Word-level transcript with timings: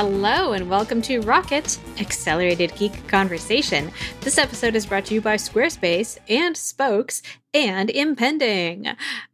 Hello, 0.00 0.52
and 0.52 0.70
welcome 0.70 1.02
to 1.02 1.18
Rocket 1.22 1.76
Accelerated 1.98 2.72
Geek 2.76 3.08
Conversation. 3.08 3.90
This 4.20 4.38
episode 4.38 4.76
is 4.76 4.86
brought 4.86 5.06
to 5.06 5.14
you 5.14 5.20
by 5.20 5.34
Squarespace 5.34 6.18
and 6.28 6.56
Spokes 6.56 7.20
and 7.58 7.90
Impending. 7.90 8.86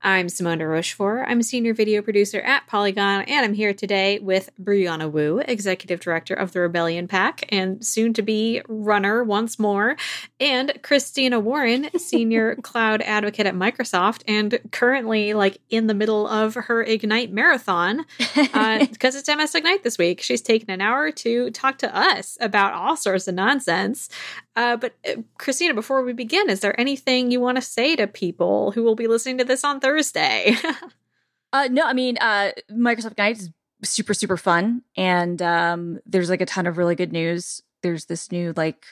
I'm 0.03 0.31
Simone 0.31 0.57
de 0.57 0.67
Rochefort. 0.67 1.27
I'm 1.29 1.41
a 1.41 1.43
senior 1.43 1.75
video 1.75 2.01
producer 2.01 2.41
at 2.41 2.67
Polygon, 2.67 3.21
and 3.29 3.45
I'm 3.45 3.53
here 3.53 3.75
today 3.75 4.19
with 4.19 4.49
Brianna 4.59 5.13
Wu, 5.13 5.41
executive 5.41 6.01
director 6.01 6.33
of 6.33 6.53
the 6.53 6.61
Rebellion 6.61 7.07
PAC 7.07 7.45
and 7.51 7.85
soon 7.85 8.15
to 8.15 8.23
be 8.23 8.63
runner 8.67 9.23
once 9.23 9.59
more, 9.59 9.99
and 10.41 10.73
Christina 10.83 11.39
Warren, 11.39 11.91
senior 11.99 12.57
cloud 12.63 13.03
advocate 13.03 13.45
at 13.45 13.55
Microsoft, 13.55 14.23
and 14.27 14.59
currently 14.73 15.35
like 15.35 15.59
in 15.69 15.87
the 15.87 15.95
middle 15.95 16.27
of 16.27 16.55
her 16.55 16.83
Ignite 16.83 17.31
marathon 17.31 18.07
because 18.35 18.55
uh, 18.55 19.19
it's 19.19 19.29
MS 19.29 19.55
Ignite 19.55 19.83
this 19.83 19.99
week. 19.99 20.23
She's 20.23 20.41
taken 20.41 20.71
an 20.71 20.81
hour 20.81 21.11
to 21.11 21.51
talk 21.51 21.77
to 21.81 21.95
us 21.95 22.39
about 22.41 22.73
all 22.73 22.97
sorts 22.97 23.29
of 23.29 23.35
nonsense. 23.35 24.09
Uh, 24.57 24.77
but 24.77 24.95
uh, 25.09 25.23
Christina, 25.39 25.75
before 25.75 26.03
we 26.03 26.13
begin, 26.13 26.49
is 26.49 26.61
there 26.61 26.79
anything 26.79 27.31
you 27.31 27.41
want 27.41 27.57
to 27.57 27.63
say 27.63 27.97
to 27.97 28.07
people 28.07 28.71
who 28.73 28.83
will 28.83 28.95
be 28.95 29.07
listening 29.07 29.39
to 29.39 29.45
this 29.45 29.65
on 29.65 29.81
Thursday? 29.81 30.57
uh, 31.53 31.69
no, 31.71 31.87
I 31.87 31.93
mean, 31.93 32.17
uh, 32.21 32.53
Microsoft 32.71 33.13
Ignite 33.13 33.39
is 33.39 33.51
super, 33.83 34.15
super 34.15 34.37
fun. 34.37 34.83
And 34.97 35.41
um, 35.43 36.01
there's 36.07 36.31
like 36.31 36.41
a 36.41 36.47
ton 36.47 36.67
of 36.67 36.79
really 36.79 36.95
good 36.95 37.13
news. 37.13 37.63
There's 37.83 38.07
this 38.07 38.31
new 38.31 38.53
like 38.57 38.87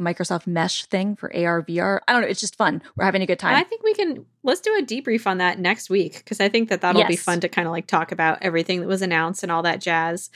Microsoft 0.00 0.46
Mesh 0.46 0.86
thing 0.86 1.14
for 1.14 1.34
AR 1.34 1.62
VR. 1.62 2.00
I 2.08 2.12
don't 2.12 2.22
know. 2.22 2.28
It's 2.28 2.40
just 2.40 2.56
fun. 2.56 2.82
We're 2.96 3.04
having 3.04 3.22
a 3.22 3.26
good 3.26 3.38
time. 3.38 3.54
I 3.54 3.62
think 3.62 3.82
we 3.82 3.94
can 3.94 4.24
let's 4.42 4.60
do 4.60 4.76
a 4.76 4.82
debrief 4.82 5.26
on 5.26 5.38
that 5.38 5.58
next 5.58 5.90
week 5.90 6.18
because 6.18 6.40
I 6.40 6.48
think 6.48 6.68
that 6.70 6.80
that'll 6.80 7.00
yes. 7.02 7.08
be 7.08 7.16
fun 7.16 7.40
to 7.40 7.48
kind 7.48 7.68
of 7.68 7.72
like 7.72 7.86
talk 7.86 8.10
about 8.10 8.38
everything 8.42 8.80
that 8.80 8.88
was 8.88 9.02
announced 9.02 9.42
and 9.42 9.52
all 9.52 9.62
that 9.62 9.80
jazz. 9.80 10.30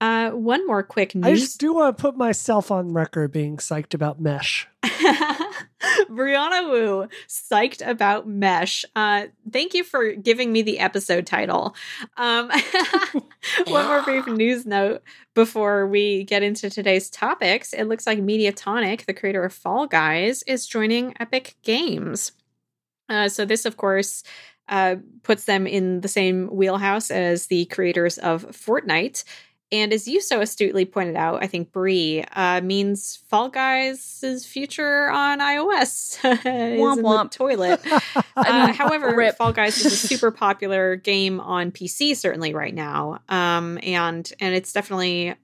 Uh, 0.00 0.30
one 0.30 0.66
more 0.66 0.82
quick 0.82 1.14
news. 1.14 1.24
I 1.24 1.34
just 1.34 1.58
do 1.58 1.72
want 1.72 1.96
to 1.96 2.00
put 2.00 2.16
myself 2.16 2.70
on 2.70 2.92
record 2.92 3.32
being 3.32 3.56
psyched 3.56 3.94
about 3.94 4.20
Mesh. 4.20 4.68
Brianna 6.10 6.70
Wu, 6.70 7.08
psyched 7.28 7.86
about 7.86 8.28
Mesh. 8.28 8.84
Uh, 8.94 9.26
thank 9.50 9.72
you 9.72 9.84
for 9.84 10.12
giving 10.12 10.52
me 10.52 10.60
the 10.60 10.80
episode 10.80 11.26
title. 11.26 11.74
Um, 12.18 12.50
one 13.66 13.86
more 13.86 14.02
brief 14.02 14.26
news 14.26 14.66
note 14.66 15.02
before 15.34 15.86
we 15.86 16.24
get 16.24 16.42
into 16.42 16.68
today's 16.68 17.08
topics. 17.08 17.72
It 17.72 17.84
looks 17.84 18.06
like 18.06 18.18
Mediatonic, 18.18 19.06
the 19.06 19.14
creator 19.14 19.44
of 19.44 19.54
Fall 19.54 19.86
Guys, 19.86 20.42
is 20.42 20.66
joining 20.66 21.14
Epic 21.18 21.54
Games. 21.62 22.32
Uh, 23.08 23.28
so 23.28 23.44
this, 23.44 23.64
of 23.64 23.76
course, 23.76 24.22
uh, 24.68 24.96
puts 25.22 25.44
them 25.44 25.66
in 25.66 26.00
the 26.00 26.08
same 26.08 26.48
wheelhouse 26.48 27.10
as 27.10 27.46
the 27.46 27.66
creators 27.66 28.18
of 28.18 28.44
Fortnite. 28.46 29.24
And 29.72 29.92
as 29.92 30.06
you 30.06 30.20
so 30.20 30.40
astutely 30.40 30.84
pointed 30.84 31.16
out, 31.16 31.42
I 31.42 31.48
think 31.48 31.72
Brie 31.72 32.22
uh, 32.32 32.60
means 32.60 33.16
Fall 33.28 33.48
Guys' 33.48 34.46
future 34.46 35.08
on 35.08 35.40
iOS 35.40 36.18
womp, 36.22 37.00
womp. 37.00 37.30
toilet. 37.32 37.80
uh, 38.36 38.72
however, 38.72 39.16
Rip. 39.16 39.36
Fall 39.36 39.52
Guys 39.52 39.84
is 39.84 39.86
a 39.86 39.96
super 39.96 40.30
popular 40.30 40.94
game 40.94 41.40
on 41.40 41.72
PC 41.72 42.16
certainly 42.16 42.54
right 42.54 42.74
now, 42.74 43.20
um, 43.28 43.80
and 43.82 44.32
and 44.38 44.54
it's 44.54 44.72
definitely 44.72 45.34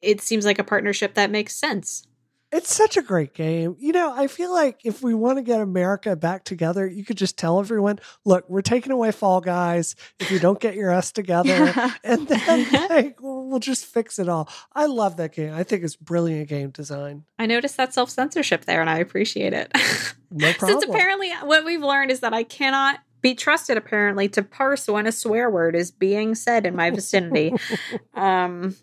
it 0.00 0.22
seems 0.22 0.46
like 0.46 0.58
a 0.58 0.64
partnership 0.64 1.14
that 1.14 1.30
makes 1.30 1.54
sense. 1.54 2.06
It's 2.52 2.74
such 2.74 2.98
a 2.98 3.02
great 3.02 3.32
game. 3.32 3.76
You 3.78 3.92
know, 3.92 4.12
I 4.14 4.26
feel 4.26 4.52
like 4.52 4.80
if 4.84 5.02
we 5.02 5.14
want 5.14 5.38
to 5.38 5.42
get 5.42 5.60
America 5.60 6.14
back 6.14 6.44
together, 6.44 6.86
you 6.86 7.02
could 7.02 7.16
just 7.16 7.38
tell 7.38 7.58
everyone, 7.58 7.98
look, 8.26 8.44
we're 8.48 8.60
taking 8.60 8.92
away 8.92 9.10
Fall 9.10 9.40
Guys 9.40 9.96
if 10.20 10.30
you 10.30 10.38
don't 10.38 10.60
get 10.60 10.74
your 10.74 10.90
S 10.90 11.12
together. 11.12 11.72
and 12.04 12.28
then 12.28 12.72
like, 12.90 13.16
we'll 13.22 13.58
just 13.58 13.86
fix 13.86 14.18
it 14.18 14.28
all. 14.28 14.50
I 14.74 14.84
love 14.84 15.16
that 15.16 15.32
game. 15.32 15.54
I 15.54 15.62
think 15.62 15.82
it's 15.82 15.96
brilliant 15.96 16.48
game 16.48 16.70
design. 16.70 17.24
I 17.38 17.46
noticed 17.46 17.78
that 17.78 17.94
self 17.94 18.10
censorship 18.10 18.66
there 18.66 18.82
and 18.82 18.90
I 18.90 18.98
appreciate 18.98 19.54
it. 19.54 19.72
no 20.30 20.52
problem. 20.52 20.80
Since 20.80 20.94
apparently 20.94 21.30
what 21.42 21.64
we've 21.64 21.82
learned 21.82 22.10
is 22.10 22.20
that 22.20 22.34
I 22.34 22.42
cannot 22.42 23.00
be 23.22 23.34
trusted 23.34 23.78
apparently 23.78 24.28
to 24.28 24.42
parse 24.42 24.88
when 24.88 25.06
a 25.06 25.12
swear 25.12 25.48
word 25.48 25.74
is 25.74 25.90
being 25.90 26.34
said 26.34 26.66
in 26.66 26.76
my 26.76 26.90
vicinity. 26.90 27.54
um, 28.14 28.76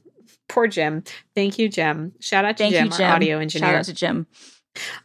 Poor 0.50 0.68
Jim. 0.68 1.04
Thank 1.36 1.58
you, 1.58 1.70
Jim. 1.70 2.12
Shout 2.20 2.44
out 2.44 2.58
to 2.58 2.64
Thank 2.64 2.74
Jim, 2.74 2.86
you, 2.86 2.92
Jim, 2.92 3.06
our 3.06 3.16
audio 3.16 3.40
engineer. 3.40 3.70
Shout 3.70 3.76
out 3.76 3.86
to 3.86 3.94
Jim. 3.94 4.28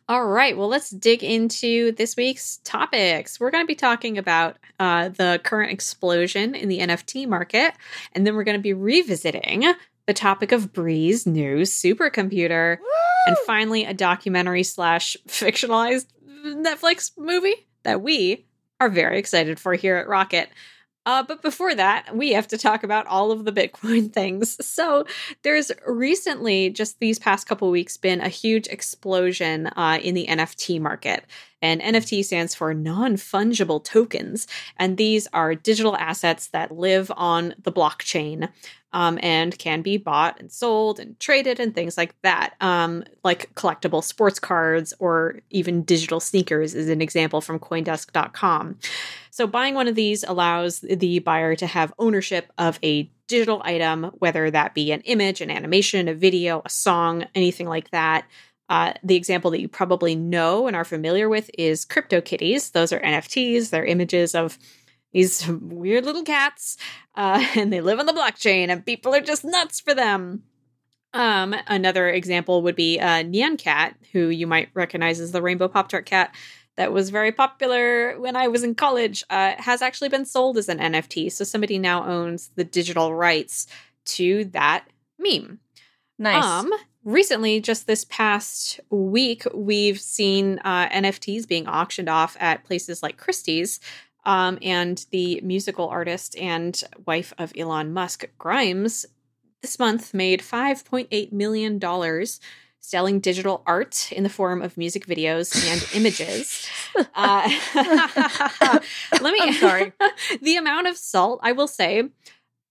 All 0.09 0.27
right. 0.27 0.57
Well, 0.57 0.69
let's 0.69 0.91
dig 0.91 1.23
into 1.23 1.93
this 1.93 2.17
week's 2.17 2.59
topics. 2.65 3.41
We're 3.41 3.51
going 3.51 3.65
to 3.65 3.69
be 3.69 3.75
talking 3.75 4.19
about 4.19 4.57
uh, 4.79 5.09
the 5.11 5.41
current 5.43 5.73
explosion 5.73 6.55
in 6.55 6.69
the 6.69 6.81
NFT 6.81 7.29
market, 7.29 7.75
and 8.13 8.27
then 8.27 8.35
we're 8.35 8.45
going 8.45 8.59
to 8.59 8.63
be 8.63 8.73
revisiting 8.73 9.65
the 10.07 10.15
topic 10.15 10.53
of 10.53 10.73
Brie's 10.73 11.27
new 11.27 11.59
supercomputer, 11.61 12.79
Woo! 12.79 12.87
and 13.27 13.37
finally 13.47 13.85
a 13.85 13.95
documentary 13.95 14.63
slash 14.63 15.17
fictionalized 15.27 16.07
Netflix 16.45 17.13
movie 17.17 17.67
that 17.85 18.03
we 18.03 18.47
are 18.81 18.91
very 18.91 19.19
excited 19.19 19.59
for 19.59 19.75
here 19.75 19.97
at 19.97 20.09
Rocket. 20.09 20.51
Uh, 21.07 21.23
but 21.23 21.43
before 21.43 21.75
that, 21.75 22.17
we 22.17 22.33
have 22.33 22.49
to 22.49 22.59
talk 22.59 22.83
about 22.83 23.07
all 23.07 23.31
of 23.31 23.45
the 23.45 23.53
Bitcoin 23.53 24.13
things. 24.13 24.65
So 24.65 25.05
there's 25.43 25.71
recently, 25.87 26.71
just 26.71 26.99
these 26.99 27.19
past 27.19 27.47
couple 27.47 27.71
weeks, 27.71 27.97
been 27.97 28.21
a 28.21 28.29
huge 28.29 28.67
explosion 28.69 29.67
uh, 29.69 29.99
in 30.03 30.15
the 30.15 30.27
NFT 30.27 30.81
market. 30.81 31.25
And 31.61 31.81
NFT 31.81 32.25
stands 32.25 32.55
for 32.55 32.75
non 32.75 33.15
fungible 33.15 33.83
tokens. 33.83 34.47
And 34.77 34.97
these 34.97 35.27
are 35.33 35.55
digital 35.55 35.97
assets 35.97 36.49
that 36.49 36.73
live 36.73 37.11
on 37.17 37.55
the 37.63 37.73
blockchain 37.73 38.51
um, 38.95 39.19
and 39.23 39.59
can 39.59 39.83
be 39.83 39.97
bought 39.97 40.39
and 40.39 40.51
sold 40.51 41.01
and 41.01 41.19
traded 41.19 41.59
and 41.59 41.75
things 41.75 41.99
like 41.99 42.15
that. 42.23 42.55
Um, 42.61 43.03
like 43.25 43.53
collectible 43.57 44.03
sports 44.03 44.39
cards 44.39 44.95
or 45.01 45.41
even 45.51 45.83
digital 45.83 46.21
sneakers 46.21 46.75
is 46.75 46.89
an 46.89 47.03
example 47.03 47.41
from 47.41 47.59
Coindesk.com. 47.59 48.79
So, 49.31 49.49
buying 49.49 49.75
one 49.75 49.89
of 49.89 49.97
these 49.97 50.23
allows 50.23 50.81
the 50.81 51.19
buyer 51.19 51.57
to 51.57 51.67
have 51.67 51.93
ownership 51.99 52.53
of 52.57 52.79
a 52.85 53.11
digital 53.27 53.61
item, 53.65 54.05
whether 54.19 54.49
that 54.51 54.75
be 54.75 54.93
an 54.93 55.01
image, 55.01 55.41
an 55.41 55.51
animation, 55.51 56.07
a 56.07 56.15
video, 56.15 56.63
a 56.65 56.71
song, 56.71 57.27
anything 57.35 57.67
like 57.69 57.91
that. 57.91 58.27
Uh, 58.69 58.93
the 59.03 59.17
example 59.17 59.51
that 59.51 59.61
you 59.61 59.69
probably 59.69 60.15
know 60.15 60.69
and 60.69 60.77
are 60.77 60.85
familiar 60.85 61.29
with 61.29 61.51
is 61.59 61.85
CryptoKitties. 61.85 62.73
Those 62.73 62.93
are 62.93 63.01
NFTs, 63.01 63.71
they're 63.71 63.85
images 63.85 64.37
of 64.37 64.57
these 65.15 65.49
weird 65.49 66.05
little 66.05 66.25
cats, 66.25 66.77
uh, 67.15 67.43
and 67.57 67.73
they 67.73 67.81
live 67.81 67.99
on 67.99 68.07
the 68.07 68.13
blockchain, 68.13 68.69
and 68.69 68.85
people 68.85 69.15
are 69.15 69.23
just 69.23 69.45
nuts 69.45 69.81
for 69.81 69.95
them. 69.95 70.43
Um, 71.15 71.55
another 71.69 72.11
example 72.11 72.61
would 72.63 72.77
be 72.77 72.99
uh, 72.99 73.23
Nyan 73.23 73.57
Cat, 73.57 73.97
who 74.13 74.29
you 74.29 74.47
might 74.47 74.69
recognize 74.75 75.21
as 75.21 75.33
the 75.33 75.41
rainbow 75.41 75.69
Pop 75.69 75.89
Tart 75.89 76.05
cat 76.05 76.35
that 76.77 76.93
was 76.93 77.11
very 77.11 77.31
popular 77.31 78.19
when 78.19 78.35
I 78.35 78.49
was 78.49 78.65
in 78.65 78.75
college, 78.75 79.23
uh, 79.31 79.53
has 79.59 79.81
actually 79.81 80.09
been 80.09 80.25
sold 80.25 80.59
as 80.59 80.69
an 80.69 80.79
NFT. 80.79 81.31
So 81.31 81.45
somebody 81.45 81.79
now 81.79 82.05
owns 82.05 82.51
the 82.57 82.65
digital 82.65 83.15
rights 83.15 83.69
to 84.07 84.45
that 84.47 84.87
meme. 85.17 85.61
Nice. 86.19 86.45
Um, 86.45 86.73
recently, 87.05 87.61
just 87.61 87.87
this 87.87 88.05
past 88.05 88.81
week, 88.91 89.45
we've 89.55 90.01
seen 90.01 90.59
uh, 90.65 90.89
NFTs 90.89 91.47
being 91.47 91.69
auctioned 91.69 92.09
off 92.09 92.37
at 92.41 92.65
places 92.65 93.03
like 93.03 93.19
Christie's. 93.19 93.79
Um, 94.27 94.59
and 94.63 95.05
the 95.11 95.41
musical 95.43 95.89
artist 95.89 96.37
and 96.37 96.81
wife 97.07 97.33
of 97.39 97.53
Elon 97.57 97.93
Musk, 97.93 98.27
Grimes, 98.39 99.07
this 99.63 99.79
month 99.79 100.13
made 100.15 100.41
$5.8 100.41 101.33
million 101.33 101.81
selling 102.81 103.19
digital 103.19 103.63
art 103.67 104.13
in 104.13 104.23
the 104.23 104.29
form 104.29 104.61
of 104.61 104.77
music 104.77 105.07
videos 105.07 105.55
and 105.71 105.87
images. 105.95 106.69
Uh, 107.17 107.49
let 109.21 109.33
me, 109.33 109.39
I'm 109.43 109.53
sorry. 109.55 109.93
the 110.41 110.57
amount 110.57 110.87
of 110.87 110.97
salt, 110.97 111.41
I 111.43 111.51
will 111.51 111.67
say, 111.67 112.05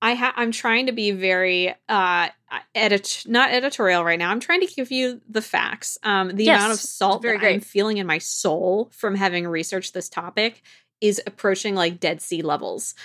I 0.03 0.15
ha- 0.15 0.33
I'm 0.35 0.51
trying 0.51 0.87
to 0.87 0.91
be 0.91 1.11
very 1.11 1.73
uh 1.89 2.27
edit 2.75 3.23
not 3.25 3.51
editorial 3.51 4.03
right 4.03 4.19
now. 4.19 4.31
I'm 4.31 4.41
trying 4.41 4.59
to 4.61 4.67
give 4.67 4.91
you 4.91 5.21
the 5.29 5.41
facts. 5.41 5.97
Um 6.03 6.35
the 6.35 6.43
yes, 6.43 6.57
amount 6.59 6.73
of 6.73 6.79
salt 6.79 7.21
very 7.21 7.37
that 7.37 7.39
great. 7.39 7.53
I'm 7.55 7.61
feeling 7.61 7.97
in 7.97 8.05
my 8.05 8.17
soul 8.17 8.89
from 8.91 9.15
having 9.15 9.47
researched 9.47 9.93
this 9.93 10.09
topic 10.09 10.61
is 11.03 11.21
approaching 11.27 11.75
like 11.75 11.99
Dead 11.99 12.21
Sea 12.21 12.41
levels. 12.41 12.95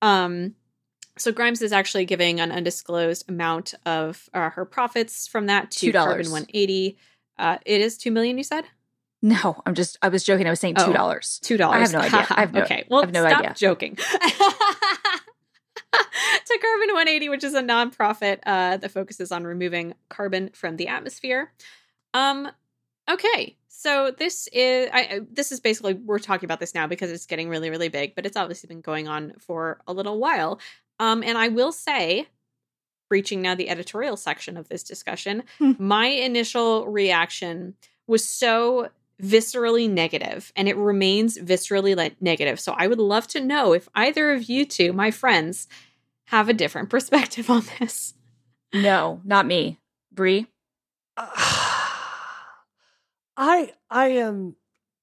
Um, 0.00 0.54
so 1.16 1.32
Grimes 1.32 1.60
is 1.60 1.72
actually 1.72 2.04
giving 2.04 2.38
an 2.38 2.52
undisclosed 2.52 3.28
amount 3.28 3.74
of 3.84 4.30
uh, 4.32 4.50
her 4.50 4.64
profits 4.64 5.26
from 5.26 5.46
that 5.46 5.72
to 5.72 5.90
$2. 5.90 5.92
Carbon 5.92 6.30
180. 6.30 6.96
Uh, 7.36 7.58
it 7.66 7.80
is 7.80 7.98
two 7.98 8.12
million. 8.12 8.38
You 8.38 8.44
said. 8.44 8.64
No, 9.20 9.60
I'm 9.66 9.74
just. 9.74 9.98
I 10.00 10.08
was 10.08 10.22
joking. 10.22 10.46
I 10.46 10.50
was 10.50 10.60
saying 10.60 10.76
two 10.76 10.92
dollars. 10.92 11.40
Oh, 11.42 11.46
two 11.46 11.56
dollars. 11.56 11.76
I 11.76 11.80
have 11.80 11.92
no 11.92 11.98
idea. 11.98 12.26
I 12.30 12.40
have 12.40 12.52
no, 12.52 12.62
okay. 12.62 12.84
Well, 12.88 13.00
I 13.00 13.06
have 13.06 13.12
no 13.12 13.26
stop 13.26 13.40
idea. 13.40 13.54
joking. 13.56 13.96
to 13.96 14.02
Carbon 15.92 16.88
180, 16.94 17.28
which 17.28 17.42
is 17.42 17.54
a 17.54 17.62
nonprofit 17.62 18.38
uh, 18.46 18.76
that 18.76 18.90
focuses 18.92 19.32
on 19.32 19.42
removing 19.44 19.94
carbon 20.08 20.50
from 20.52 20.76
the 20.76 20.86
atmosphere. 20.86 21.52
Um. 22.14 22.48
Okay. 23.08 23.56
So 23.68 24.10
this 24.10 24.48
is 24.52 24.90
I, 24.92 25.20
this 25.30 25.52
is 25.52 25.60
basically 25.60 25.94
we're 25.94 26.18
talking 26.18 26.46
about 26.46 26.58
this 26.60 26.74
now 26.74 26.86
because 26.88 27.10
it's 27.12 27.26
getting 27.26 27.48
really 27.48 27.70
really 27.70 27.88
big, 27.88 28.14
but 28.14 28.26
it's 28.26 28.36
obviously 28.36 28.66
been 28.66 28.80
going 28.80 29.06
on 29.08 29.34
for 29.38 29.80
a 29.86 29.92
little 29.92 30.18
while. 30.18 30.58
Um, 30.98 31.22
and 31.22 31.38
I 31.38 31.46
will 31.48 31.70
say, 31.70 32.26
reaching 33.08 33.40
now 33.40 33.54
the 33.54 33.70
editorial 33.70 34.16
section 34.16 34.56
of 34.56 34.68
this 34.68 34.82
discussion, 34.82 35.44
Hmm. 35.58 35.72
my 35.78 36.06
initial 36.06 36.86
reaction 36.88 37.74
was 38.08 38.28
so 38.28 38.88
viscerally 39.22 39.88
negative 39.88 40.52
and 40.56 40.68
it 40.68 40.76
remains 40.76 41.38
viscerally 41.38 41.96
le- 41.96 42.10
negative. 42.20 42.58
So 42.60 42.72
I 42.76 42.86
would 42.88 42.98
love 43.00 43.26
to 43.28 43.40
know 43.40 43.72
if 43.72 43.88
either 43.94 44.32
of 44.32 44.48
you 44.48 44.64
two, 44.64 44.92
my 44.92 45.10
friends, 45.10 45.68
have 46.26 46.48
a 46.48 46.52
different 46.52 46.90
perspective 46.96 47.48
on 47.48 47.62
this. 47.78 48.14
No, 48.74 49.20
not 49.24 49.46
me. 49.46 49.78
Brie. 50.12 50.46
I 53.38 53.72
I 53.88 54.08
am 54.08 54.56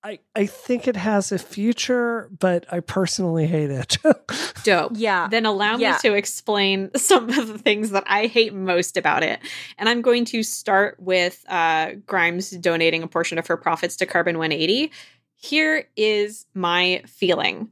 I 0.03 0.19
I 0.35 0.45
think 0.45 0.87
it 0.87 0.95
has 0.97 1.31
a 1.31 1.39
future, 1.39 2.29
but 2.37 2.71
I 2.71 2.81
personally 2.81 3.47
hate 3.47 3.71
it. 3.71 3.97
Dope. 4.63 4.91
Yeah. 4.95 5.27
Then 5.29 5.45
allow 5.45 5.77
Yeah. 5.77 5.93
me 5.93 5.97
to 6.01 6.13
explain 6.15 6.91
some 6.95 7.29
of 7.29 7.47
the 7.47 7.57
things 7.57 7.91
that 7.91 8.03
I 8.05 8.27
hate 8.27 8.53
most 8.53 8.97
about 8.97 9.23
it. 9.23 9.39
And 9.79 9.87
I'm 9.89 10.01
going 10.01 10.25
to 10.25 10.43
start 10.43 10.97
with 10.99 11.43
uh, 11.47 11.93
Grimes 12.05 12.51
donating 12.51 13.01
a 13.03 13.07
portion 13.07 13.37
of 13.37 13.47
her 13.47 13.57
profits 13.57 13.95
to 13.97 14.05
Carbon 14.05 14.37
180. 14.37 14.91
Here 15.35 15.87
is 15.95 16.45
my 16.53 17.01
feeling. 17.07 17.69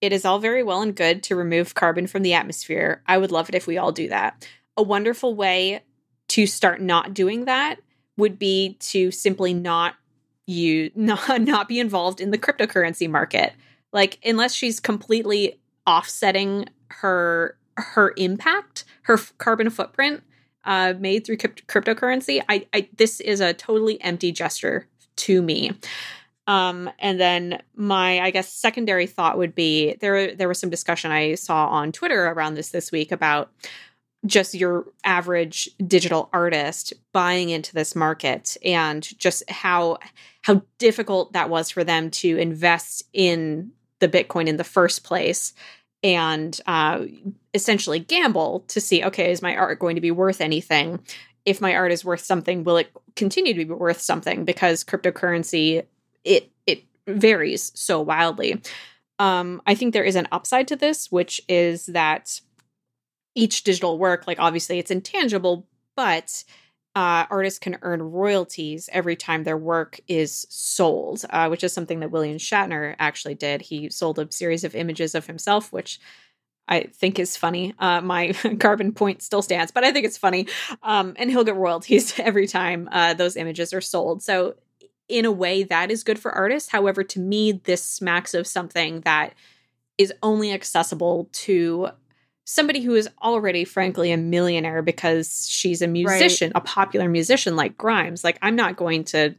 It 0.00 0.12
is 0.12 0.24
all 0.24 0.38
very 0.38 0.62
well 0.62 0.82
and 0.82 0.94
good 0.94 1.22
to 1.24 1.36
remove 1.36 1.74
carbon 1.74 2.06
from 2.06 2.22
the 2.22 2.34
atmosphere. 2.34 3.02
I 3.06 3.18
would 3.18 3.32
love 3.32 3.48
it 3.48 3.54
if 3.54 3.66
we 3.66 3.76
all 3.78 3.92
do 3.92 4.08
that. 4.08 4.46
A 4.76 4.82
wonderful 4.82 5.34
way 5.34 5.82
to 6.28 6.46
start 6.46 6.80
not 6.80 7.12
doing 7.14 7.46
that 7.46 7.80
would 8.16 8.38
be 8.38 8.76
to 8.80 9.10
simply 9.10 9.54
not 9.54 9.94
you 10.46 10.90
not 10.96 11.40
not 11.42 11.68
be 11.68 11.80
involved 11.80 12.20
in 12.20 12.30
the 12.30 12.38
cryptocurrency 12.38 13.08
market. 13.08 13.52
Like 13.92 14.18
unless 14.24 14.54
she's 14.54 14.80
completely 14.80 15.58
offsetting 15.86 16.68
her 16.88 17.56
her 17.76 18.14
impact, 18.16 18.84
her 19.02 19.14
f- 19.14 19.32
carbon 19.38 19.70
footprint 19.70 20.22
uh, 20.64 20.94
made 20.98 21.24
through 21.24 21.36
crypt- 21.36 21.66
cryptocurrency, 21.66 22.42
I, 22.48 22.66
I 22.72 22.88
this 22.96 23.20
is 23.20 23.40
a 23.40 23.54
totally 23.54 24.00
empty 24.02 24.32
gesture 24.32 24.86
to 25.16 25.42
me. 25.42 25.72
Um, 26.48 26.88
and 27.00 27.18
then 27.18 27.60
my, 27.74 28.20
I 28.20 28.30
guess, 28.30 28.52
secondary 28.52 29.06
thought 29.06 29.36
would 29.36 29.54
be 29.54 29.96
there. 30.00 30.34
There 30.34 30.48
was 30.48 30.58
some 30.60 30.70
discussion 30.70 31.10
I 31.10 31.34
saw 31.34 31.66
on 31.66 31.90
Twitter 31.92 32.26
around 32.26 32.54
this 32.54 32.68
this 32.68 32.92
week 32.92 33.10
about 33.10 33.50
just 34.26 34.54
your 34.54 34.86
average 35.04 35.70
digital 35.86 36.28
artist 36.32 36.92
buying 37.12 37.50
into 37.50 37.72
this 37.72 37.94
market 37.94 38.56
and 38.64 39.02
just 39.18 39.48
how 39.50 39.98
how 40.42 40.62
difficult 40.78 41.32
that 41.32 41.50
was 41.50 41.70
for 41.70 41.82
them 41.84 42.10
to 42.10 42.36
invest 42.36 43.02
in 43.12 43.70
the 43.98 44.08
Bitcoin 44.08 44.46
in 44.46 44.56
the 44.56 44.64
first 44.64 45.04
place 45.04 45.54
and 46.02 46.60
uh, 46.66 47.04
essentially 47.54 47.98
gamble 47.98 48.60
to 48.68 48.80
see 48.80 49.04
okay, 49.04 49.30
is 49.30 49.42
my 49.42 49.56
art 49.56 49.78
going 49.78 49.96
to 49.96 50.00
be 50.00 50.10
worth 50.10 50.40
anything? 50.40 51.00
If 51.44 51.60
my 51.60 51.74
art 51.74 51.92
is 51.92 52.04
worth 52.04 52.20
something, 52.20 52.64
will 52.64 52.76
it 52.76 52.90
continue 53.14 53.54
to 53.54 53.64
be 53.64 53.72
worth 53.72 54.00
something? 54.00 54.44
Because 54.44 54.84
cryptocurrency 54.84 55.84
it 56.24 56.50
it 56.66 56.84
varies 57.06 57.72
so 57.74 58.00
wildly. 58.00 58.60
Um, 59.18 59.62
I 59.66 59.74
think 59.74 59.94
there 59.94 60.04
is 60.04 60.16
an 60.16 60.28
upside 60.30 60.68
to 60.68 60.76
this, 60.76 61.10
which 61.10 61.40
is 61.48 61.86
that 61.86 62.40
each 63.36 63.62
digital 63.62 63.98
work, 63.98 64.26
like 64.26 64.40
obviously 64.40 64.80
it's 64.80 64.90
intangible, 64.90 65.66
but 65.94 66.42
uh, 66.96 67.26
artists 67.30 67.58
can 67.58 67.78
earn 67.82 68.00
royalties 68.00 68.88
every 68.90 69.14
time 69.14 69.44
their 69.44 69.58
work 69.58 70.00
is 70.08 70.46
sold, 70.48 71.24
uh, 71.28 71.46
which 71.46 71.62
is 71.62 71.72
something 71.72 72.00
that 72.00 72.10
William 72.10 72.38
Shatner 72.38 72.96
actually 72.98 73.34
did. 73.34 73.60
He 73.60 73.90
sold 73.90 74.18
a 74.18 74.32
series 74.32 74.64
of 74.64 74.74
images 74.74 75.14
of 75.14 75.26
himself, 75.26 75.72
which 75.72 76.00
I 76.66 76.84
think 76.84 77.18
is 77.18 77.36
funny. 77.36 77.74
Uh, 77.78 78.00
my 78.00 78.32
carbon 78.60 78.92
point 78.92 79.22
still 79.22 79.42
stands, 79.42 79.70
but 79.70 79.84
I 79.84 79.92
think 79.92 80.06
it's 80.06 80.16
funny. 80.16 80.48
Um, 80.82 81.12
and 81.16 81.30
he'll 81.30 81.44
get 81.44 81.54
royalties 81.54 82.14
every 82.18 82.46
time 82.46 82.88
uh, 82.90 83.12
those 83.12 83.36
images 83.36 83.74
are 83.74 83.82
sold. 83.82 84.22
So, 84.22 84.56
in 85.08 85.24
a 85.24 85.30
way, 85.30 85.62
that 85.62 85.92
is 85.92 86.02
good 86.02 86.18
for 86.18 86.32
artists. 86.32 86.70
However, 86.70 87.04
to 87.04 87.20
me, 87.20 87.52
this 87.52 87.84
smacks 87.84 88.34
of 88.34 88.44
something 88.44 89.02
that 89.02 89.34
is 89.98 90.12
only 90.20 90.52
accessible 90.52 91.28
to 91.32 91.90
somebody 92.46 92.80
who 92.80 92.94
is 92.94 93.08
already 93.22 93.64
frankly 93.64 94.12
a 94.12 94.16
millionaire 94.16 94.80
because 94.80 95.48
she's 95.50 95.82
a 95.82 95.86
musician 95.88 96.52
a 96.54 96.60
popular 96.60 97.08
musician 97.08 97.56
like 97.56 97.76
grimes. 97.76 98.24
Like 98.24 98.38
i'm 98.40 98.56
not 98.56 98.76
going 98.76 99.04
to 99.04 99.34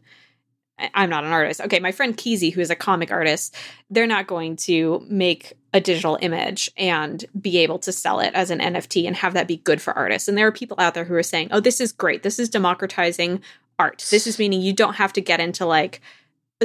i'm 0.94 1.10
not 1.10 1.24
an 1.24 1.32
artist. 1.32 1.62
Okay 1.62 1.80
my 1.80 1.92
friend 1.92 2.16
Keezy, 2.16 2.54
who 2.54 2.62
is 2.62 2.70
a 2.70 2.76
comic 2.76 3.10
artist 3.10 3.56
they're 3.90 4.06
not 4.06 4.28
going 4.28 4.58
to 4.58 5.04
make 5.10 5.54
a 5.74 5.80
digital 5.80 6.20
image 6.22 6.70
and 6.78 7.26
be 7.40 7.58
able 7.60 7.80
to 7.80 7.92
sell 7.92 8.20
it 8.20 8.34
as 8.34 8.52
an 8.52 8.60
nft 8.60 9.08
and 9.08 9.16
have 9.16 9.34
that 9.34 9.48
be 9.48 9.58
good 9.58 9.82
for 9.82 9.94
artists. 9.94 10.28
And 10.28 10.38
there 10.38 10.48
are 10.48 10.52
people 10.52 10.78
out 10.80 10.94
there 10.94 11.06
who 11.06 11.16
are 11.16 11.24
saying 11.24 11.48
oh 11.52 11.62
this 11.62 11.80
is 11.80 11.92
great. 11.94 12.24
This 12.24 12.40
is 12.40 12.50
democratizing 12.50 13.42
art. 13.80 14.06
This 14.12 14.28
is 14.28 14.38
meaning 14.38 14.62
you 14.62 14.74
don't 14.74 14.96
have 14.96 15.14
to 15.14 15.22
get 15.22 15.40
into 15.40 15.66
like 15.66 16.02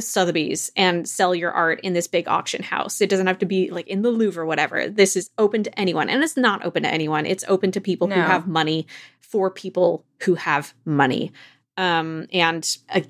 Sotheby's 0.01 0.73
and 0.75 1.07
sell 1.07 1.35
your 1.35 1.51
art 1.51 1.81
in 1.81 1.93
this 1.93 2.07
big 2.07 2.27
auction 2.27 2.63
house. 2.63 3.01
It 3.01 3.11
doesn't 3.11 3.27
have 3.27 3.39
to 3.41 3.47
be 3.47 3.71
like 3.71 3.87
in 3.89 4.03
the 4.03 4.11
Louvre 4.11 4.43
or 4.43 4.47
whatever. 4.47 4.89
This 4.89 5.17
is 5.17 5.31
open 5.37 5.63
to 5.65 5.79
anyone. 5.79 6.09
And 6.09 6.23
it's 6.23 6.37
not 6.37 6.65
open 6.65 6.85
to 6.85 6.89
anyone. 6.89 7.27
It's 7.27 7.45
open 7.49 7.73
to 7.73 7.81
people 7.81 8.09
who 8.09 8.21
have 8.21 8.47
money 8.47 8.87
for 9.21 9.51
people 9.51 10.05
who 10.23 10.35
have 10.37 10.73
money. 10.85 11.33
Um, 11.77 12.27
and 12.33 12.77
uh, 12.89 13.01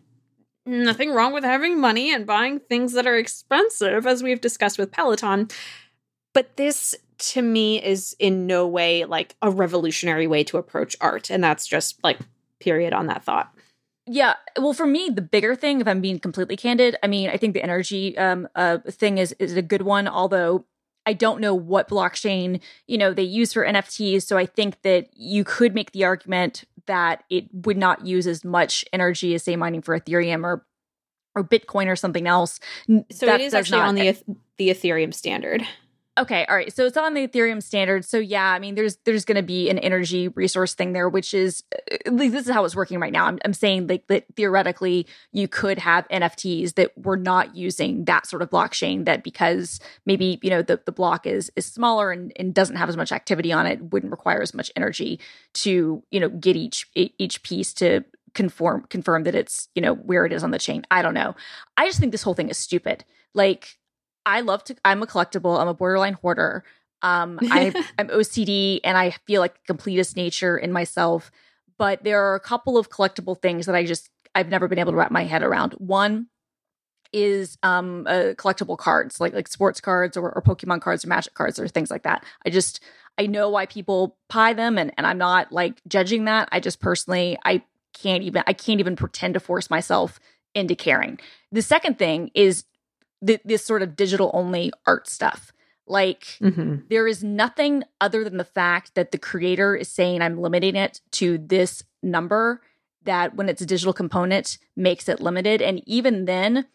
nothing 0.67 1.11
wrong 1.11 1.32
with 1.32 1.44
having 1.44 1.81
money 1.81 2.12
and 2.12 2.26
buying 2.26 2.58
things 2.58 2.93
that 2.94 3.06
are 3.06 3.17
expensive, 3.17 4.06
as 4.06 4.23
we've 4.23 4.40
discussed 4.40 4.78
with 4.78 4.90
Peloton. 4.90 5.49
But 6.32 6.56
this 6.56 6.94
to 7.19 7.43
me 7.43 7.82
is 7.82 8.17
in 8.19 8.46
no 8.46 8.67
way 8.67 9.05
like 9.05 9.37
a 9.43 9.50
revolutionary 9.50 10.26
way 10.26 10.43
to 10.44 10.58
approach 10.58 10.96
art. 11.00 11.31
And 11.31 11.44
that's 11.44 11.67
just 11.67 12.02
like, 12.02 12.19
period 12.58 12.93
on 12.93 13.06
that 13.06 13.25
thought. 13.25 13.51
Yeah. 14.06 14.34
Well, 14.58 14.72
for 14.72 14.87
me, 14.87 15.10
the 15.14 15.22
bigger 15.22 15.54
thing, 15.54 15.81
if 15.81 15.87
I'm 15.87 16.00
being 16.00 16.19
completely 16.19 16.56
candid, 16.56 16.96
I 17.02 17.06
mean, 17.06 17.31
I 17.31 17.37
think 17.37 17.54
the 17.54 17.62
energy 17.62 18.16
um, 18.19 18.49
uh, 18.54 18.78
thing 18.88 19.19
is 19.19 19.32
is 19.38 19.56
a 19.56 19.62
good 19.62 19.82
one. 19.82 20.08
Although 20.08 20.64
I 21.06 21.12
don't 21.12 21.40
know 21.40 21.54
what 21.54 21.88
blockchain 21.88 22.60
you 22.87 22.99
know 22.99 23.12
they 23.14 23.22
use 23.22 23.52
for 23.52 23.64
NFTs, 23.64 24.22
so 24.25 24.37
I 24.37 24.46
think 24.46 24.82
that 24.82 25.08
you 25.14 25.44
could 25.44 25.75
make 25.75 25.93
the 25.93 26.04
argument 26.04 26.64
that 26.87 27.22
it 27.31 27.46
would 27.52 27.76
not 27.76 28.04
use 28.04 28.26
as 28.26 28.44
much 28.44 28.84
energy 28.93 29.34
as 29.34 29.44
say 29.44 29.54
mining 29.54 29.82
for 29.82 29.99
Ethereum 29.99 30.43
or 30.44 30.66
or 31.34 31.44
Bitcoin 31.44 31.87
or 31.87 31.96
something 31.96 32.26
else. 32.26 32.58
So 33.10 33.26
that 33.26 33.40
it 33.40 33.44
is 33.44 33.54
actually 33.54 33.78
not- 33.78 33.88
on 33.88 33.94
the 33.94 34.16
the 34.58 34.69
Ethereum 34.70 35.14
standard. 35.14 35.62
Okay, 36.19 36.44
all 36.47 36.56
right. 36.56 36.70
So 36.70 36.85
it's 36.85 36.99
on 36.99 37.14
the 37.14 37.26
Ethereum 37.26 37.62
standard. 37.62 38.05
So 38.05 38.19
yeah, 38.19 38.53
I 38.53 38.59
mean, 38.59 38.75
there's 38.75 38.97
there's 39.06 39.25
going 39.25 39.37
to 39.37 39.43
be 39.43 39.70
an 39.70 39.79
energy 39.79 40.29
resource 40.29 40.75
thing 40.75 40.93
there, 40.93 41.09
which 41.09 41.33
is 41.33 41.64
uh, 41.75 41.97
at 42.04 42.14
least 42.14 42.35
this 42.35 42.47
is 42.47 42.52
how 42.52 42.66
it's 42.66 42.76
working 42.76 43.00
right 43.00 43.12
now. 43.12 43.25
I'm 43.25 43.38
I'm 43.47 43.54
saying 43.54 43.87
like 43.87 44.07
that 44.09 44.26
theoretically 44.37 45.07
you 45.33 45.49
could 45.49 45.78
have 45.78 46.07
NFTs 46.09 46.75
that 46.75 46.90
were 46.99 47.16
not 47.16 47.57
using 47.57 48.04
that 48.04 48.26
sort 48.26 48.42
of 48.42 48.50
blockchain. 48.50 49.07
That 49.07 49.25
because 49.25 49.81
maybe 50.04 50.38
you 50.42 50.50
know 50.50 50.61
the 50.61 50.83
the 50.85 50.92
block 50.92 51.26
is 51.26 51.50
is 51.57 51.64
smaller 51.64 52.11
and, 52.11 52.31
and 52.37 52.52
doesn't 52.52 52.76
have 52.76 52.90
as 52.90 52.97
much 52.97 53.11
activity 53.11 53.50
on 53.50 53.64
it, 53.64 53.81
wouldn't 53.90 54.11
require 54.11 54.42
as 54.42 54.52
much 54.52 54.71
energy 54.76 55.19
to 55.54 56.02
you 56.11 56.21
know 56.21 56.28
get 56.28 56.57
each 56.57 56.90
each 56.95 57.42
piece 57.42 57.73
to 57.75 58.04
conform 58.35 58.85
confirm 58.90 59.25
that 59.25 59.35
it's 59.35 59.69
you 59.75 59.81
know 59.81 59.95
where 59.95 60.26
it 60.26 60.33
is 60.35 60.45
on 60.45 60.50
the 60.50 60.59
chain. 60.59 60.85
I 60.90 61.00
don't 61.00 61.14
know. 61.14 61.35
I 61.78 61.87
just 61.87 61.99
think 61.99 62.12
this 62.12 62.23
whole 62.23 62.35
thing 62.35 62.50
is 62.50 62.59
stupid. 62.59 63.07
Like 63.33 63.78
I 64.26 64.41
love 64.41 64.64
to. 64.64 64.76
I'm 64.85 65.02
a 65.02 65.07
collectible. 65.07 65.59
I'm 65.59 65.69
a 65.69 65.75
borderline 65.75 66.14
hoarder. 66.14 66.64
Um, 67.02 67.38
I, 67.43 67.73
I'm 67.99 68.09
OCD, 68.09 68.81
and 68.85 68.97
I 68.97 69.11
feel 69.26 69.41
like 69.41 69.57
a 69.69 69.73
completist 69.73 70.17
nature 70.17 70.57
in 70.57 70.73
myself. 70.73 71.31
But 71.79 72.05
there 72.05 72.23
are 72.23 72.35
a 72.35 72.41
couple 72.41 72.79
of 72.79 72.91
collectible 72.91 73.41
things 73.41 73.67
that 73.67 73.75
I 73.75 73.85
just 73.85 74.09
I've 74.35 74.49
never 74.49 74.69
been 74.69 74.79
able 74.79 74.93
to 74.93 74.97
wrap 74.97 75.11
my 75.11 75.25
head 75.25 75.43
around. 75.43 75.73
One 75.75 76.29
is 77.12 77.59
um 77.62 78.07
uh, 78.09 78.35
collectible 78.37 78.79
cards, 78.79 79.21
like 79.21 79.35
like 79.35 79.49
sports 79.49 79.81
cards 79.81 80.17
or, 80.17 80.33
or 80.33 80.43
Pokemon 80.43 80.81
cards 80.81 81.05
or 81.05 81.09
Magic 81.09 81.35
cards 81.35 81.59
or 81.59 81.69
things 81.69 81.91
like 81.91 82.05
that. 82.05 82.25
I 82.47 82.50
just 82.50 82.81
I 83.19 83.26
know 83.26 83.50
why 83.50 83.67
people 83.67 84.17
buy 84.33 84.52
them, 84.52 84.79
and 84.79 84.93
and 84.97 85.07
I'm 85.07 85.19
not 85.19 85.52
like 85.52 85.81
judging 85.88 86.25
that. 86.26 86.49
I 86.52 86.61
just 86.61 86.81
personally 86.81 87.38
I 87.45 87.62
can't 87.95 88.23
even 88.23 88.43
I 88.47 88.52
can't 88.52 88.81
even 88.81 88.97
pretend 88.97 89.35
to 89.35 89.41
force 89.41 89.69
myself 89.71 90.19
into 90.55 90.75
caring. 90.75 91.19
The 91.50 91.62
second 91.62 91.99
thing 91.99 92.31
is 92.35 92.64
th- 93.26 93.43
this 93.45 93.64
sort 93.64 93.83
of 93.83 93.97
digital 93.97 94.31
only 94.35 94.73
art 94.87 95.09
stuff. 95.09 95.52
Like 95.87 96.38
Mm-hmm. 96.41 96.87
there 96.88 97.07
is 97.07 97.25
nothing 97.25 97.85
other 98.00 98.25
than 98.25 98.37
the 98.37 98.45
fact 98.45 98.95
that 98.95 99.11
the 99.11 99.19
creator 99.19 99.75
is 99.75 99.88
saying 99.88 100.23
I'm 100.23 100.41
limiting 100.41 100.76
it 100.76 101.00
to 101.12 101.38
this 101.38 101.83
number 102.02 102.61
that 103.05 103.35
when 103.35 103.49
it's 103.49 103.61
a 103.61 103.67
digital 103.67 103.93
component 103.93 104.59
makes 104.76 105.09
it 105.09 105.21
limited 105.21 105.61
and 105.61 105.83
even 105.87 106.25
then 106.25 106.67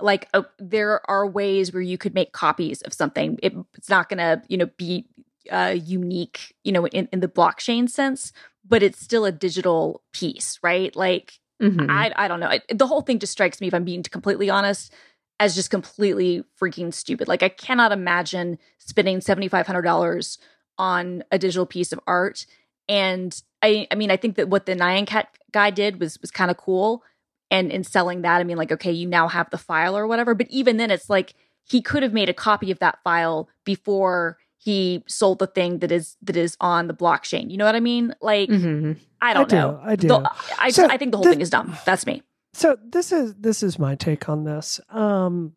like 0.00 0.28
uh, 0.34 0.42
there 0.58 1.08
are 1.08 1.26
ways 1.26 1.72
where 1.72 1.80
you 1.82 1.96
could 1.96 2.12
make 2.12 2.32
copies 2.32 2.82
of 2.82 2.92
something 2.92 3.38
it, 3.42 3.54
it's 3.74 3.88
not 3.88 4.08
going 4.08 4.18
to 4.18 4.42
you 4.48 4.58
know 4.58 4.68
be 4.76 5.06
uh, 5.50 5.74
unique 5.80 6.54
you 6.64 6.72
know 6.72 6.86
in, 6.88 7.08
in 7.12 7.20
the 7.20 7.28
blockchain 7.28 7.88
sense 7.88 8.32
but 8.68 8.82
it's 8.82 9.00
still 9.00 9.24
a 9.24 9.32
digital 9.32 10.02
piece 10.12 10.58
right 10.62 10.94
like 10.96 11.38
Mm-hmm. 11.62 11.90
I 11.90 12.12
I 12.14 12.28
don't 12.28 12.38
know. 12.38 12.50
It, 12.50 12.78
the 12.78 12.86
whole 12.86 13.00
thing 13.00 13.18
just 13.18 13.32
strikes 13.32 13.62
me, 13.62 13.68
if 13.68 13.72
I'm 13.72 13.84
being 13.84 14.02
completely 14.02 14.50
honest, 14.50 14.92
as 15.38 15.54
just 15.54 15.70
completely 15.70 16.44
freaking 16.60 16.92
stupid. 16.94 17.28
Like 17.28 17.42
I 17.42 17.48
cannot 17.48 17.92
imagine 17.92 18.58
spending 18.78 19.20
seventy 19.20 19.48
five 19.48 19.66
hundred 19.66 19.82
dollars 19.82 20.38
on 20.78 21.22
a 21.30 21.38
digital 21.38 21.66
piece 21.66 21.92
of 21.92 22.00
art 22.06 22.46
And 22.88 23.40
I, 23.62 23.86
I 23.90 23.94
mean, 23.96 24.10
I 24.10 24.16
think 24.16 24.36
that 24.36 24.48
what 24.48 24.66
the 24.66 24.76
Nyan 24.76 25.06
Cat 25.06 25.28
guy 25.50 25.70
did 25.70 25.98
was 26.00 26.20
was 26.20 26.30
kind 26.30 26.50
of 26.50 26.56
cool. 26.56 27.02
And 27.50 27.70
in 27.70 27.82
selling 27.84 28.22
that, 28.22 28.40
I 28.40 28.44
mean, 28.44 28.56
like, 28.56 28.72
okay, 28.72 28.92
you 28.92 29.06
now 29.08 29.28
have 29.28 29.50
the 29.50 29.58
file 29.58 29.96
or 29.96 30.06
whatever. 30.06 30.34
But 30.34 30.48
even 30.50 30.76
then, 30.76 30.90
it's 30.90 31.08
like 31.10 31.34
he 31.64 31.80
could 31.82 32.02
have 32.02 32.12
made 32.12 32.28
a 32.28 32.34
copy 32.34 32.70
of 32.70 32.78
that 32.80 32.98
file 33.04 33.48
before 33.64 34.36
he 34.58 35.02
sold 35.06 35.38
the 35.38 35.46
thing 35.46 35.78
that 35.78 35.90
is 35.92 36.16
that 36.22 36.36
is 36.36 36.56
on 36.60 36.86
the 36.88 36.94
blockchain. 36.94 37.50
You 37.50 37.56
know 37.56 37.64
what 37.64 37.74
I 37.76 37.80
mean? 37.80 38.14
Like, 38.20 38.48
Mm-hmm. 38.50 38.92
I 39.20 39.32
don't 39.34 39.44
I 39.44 39.48
do, 39.48 39.56
know. 39.56 39.80
I 39.82 39.96
do. 39.96 40.08
The- 40.08 40.30
I, 40.58 40.70
So 40.70 40.86
I 40.88 40.96
think 40.98 41.10
the 41.12 41.16
whole 41.16 41.24
the- 41.24 41.30
thing 41.30 41.40
is 41.40 41.50
dumb. 41.50 41.76
That's 41.86 42.04
me. 42.06 42.22
So 42.56 42.78
this 42.82 43.12
is 43.12 43.34
this 43.34 43.62
is 43.62 43.78
my 43.78 43.96
take 43.96 44.30
on 44.30 44.44
this. 44.44 44.80
Um 44.88 45.52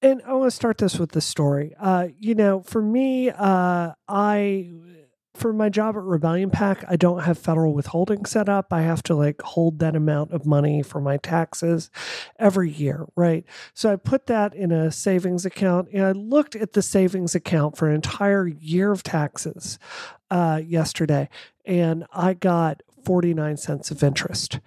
and 0.00 0.22
I 0.24 0.34
want 0.34 0.52
to 0.52 0.54
start 0.54 0.78
this 0.78 0.96
with 0.96 1.10
the 1.10 1.20
story. 1.20 1.74
Uh, 1.76 2.06
you 2.16 2.36
know, 2.36 2.60
for 2.62 2.80
me, 2.80 3.30
uh, 3.30 3.94
I 4.06 4.70
for 5.34 5.52
my 5.52 5.68
job 5.68 5.96
at 5.96 6.02
Rebellion 6.04 6.50
PAC, 6.50 6.84
I 6.88 6.94
don't 6.94 7.24
have 7.24 7.38
federal 7.38 7.74
withholding 7.74 8.24
set 8.24 8.48
up. 8.48 8.72
I 8.72 8.82
have 8.82 9.02
to 9.04 9.16
like 9.16 9.42
hold 9.42 9.80
that 9.80 9.96
amount 9.96 10.30
of 10.30 10.46
money 10.46 10.80
for 10.84 11.00
my 11.00 11.16
taxes 11.16 11.90
every 12.38 12.70
year, 12.70 13.06
right? 13.16 13.44
So 13.74 13.92
I 13.92 13.96
put 13.96 14.26
that 14.26 14.54
in 14.54 14.70
a 14.70 14.92
savings 14.92 15.44
account 15.44 15.88
and 15.92 16.04
I 16.04 16.12
looked 16.12 16.54
at 16.54 16.72
the 16.72 16.82
savings 16.82 17.34
account 17.34 17.76
for 17.76 17.88
an 17.88 17.96
entire 17.96 18.46
year 18.46 18.92
of 18.92 19.02
taxes 19.02 19.80
uh, 20.30 20.60
yesterday 20.64 21.28
and 21.64 22.06
I 22.12 22.34
got 22.34 22.82
49 23.08 23.56
cents 23.56 23.90
of 23.90 24.02
interest. 24.02 24.60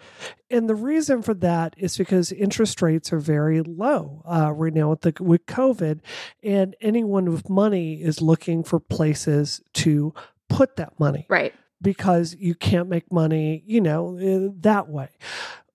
And 0.50 0.68
the 0.68 0.74
reason 0.74 1.22
for 1.22 1.36
that 1.36 1.76
is 1.78 1.96
because 1.96 2.32
interest 2.32 2.82
rates 2.82 3.14
are 3.14 3.20
very 3.20 3.62
low 3.62 4.24
uh, 4.26 4.52
right 4.52 4.74
now 4.74 4.90
with, 4.90 5.02
the, 5.02 5.14
with 5.24 5.46
COVID, 5.46 6.00
and 6.42 6.76
anyone 6.82 7.26
with 7.30 7.52
money 7.52 8.02
is 8.02 8.20
looking 8.20 8.64
for 8.64 8.80
places 8.80 9.62
to 9.74 10.12
put 10.50 10.76
that 10.78 11.00
money 11.00 11.28
Right. 11.30 11.54
because 11.84 12.36
you 12.40 12.56
can't 12.56 12.90
make 12.90 13.12
money, 13.12 13.64
you 13.68 13.80
know, 13.80 14.18
uh, 14.18 14.52
that 14.62 14.90
way. 14.90 15.10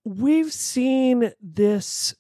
We've 0.05 0.53
seen 0.53 1.31
this 1.41 2.17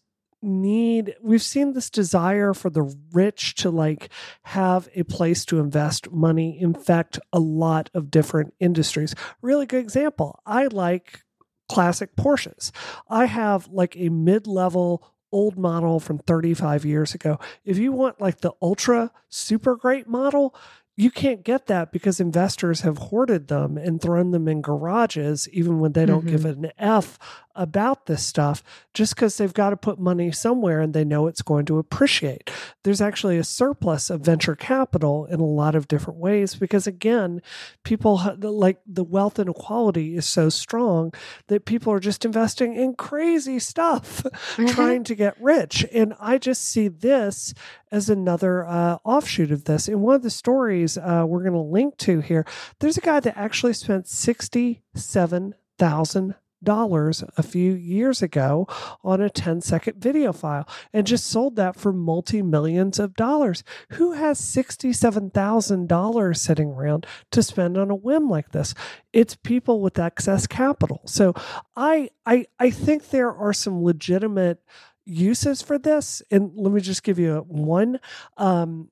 need 0.46 1.14
we've 1.20 1.42
seen 1.42 1.72
this 1.72 1.90
desire 1.90 2.54
for 2.54 2.70
the 2.70 2.96
rich 3.12 3.54
to 3.56 3.70
like 3.70 4.08
have 4.44 4.88
a 4.94 5.02
place 5.02 5.44
to 5.44 5.58
invest 5.58 6.10
money 6.10 6.58
infect 6.60 7.18
a 7.32 7.40
lot 7.40 7.90
of 7.92 8.10
different 8.10 8.54
industries. 8.60 9.14
Really 9.42 9.66
good 9.66 9.80
example 9.80 10.40
i 10.46 10.66
like 10.66 11.24
classic 11.68 12.14
porsches. 12.16 12.70
I 13.08 13.26
have 13.26 13.68
like 13.68 13.96
a 13.96 14.08
mid-level 14.08 15.04
old 15.32 15.58
model 15.58 16.00
from 16.00 16.18
35 16.18 16.84
years 16.84 17.14
ago. 17.14 17.38
If 17.64 17.78
you 17.78 17.92
want 17.92 18.20
like 18.20 18.40
the 18.40 18.52
ultra 18.62 19.10
super 19.28 19.76
great 19.76 20.08
model 20.08 20.54
you 20.96 21.10
can't 21.10 21.44
get 21.44 21.66
that 21.66 21.92
because 21.92 22.20
investors 22.20 22.80
have 22.80 22.96
hoarded 22.98 23.48
them 23.48 23.76
and 23.76 24.00
thrown 24.00 24.30
them 24.30 24.48
in 24.48 24.62
garages, 24.62 25.46
even 25.52 25.78
when 25.78 25.92
they 25.92 26.06
don't 26.06 26.24
Mhm. 26.24 26.28
give 26.30 26.44
an 26.46 26.70
F 26.78 27.18
about 27.58 28.04
this 28.04 28.22
stuff, 28.22 28.62
just 28.92 29.14
because 29.14 29.38
they've 29.38 29.54
got 29.54 29.70
to 29.70 29.76
put 29.78 29.98
money 29.98 30.30
somewhere 30.30 30.80
and 30.82 30.92
they 30.92 31.04
know 31.04 31.26
it's 31.26 31.40
going 31.40 31.64
to 31.64 31.78
appreciate. 31.78 32.50
There's 32.84 33.00
actually 33.00 33.38
a 33.38 33.44
surplus 33.44 34.10
of 34.10 34.20
venture 34.20 34.54
capital 34.54 35.24
in 35.26 35.40
a 35.40 35.44
lot 35.46 35.74
of 35.74 35.88
different 35.88 36.18
ways 36.20 36.54
because, 36.54 36.86
again, 36.86 37.40
people 37.82 38.20
like 38.42 38.78
the 38.86 39.04
wealth 39.04 39.38
inequality 39.38 40.16
is 40.16 40.26
so 40.26 40.50
strong 40.50 41.12
that 41.48 41.64
people 41.64 41.90
are 41.94 42.00
just 42.00 42.26
investing 42.26 42.74
in 42.74 42.94
crazy 42.94 43.58
stuff 43.58 44.26
trying 44.68 45.02
to 45.04 45.14
get 45.14 45.34
rich. 45.40 45.86
And 45.94 46.12
I 46.20 46.36
just 46.36 46.62
see 46.62 46.88
this 46.88 47.54
as 47.90 48.10
another 48.10 48.66
uh, 48.66 48.98
offshoot 49.02 49.50
of 49.50 49.64
this. 49.64 49.88
In 49.88 50.00
one 50.02 50.16
of 50.16 50.22
the 50.22 50.28
stories 50.30 50.85
uh, 50.96 51.24
we're 51.26 51.42
going 51.42 51.52
to 51.52 51.60
link 51.60 51.96
to 51.98 52.20
here, 52.20 52.46
there's 52.80 52.98
a 52.98 53.02
guy 53.02 53.20
that 53.20 53.38
actually 53.38 53.72
spent 53.72 54.06
$67,000 54.06 56.34
a 56.66 57.42
few 57.42 57.72
years 57.72 58.22
ago 58.22 58.66
on 59.04 59.20
a 59.20 59.30
10 59.30 59.60
second 59.60 60.00
video 60.00 60.32
file 60.32 60.68
and 60.92 61.06
just 61.06 61.26
sold 61.26 61.56
that 61.56 61.76
for 61.76 61.92
multi 61.92 62.42
millions 62.42 62.98
of 62.98 63.14
dollars. 63.14 63.62
Who 63.90 64.12
has 64.12 64.40
$67,000 64.40 66.36
sitting 66.36 66.70
around 66.70 67.06
to 67.30 67.42
spend 67.42 67.76
on 67.76 67.90
a 67.90 67.94
whim 67.94 68.28
like 68.28 68.52
this? 68.52 68.74
It's 69.12 69.36
people 69.36 69.80
with 69.80 69.98
excess 69.98 70.46
capital. 70.46 71.02
So 71.06 71.34
I 71.76 72.10
I 72.24 72.46
I 72.58 72.70
think 72.70 73.10
there 73.10 73.32
are 73.32 73.52
some 73.52 73.84
legitimate 73.84 74.60
uses 75.04 75.62
for 75.62 75.78
this 75.78 76.22
and 76.30 76.50
let 76.56 76.72
me 76.72 76.80
just 76.80 77.04
give 77.04 77.18
you 77.18 77.44
one 77.48 78.00
um 78.36 78.90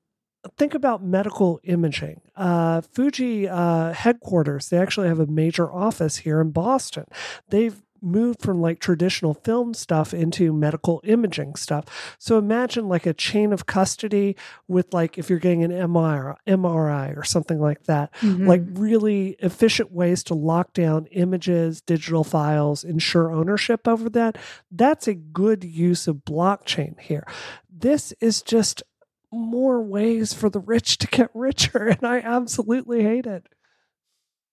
think 0.57 0.73
about 0.73 1.03
medical 1.03 1.59
imaging 1.63 2.21
uh 2.35 2.81
fuji 2.81 3.47
uh 3.47 3.91
headquarters 3.93 4.69
they 4.69 4.77
actually 4.77 5.07
have 5.07 5.19
a 5.19 5.25
major 5.27 5.71
office 5.71 6.17
here 6.17 6.39
in 6.41 6.51
boston 6.51 7.05
they've 7.49 7.81
moved 8.01 8.39
from 8.41 8.61
like 8.61 8.77
traditional 8.79 9.33
film 9.33 9.73
stuff 9.73 10.13
into 10.13 10.53
medical 10.53 11.01
imaging 11.05 11.55
stuff 11.55 12.15
so 12.19 12.37
imagine 12.37 12.87
like 12.87 13.07
a 13.07 13.13
chain 13.13 13.51
of 13.51 13.65
custody 13.65 14.35
with 14.67 14.93
like 14.93 15.17
if 15.17 15.27
you're 15.27 15.39
getting 15.39 15.63
an 15.63 15.71
MRI, 15.71 16.35
MRI 16.45 17.17
or 17.17 17.23
something 17.23 17.59
like 17.59 17.85
that 17.85 18.13
Mhm. 18.21 18.45
like 18.45 18.61
really 18.73 19.29
efficient 19.39 19.91
ways 19.91 20.23
to 20.25 20.35
lock 20.35 20.73
down 20.73 21.07
images, 21.07 21.81
digital 21.81 22.23
files, 22.23 22.83
ensure 22.83 23.31
ownership 23.31 23.87
over 23.87 24.07
that. 24.11 24.37
That's 24.71 25.07
a 25.07 25.15
good 25.15 25.63
use 25.63 26.07
of 26.07 26.17
blockchain 26.17 26.99
here. 26.99 27.25
This 27.75 28.13
is 28.21 28.43
just 28.43 28.83
more 29.31 29.81
ways 29.81 30.33
for 30.33 30.49
the 30.49 30.59
rich 30.59 30.97
to 30.99 31.07
get 31.07 31.29
richer, 31.33 31.87
and 31.87 32.03
I 32.03 32.19
absolutely 32.19 33.03
hate 33.03 33.25
it. 33.25 33.47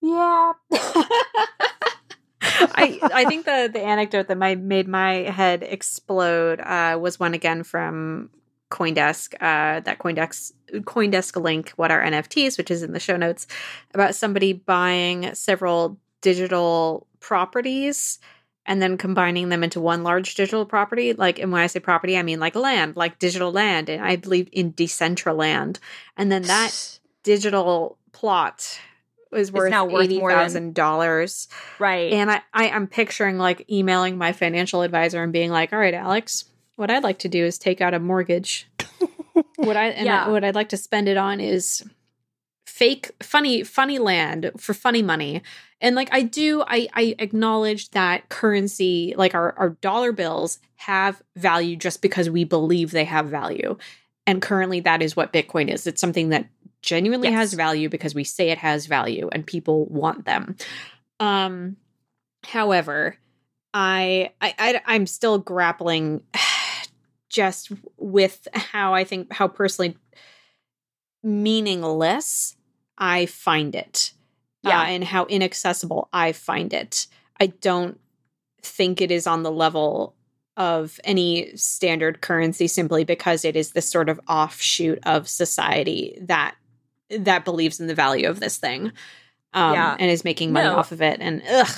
Yeah. 0.01 0.53
I 2.43 2.99
I 3.01 3.25
think 3.27 3.45
the 3.45 3.69
the 3.71 3.81
anecdote 3.81 4.27
that 4.27 4.37
my 4.37 4.55
made 4.55 4.87
my 4.87 5.13
head 5.13 5.63
explode 5.63 6.59
uh, 6.59 6.97
was 6.99 7.19
one 7.19 7.33
again 7.33 7.63
from 7.63 8.29
CoinDesk. 8.71 9.35
Uh, 9.35 9.79
that 9.81 9.99
CoinDesk 9.99 10.51
CoinDesk 10.71 11.41
link, 11.41 11.69
what 11.75 11.91
are 11.91 12.03
NFTs, 12.03 12.57
which 12.57 12.71
is 12.71 12.83
in 12.83 12.93
the 12.93 12.99
show 12.99 13.17
notes, 13.17 13.47
about 13.93 14.15
somebody 14.15 14.53
buying 14.53 15.33
several 15.33 15.99
digital 16.21 17.07
properties 17.19 18.19
and 18.65 18.81
then 18.81 18.97
combining 18.97 19.49
them 19.49 19.63
into 19.63 19.81
one 19.81 20.03
large 20.03 20.35
digital 20.35 20.65
property. 20.65 21.13
Like, 21.13 21.39
and 21.39 21.51
when 21.51 21.61
I 21.61 21.67
say 21.67 21.79
property, 21.79 22.17
I 22.17 22.23
mean 22.23 22.39
like 22.39 22.55
land, 22.55 22.95
like 22.95 23.19
digital 23.19 23.51
land, 23.51 23.89
and 23.89 24.03
I 24.03 24.15
believe 24.15 24.47
in 24.51 24.73
Decentraland. 24.73 25.79
And 26.17 26.31
then 26.31 26.43
that 26.43 26.99
digital 27.23 27.97
plot 28.11 28.79
was 29.31 29.51
worth, 29.51 29.71
now 29.71 29.85
worth 29.85 30.05
eighty 30.05 30.19
more 30.19 30.29
than- 30.31 30.39
thousand 30.39 30.75
dollars. 30.75 31.47
Right. 31.79 32.13
And 32.13 32.29
I, 32.31 32.41
I 32.53 32.69
I'm 32.69 32.87
picturing 32.87 33.37
like 33.37 33.69
emailing 33.69 34.17
my 34.17 34.31
financial 34.31 34.81
advisor 34.83 35.23
and 35.23 35.33
being 35.33 35.49
like, 35.51 35.73
"All 35.73 35.79
right, 35.79 35.93
Alex, 35.93 36.45
what 36.75 36.89
I'd 36.91 37.03
like 37.03 37.19
to 37.19 37.29
do 37.29 37.43
is 37.43 37.57
take 37.57 37.81
out 37.81 37.93
a 37.93 37.99
mortgage. 37.99 38.67
what 39.57 39.75
I 39.75 39.87
and 39.89 40.05
Yeah. 40.05 40.25
I- 40.25 40.29
what 40.29 40.43
I'd 40.43 40.55
like 40.55 40.69
to 40.69 40.77
spend 40.77 41.07
it 41.09 41.17
on 41.17 41.39
is 41.39 41.83
fake 42.79 43.11
funny 43.21 43.63
funny 43.63 43.99
land 43.99 44.51
for 44.57 44.73
funny 44.73 45.01
money." 45.01 45.41
And 45.79 45.95
like 45.95 46.09
I 46.11 46.21
do 46.23 46.63
I 46.65 46.87
I 46.93 47.15
acknowledge 47.19 47.89
that 47.91 48.29
currency 48.29 49.13
like 49.17 49.35
our 49.35 49.53
our 49.57 49.69
dollar 49.81 50.11
bills 50.11 50.59
have 50.77 51.21
value 51.35 51.75
just 51.75 52.01
because 52.01 52.29
we 52.29 52.43
believe 52.45 52.91
they 52.91 53.05
have 53.05 53.27
value. 53.27 53.77
And 54.25 54.41
currently 54.41 54.79
that 54.81 55.01
is 55.01 55.15
what 55.15 55.33
Bitcoin 55.33 55.69
is. 55.69 55.85
It's 55.85 55.99
something 56.01 56.29
that 56.29 56.47
genuinely 56.81 57.29
Yes. 57.29 57.35
has 57.37 57.53
value 57.53 57.89
because 57.89 58.15
we 58.15 58.23
say 58.23 58.49
it 58.49 58.57
has 58.57 58.85
value 58.87 59.29
and 59.31 59.45
people 59.45 59.85
want 59.85 60.25
them. 60.25 60.55
Um 61.19 61.77
however, 62.45 63.17
I 63.73 64.31
I, 64.41 64.55
I 64.57 64.81
I'm 64.85 65.05
still 65.05 65.37
grappling 65.37 66.21
just 67.29 67.71
with 67.97 68.47
how 68.53 68.93
I 68.93 69.03
think 69.03 69.31
how 69.33 69.47
personally 69.47 69.97
meaningless 71.23 72.55
I 72.97 73.25
find 73.25 73.75
it. 73.75 74.13
Yeah. 74.63 74.81
Uh, 74.81 74.85
and 74.85 75.03
how 75.03 75.25
inaccessible 75.25 76.07
I 76.13 76.31
find 76.31 76.73
it. 76.73 77.07
I 77.39 77.47
don't 77.47 77.99
think 78.61 79.01
it 79.01 79.11
is 79.11 79.27
on 79.27 79.43
the 79.43 79.51
level 79.51 80.15
of 80.55 80.99
any 81.03 81.55
standard 81.57 82.21
currency 82.21 82.67
simply 82.67 83.03
because 83.03 83.43
it 83.43 83.55
is 83.55 83.71
this 83.71 83.89
sort 83.89 84.07
of 84.07 84.19
offshoot 84.29 84.99
of 85.03 85.27
society 85.27 86.17
that 86.21 86.55
that 87.09 87.43
believes 87.43 87.79
in 87.79 87.87
the 87.87 87.95
value 87.95 88.29
of 88.29 88.39
this 88.39 88.57
thing 88.57 88.91
um, 89.53 89.73
Yeah. 89.73 89.95
and 89.99 90.09
is 90.11 90.23
making 90.23 90.53
money 90.53 90.67
No. 90.69 90.75
off 90.77 90.91
of 90.91 91.01
it 91.01 91.17
and 91.19 91.41
ugh 91.49 91.75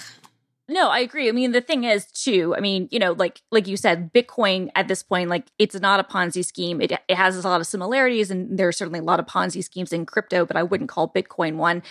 No, 0.68 0.90
I 0.90 1.00
agree. 1.00 1.30
I 1.30 1.32
mean, 1.32 1.52
the 1.52 1.62
thing 1.62 1.84
is, 1.84 2.08
too. 2.08 2.56
I 2.58 2.60
mean, 2.60 2.88
you 2.92 2.98
know, 2.98 3.12
like 3.12 3.42
like 3.52 3.68
you 3.68 3.78
said, 3.78 4.12
Bitcoin 4.14 4.70
at 4.74 4.88
this 4.88 5.04
point, 5.04 5.30
like 5.30 5.46
it's 5.60 5.80
not 5.80 6.00
a 6.00 6.04
Ponzi 6.04 6.44
scheme. 6.44 6.82
It 6.82 6.92
it 6.92 7.16
has 7.16 7.44
a 7.44 7.48
lot 7.48 7.62
of 7.62 7.68
similarities, 7.68 8.32
and 8.32 8.58
there 8.58 8.68
are 8.68 8.72
certainly 8.72 9.00
a 9.00 9.04
lot 9.04 9.20
of 9.20 9.28
Ponzi 9.28 9.64
schemes 9.64 9.94
in 9.94 10.06
crypto, 10.06 10.46
but 10.46 10.58
I 10.58 10.64
wouldn't 10.64 10.90
call 10.90 11.08
Bitcoin 11.10 11.58
one. 11.58 11.84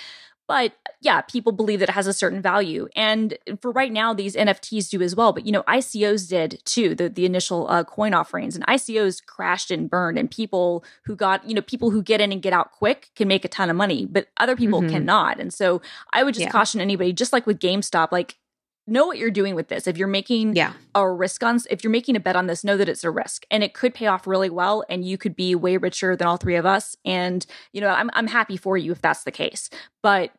But 0.47 0.75
yeah, 1.01 1.23
people 1.23 1.53
believe 1.53 1.81
that 1.81 1.89
it 1.89 1.93
has 1.93 2.07
a 2.07 2.13
certain 2.13 2.43
value. 2.43 2.89
And 2.95 3.39
for 3.63 3.71
right 3.71 3.91
now, 3.91 4.13
these 4.13 4.37
NFTs 4.37 4.91
do 4.91 5.01
as 5.01 5.17
well. 5.17 5.33
But 5.33 5.47
you 5.47 5.53
know, 5.53 5.63
ICOs 5.63 6.29
did 6.29 6.61
too, 6.67 6.95
the, 6.95 7.09
the 7.09 7.25
initial 7.25 7.67
uh, 7.71 7.85
coin 7.85 8.13
offerings. 8.13 8.55
And 8.55 8.67
ICOs 8.67 9.25
crashed 9.25 9.71
and 9.71 9.89
burned. 9.89 10.19
And 10.19 10.31
people 10.31 10.85
who 11.07 11.17
got, 11.17 11.49
you 11.49 11.55
know, 11.55 11.63
people 11.63 11.91
who 11.91 12.03
get 12.03 12.21
in 12.21 12.31
and 12.31 12.43
get 12.43 12.53
out 12.53 12.73
quick 12.73 13.11
can 13.17 13.27
make 13.27 13.45
a 13.45 13.49
ton 13.49 13.71
of 13.71 13.77
money, 13.77 14.05
but 14.05 14.29
other 14.39 14.55
people 14.55 14.81
mm-hmm. 14.81 14.91
cannot. 14.91 15.41
And 15.41 15.53
so 15.53 15.81
I 16.13 16.23
would 16.23 16.35
just 16.35 16.47
yeah. 16.47 16.51
caution 16.51 16.81
anybody, 16.81 17.15
just 17.15 17.33
like 17.33 17.47
with 17.47 17.59
GameStop, 17.59 18.13
like 18.13 18.37
know 18.87 19.07
what 19.07 19.19
you're 19.19 19.31
doing 19.31 19.55
with 19.55 19.69
this. 19.69 19.87
If 19.87 19.97
you're 19.97 20.09
making 20.09 20.57
yeah. 20.57 20.75
a 20.95 21.11
risk 21.11 21.43
on, 21.43 21.59
if 21.71 21.83
you're 21.83 21.91
making 21.91 22.17
a 22.17 22.21
bet 22.21 22.37
on 22.37 22.47
this, 22.47 22.65
know 22.65 22.77
that 22.77 22.89
it's 22.89 23.05
a 23.05 23.11
risk 23.11 23.47
and 23.51 23.65
it 23.65 23.75
could 23.75 23.95
pay 23.95 24.07
off 24.07 24.27
really 24.27 24.51
well. 24.51 24.85
And 24.89 25.05
you 25.05 25.17
could 25.17 25.35
be 25.35 25.55
way 25.55 25.77
richer 25.77 26.17
than 26.17 26.27
all 26.27 26.37
three 26.37 26.57
of 26.57 26.67
us. 26.67 26.97
And, 27.05 27.45
you 27.73 27.81
know, 27.81 27.89
I'm, 27.89 28.11
I'm 28.13 28.27
happy 28.27 28.57
for 28.57 28.77
you 28.77 28.93
if 28.93 29.01
that's 29.01 29.25
the 29.25 29.31
case. 29.31 29.71
But 30.03 30.33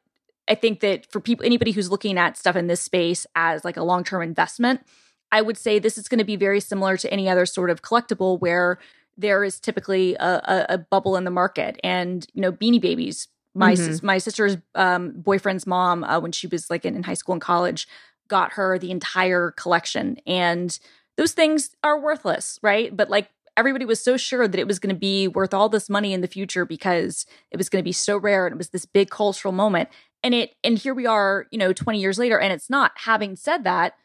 I 0.47 0.55
think 0.55 0.81
that 0.81 1.11
for 1.11 1.19
people, 1.19 1.45
anybody 1.45 1.71
who's 1.71 1.89
looking 1.89 2.17
at 2.17 2.37
stuff 2.37 2.55
in 2.55 2.67
this 2.67 2.81
space 2.81 3.25
as 3.35 3.65
like 3.65 3.77
a 3.77 3.83
long 3.83 4.03
term 4.03 4.21
investment, 4.21 4.85
I 5.31 5.41
would 5.41 5.57
say 5.57 5.79
this 5.79 5.97
is 5.97 6.07
going 6.07 6.19
to 6.19 6.25
be 6.25 6.35
very 6.35 6.59
similar 6.59 6.97
to 6.97 7.11
any 7.11 7.27
other 7.27 7.47
sort 7.47 7.71
of 7.71 7.81
collectible 7.81 8.39
where 8.39 8.77
there 9.17 9.43
is 9.43 9.59
typically 9.59 10.15
a, 10.15 10.25
a, 10.25 10.65
a 10.69 10.77
bubble 10.77 11.17
in 11.17 11.23
the 11.23 11.31
market. 11.31 11.79
And, 11.83 12.27
you 12.33 12.41
know, 12.41 12.51
beanie 12.51 12.81
babies 12.81 13.27
my 13.55 13.73
mm-hmm. 13.73 14.05
my 14.05 14.17
sister's 14.17 14.57
um, 14.75 15.13
boyfriend's 15.15 15.65
mom 15.65 16.03
uh, 16.03 16.19
when 16.19 16.31
she 16.31 16.45
was 16.45 16.69
like 16.69 16.85
in, 16.85 16.95
in, 16.95 17.03
high 17.03 17.13
school 17.13 17.33
and 17.33 17.41
college 17.41 17.87
got 18.27 18.53
her 18.53 18.77
the 18.77 18.91
entire 18.91 19.51
collection. 19.51 20.17
And 20.25 20.77
those 21.17 21.33
things 21.33 21.75
are 21.83 21.99
worthless, 21.99 22.59
right? 22.61 22.95
But 22.95 23.09
like 23.09 23.29
everybody 23.57 23.85
was 23.85 24.03
so 24.03 24.17
sure 24.17 24.47
that 24.47 24.59
it 24.59 24.67
was 24.67 24.79
going 24.79 24.93
to 24.93 24.99
be 24.99 25.27
worth 25.27 25.53
all 25.53 25.69
this 25.69 25.89
money 25.89 26.13
in 26.13 26.21
the 26.21 26.27
future 26.27 26.65
because 26.65 27.25
it 27.51 27.57
was 27.57 27.69
going 27.69 27.81
to 27.81 27.87
be 27.87 27.91
so 27.91 28.17
rare 28.17 28.45
and 28.45 28.53
it 28.53 28.57
was 28.57 28.69
this 28.69 28.85
big 28.85 29.09
cultural 29.09 29.51
moment. 29.51 29.89
And 30.23 30.33
it 30.33 30.55
and 30.63 30.77
here 30.77 30.93
we 30.93 31.05
are, 31.05 31.45
you 31.51 31.57
know, 31.57 31.71
20 31.71 31.99
years 31.99 32.17
later 32.17 32.39
and 32.39 32.51
it's 32.51 32.69
not. 32.69 32.91
Having 32.95 33.37
said 33.37 33.63
that, 33.63 33.95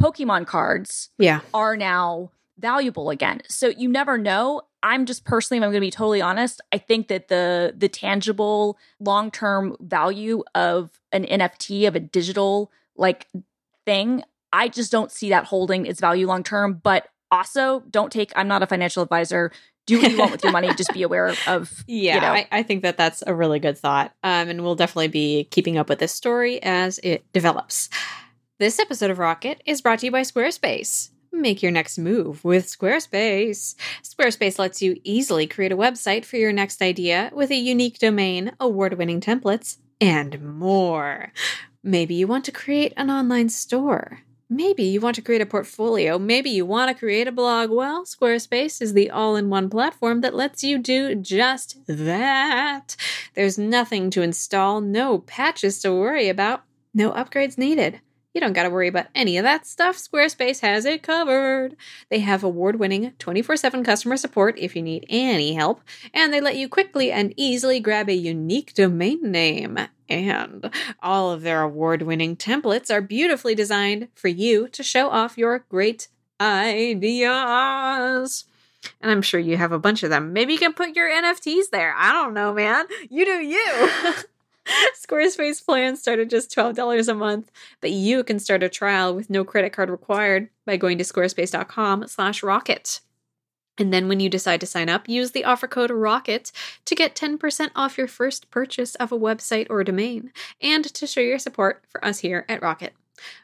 Pokemon 0.00 0.46
cards 0.46 1.10
yeah. 1.18 1.40
are 1.54 1.76
now 1.76 2.30
valuable 2.58 3.10
again. 3.10 3.42
So 3.48 3.68
you 3.68 3.88
never 3.88 4.18
know. 4.18 4.62
I'm 4.82 5.04
just 5.04 5.24
personally, 5.24 5.58
I'm 5.58 5.70
going 5.70 5.74
to 5.74 5.80
be 5.80 5.90
totally 5.90 6.22
honest, 6.22 6.60
I 6.72 6.78
think 6.78 7.08
that 7.08 7.28
the 7.28 7.74
the 7.76 7.88
tangible 7.88 8.78
long-term 9.00 9.76
value 9.80 10.42
of 10.54 10.90
an 11.12 11.24
NFT 11.24 11.86
of 11.88 11.96
a 11.96 12.00
digital 12.00 12.70
like 12.96 13.26
thing. 13.86 14.22
I 14.52 14.68
just 14.68 14.92
don't 14.92 15.10
see 15.10 15.30
that 15.30 15.44
holding 15.44 15.86
its 15.86 16.00
value 16.00 16.26
long 16.26 16.42
term. 16.42 16.80
But 16.82 17.08
also, 17.30 17.82
don't 17.90 18.12
take, 18.12 18.32
I'm 18.36 18.48
not 18.48 18.62
a 18.62 18.66
financial 18.66 19.02
advisor. 19.02 19.52
Do 19.86 20.02
what 20.02 20.10
you 20.10 20.18
want 20.18 20.32
with 20.32 20.42
your 20.42 20.52
money. 20.52 20.68
Just 20.74 20.92
be 20.92 21.02
aware 21.02 21.34
of. 21.46 21.72
Yeah, 21.86 22.16
you 22.16 22.20
know. 22.20 22.32
I, 22.32 22.48
I, 22.50 22.62
think 22.64 22.82
that 22.82 22.96
that's 22.96 23.22
a 23.24 23.34
really 23.34 23.60
good 23.60 23.78
thought. 23.78 24.12
Um, 24.24 24.48
and 24.48 24.62
we'll 24.62 24.74
definitely 24.74 25.08
be 25.08 25.44
keeping 25.44 25.78
up 25.78 25.88
with 25.88 26.00
this 26.00 26.12
story 26.12 26.60
as 26.62 26.98
it 27.04 27.24
develops. 27.32 27.88
This 28.58 28.78
episode 28.80 29.10
of 29.10 29.18
Rocket 29.18 29.62
is 29.64 29.80
brought 29.82 30.00
to 30.00 30.06
you 30.06 30.12
by 30.12 30.22
Squarespace. 30.22 31.10
Make 31.30 31.62
your 31.62 31.70
next 31.70 31.98
move 31.98 32.42
with 32.44 32.66
Squarespace. 32.66 33.74
Squarespace 34.02 34.58
lets 34.58 34.80
you 34.80 34.96
easily 35.04 35.46
create 35.46 35.72
a 35.72 35.76
website 35.76 36.24
for 36.24 36.36
your 36.36 36.52
next 36.52 36.80
idea 36.82 37.30
with 37.34 37.50
a 37.50 37.56
unique 37.56 37.98
domain, 37.98 38.52
award 38.58 38.94
winning 38.94 39.20
templates, 39.20 39.76
and 40.00 40.42
more. 40.42 41.32
Maybe 41.86 42.16
you 42.16 42.26
want 42.26 42.44
to 42.46 42.50
create 42.50 42.92
an 42.96 43.12
online 43.12 43.48
store. 43.48 44.22
Maybe 44.50 44.82
you 44.82 45.00
want 45.00 45.14
to 45.14 45.22
create 45.22 45.40
a 45.40 45.46
portfolio. 45.46 46.18
Maybe 46.18 46.50
you 46.50 46.66
want 46.66 46.90
to 46.90 46.98
create 46.98 47.28
a 47.28 47.32
blog. 47.32 47.70
Well, 47.70 48.04
Squarespace 48.04 48.82
is 48.82 48.92
the 48.92 49.08
all 49.08 49.36
in 49.36 49.50
one 49.50 49.70
platform 49.70 50.20
that 50.22 50.34
lets 50.34 50.64
you 50.64 50.78
do 50.78 51.14
just 51.14 51.78
that. 51.86 52.96
There's 53.34 53.56
nothing 53.56 54.10
to 54.10 54.22
install, 54.22 54.80
no 54.80 55.20
patches 55.20 55.80
to 55.82 55.92
worry 55.92 56.28
about, 56.28 56.64
no 56.92 57.12
upgrades 57.12 57.56
needed. 57.56 58.00
You 58.36 58.40
don't 58.40 58.52
got 58.52 58.64
to 58.64 58.70
worry 58.70 58.88
about 58.88 59.06
any 59.14 59.38
of 59.38 59.44
that 59.44 59.66
stuff. 59.66 59.96
Squarespace 59.96 60.60
has 60.60 60.84
it 60.84 61.02
covered. 61.02 61.74
They 62.10 62.18
have 62.18 62.44
award 62.44 62.78
winning 62.78 63.12
24 63.18 63.56
7 63.56 63.82
customer 63.82 64.18
support 64.18 64.58
if 64.58 64.76
you 64.76 64.82
need 64.82 65.06
any 65.08 65.54
help, 65.54 65.80
and 66.12 66.34
they 66.34 66.42
let 66.42 66.56
you 66.56 66.68
quickly 66.68 67.10
and 67.10 67.32
easily 67.38 67.80
grab 67.80 68.10
a 68.10 68.14
unique 68.14 68.74
domain 68.74 69.32
name. 69.32 69.78
And 70.10 70.70
all 71.02 71.30
of 71.32 71.40
their 71.40 71.62
award 71.62 72.02
winning 72.02 72.36
templates 72.36 72.90
are 72.90 73.00
beautifully 73.00 73.54
designed 73.54 74.08
for 74.14 74.28
you 74.28 74.68
to 74.68 74.82
show 74.82 75.08
off 75.08 75.38
your 75.38 75.60
great 75.70 76.08
ideas. 76.38 77.24
And 79.00 79.10
I'm 79.10 79.22
sure 79.22 79.40
you 79.40 79.56
have 79.56 79.72
a 79.72 79.78
bunch 79.78 80.02
of 80.02 80.10
them. 80.10 80.34
Maybe 80.34 80.52
you 80.52 80.58
can 80.58 80.74
put 80.74 80.94
your 80.94 81.08
NFTs 81.08 81.70
there. 81.72 81.94
I 81.96 82.12
don't 82.12 82.34
know, 82.34 82.52
man. 82.52 82.84
You 83.08 83.24
do 83.24 83.40
you. 83.40 84.14
Squarespace 84.94 85.64
plans 85.64 86.00
start 86.00 86.18
at 86.18 86.30
just 86.30 86.54
$12 86.54 87.08
a 87.08 87.14
month, 87.14 87.50
but 87.80 87.90
you 87.90 88.24
can 88.24 88.38
start 88.38 88.62
a 88.62 88.68
trial 88.68 89.14
with 89.14 89.30
no 89.30 89.44
credit 89.44 89.72
card 89.72 89.90
required 89.90 90.48
by 90.64 90.76
going 90.76 90.98
to 90.98 91.04
squarespace.com 91.04 92.06
slash 92.08 92.42
rocket. 92.42 93.00
And 93.78 93.92
then 93.92 94.08
when 94.08 94.20
you 94.20 94.30
decide 94.30 94.60
to 94.60 94.66
sign 94.66 94.88
up, 94.88 95.08
use 95.08 95.32
the 95.32 95.44
offer 95.44 95.68
code 95.68 95.90
ROCKET 95.90 96.50
to 96.86 96.94
get 96.94 97.14
10% 97.14 97.70
off 97.76 97.98
your 97.98 98.08
first 98.08 98.50
purchase 98.50 98.94
of 98.94 99.12
a 99.12 99.18
website 99.18 99.66
or 99.68 99.84
domain 99.84 100.32
and 100.62 100.84
to 100.84 101.06
show 101.06 101.20
your 101.20 101.38
support 101.38 101.84
for 101.88 102.02
us 102.04 102.20
here 102.20 102.46
at 102.48 102.62
Rocket. 102.62 102.94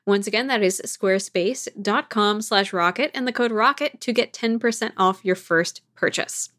Once 0.06 0.26
again, 0.26 0.46
that 0.46 0.62
is 0.62 0.82
squarespace.com 0.84 2.42
slash 2.42 2.72
rocket 2.72 3.10
and 3.14 3.26
the 3.26 3.32
code 3.32 3.52
ROCKET 3.52 4.00
to 4.00 4.12
get 4.12 4.32
10% 4.32 4.92
off 4.96 5.24
your 5.24 5.36
first 5.36 5.82
purchase. 5.94 6.50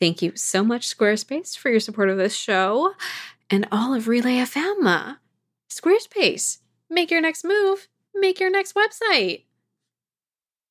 Thank 0.00 0.22
you 0.22 0.32
so 0.34 0.64
much, 0.64 0.88
Squarespace, 0.88 1.56
for 1.56 1.70
your 1.70 1.80
support 1.80 2.08
of 2.08 2.16
this 2.16 2.34
show 2.34 2.94
and 3.52 3.68
all 3.70 3.94
of 3.94 4.08
Relay 4.08 4.36
FM. 4.36 5.18
Squarespace, 5.70 6.58
make 6.88 7.10
your 7.10 7.20
next 7.20 7.44
move, 7.44 7.86
make 8.14 8.40
your 8.40 8.50
next 8.50 8.74
website. 8.74 9.44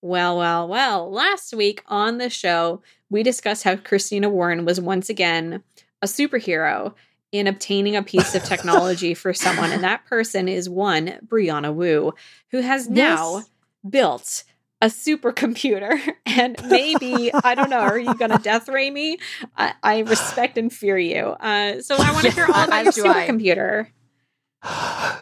Well, 0.02 0.36
well, 0.36 0.68
well. 0.68 1.12
Last 1.12 1.54
week 1.54 1.84
on 1.88 2.18
the 2.18 2.30
show, 2.30 2.82
we 3.10 3.22
discussed 3.22 3.64
how 3.64 3.76
Christina 3.76 4.30
Warren 4.30 4.66
was 4.66 4.82
once 4.82 5.10
again 5.10 5.64
a 6.02 6.08
superhero 6.08 6.96
in 7.32 7.46
obtaining 7.46 7.96
a 7.96 8.02
piece 8.02 8.34
of 8.34 8.44
technology 8.46 9.14
for 9.14 9.32
someone. 9.32 9.72
And 9.72 9.84
that 9.84 10.06
person 10.06 10.48
is 10.50 10.68
one, 10.68 11.20
Brianna 11.26 11.74
Wu, 11.74 12.14
who 12.50 12.62
has 12.62 12.90
now 12.90 13.38
yes. 13.38 13.50
built 13.88 14.44
a 14.82 14.88
supercomputer. 14.88 16.00
And 16.34 16.56
maybe 16.70 17.30
i 17.34 17.56
don't 17.56 17.70
know 17.70 17.80
are 17.80 18.00
you 18.00 18.14
gonna 18.16 18.40
death 18.44 18.70
ray 18.70 18.90
me? 18.90 19.18
I, 19.58 19.74
I 19.84 20.00
respect 20.00 20.58
and 20.58 20.72
fear 20.72 20.98
you. 20.98 21.26
Uh, 21.26 21.82
so 21.82 21.96
i 21.98 22.12
want 22.14 22.26
to 22.26 22.32
hear 22.36 22.46
all 22.46 22.64
about 22.64 22.96
your 22.96 23.06
supercomputer. 23.06 23.88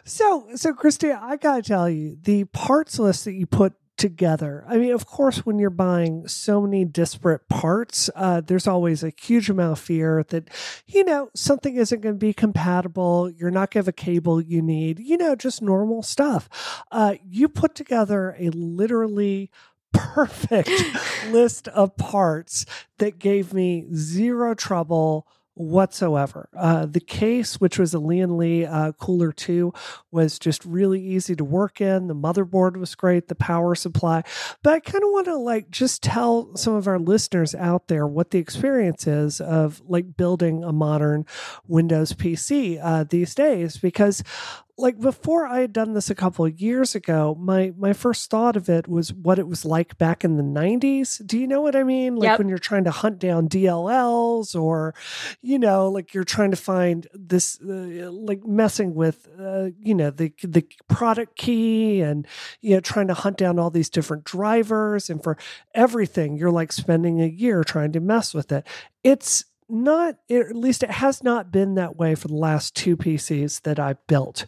So 0.04 0.46
so 0.54 0.72
christina 0.72 1.18
i 1.22 1.36
gotta 1.36 1.62
tell 1.62 1.90
you 1.90 2.16
the 2.22 2.44
parts 2.44 2.98
list 2.98 3.24
that 3.24 3.32
you 3.32 3.46
put 3.46 3.74
together. 4.00 4.64
I 4.66 4.78
mean, 4.78 4.92
of 4.92 5.06
course, 5.06 5.44
when 5.44 5.58
you're 5.58 5.68
buying 5.68 6.26
so 6.26 6.62
many 6.62 6.86
disparate 6.86 7.48
parts, 7.50 8.08
uh, 8.16 8.40
there's 8.40 8.66
always 8.66 9.04
a 9.04 9.12
huge 9.20 9.50
amount 9.50 9.72
of 9.72 9.78
fear 9.78 10.24
that, 10.30 10.48
you 10.86 11.04
know, 11.04 11.28
something 11.34 11.76
isn't 11.76 12.00
going 12.00 12.14
to 12.14 12.18
be 12.18 12.32
compatible. 12.32 13.30
You're 13.30 13.50
not 13.50 13.70
going 13.70 13.84
to 13.84 13.86
have 13.86 13.88
a 13.88 13.92
cable 13.92 14.40
you 14.40 14.62
need, 14.62 15.00
you 15.00 15.18
know, 15.18 15.36
just 15.36 15.60
normal 15.60 16.02
stuff. 16.02 16.48
Uh, 16.90 17.16
you 17.28 17.46
put 17.46 17.74
together 17.74 18.34
a 18.38 18.48
literally 18.48 19.50
perfect 19.92 20.70
list 21.28 21.68
of 21.68 21.94
parts 21.98 22.64
that 22.98 23.18
gave 23.18 23.52
me 23.52 23.86
zero 23.94 24.54
trouble 24.54 25.26
whatsoever. 25.60 26.48
Uh, 26.56 26.86
the 26.86 27.00
case, 27.00 27.60
which 27.60 27.78
was 27.78 27.92
a 27.92 27.98
Lian 27.98 28.38
Li 28.38 28.64
uh, 28.64 28.92
Cooler 28.92 29.30
2, 29.30 29.72
was 30.10 30.38
just 30.38 30.64
really 30.64 31.00
easy 31.00 31.36
to 31.36 31.44
work 31.44 31.80
in. 31.80 32.06
The 32.06 32.14
motherboard 32.14 32.76
was 32.76 32.94
great, 32.94 33.28
the 33.28 33.34
power 33.34 33.74
supply. 33.74 34.22
But 34.62 34.74
I 34.74 34.80
kind 34.80 35.04
of 35.04 35.10
want 35.10 35.26
to 35.26 35.36
like 35.36 35.70
just 35.70 36.02
tell 36.02 36.56
some 36.56 36.74
of 36.74 36.88
our 36.88 36.98
listeners 36.98 37.54
out 37.54 37.88
there 37.88 38.06
what 38.06 38.30
the 38.30 38.38
experience 38.38 39.06
is 39.06 39.40
of 39.40 39.82
like 39.86 40.16
building 40.16 40.64
a 40.64 40.72
modern 40.72 41.26
Windows 41.68 42.12
PC 42.14 42.80
uh, 42.82 43.04
these 43.04 43.34
days 43.34 43.76
because 43.76 44.22
like 44.80 44.98
before 44.98 45.46
I 45.46 45.60
had 45.60 45.72
done 45.72 45.94
this 45.94 46.10
a 46.10 46.14
couple 46.14 46.44
of 46.44 46.60
years 46.60 46.94
ago, 46.94 47.36
my 47.38 47.72
my 47.76 47.92
first 47.92 48.30
thought 48.30 48.56
of 48.56 48.68
it 48.68 48.88
was 48.88 49.12
what 49.12 49.38
it 49.38 49.46
was 49.46 49.64
like 49.64 49.98
back 49.98 50.24
in 50.24 50.36
the 50.36 50.42
90s. 50.42 51.24
Do 51.26 51.38
you 51.38 51.46
know 51.46 51.60
what 51.60 51.76
I 51.76 51.82
mean? 51.82 52.16
Like 52.16 52.28
yep. 52.28 52.38
when 52.38 52.48
you're 52.48 52.58
trying 52.58 52.84
to 52.84 52.90
hunt 52.90 53.18
down 53.18 53.48
DLLs 53.48 54.60
or 54.60 54.94
you 55.42 55.58
know, 55.58 55.88
like 55.88 56.14
you're 56.14 56.24
trying 56.24 56.50
to 56.50 56.56
find 56.56 57.06
this 57.12 57.60
uh, 57.60 58.10
like 58.10 58.44
messing 58.44 58.94
with 58.94 59.28
uh, 59.38 59.68
you 59.78 59.94
know, 59.94 60.10
the 60.10 60.32
the 60.42 60.66
product 60.88 61.36
key 61.36 62.00
and 62.00 62.26
you 62.60 62.74
know 62.74 62.80
trying 62.80 63.08
to 63.08 63.14
hunt 63.14 63.36
down 63.36 63.58
all 63.58 63.70
these 63.70 63.90
different 63.90 64.24
drivers 64.24 65.10
and 65.10 65.22
for 65.22 65.36
everything 65.74 66.36
you're 66.36 66.50
like 66.50 66.72
spending 66.72 67.20
a 67.20 67.26
year 67.26 67.62
trying 67.64 67.92
to 67.92 68.00
mess 68.00 68.34
with 68.34 68.50
it. 68.50 68.66
It's 69.02 69.44
not 69.70 70.16
at 70.28 70.54
least 70.56 70.82
it 70.82 70.90
has 70.90 71.22
not 71.22 71.52
been 71.52 71.74
that 71.76 71.96
way 71.96 72.14
for 72.14 72.28
the 72.28 72.34
last 72.34 72.74
two 72.74 72.96
PCs 72.96 73.62
that 73.62 73.78
I 73.78 73.94
built. 74.06 74.46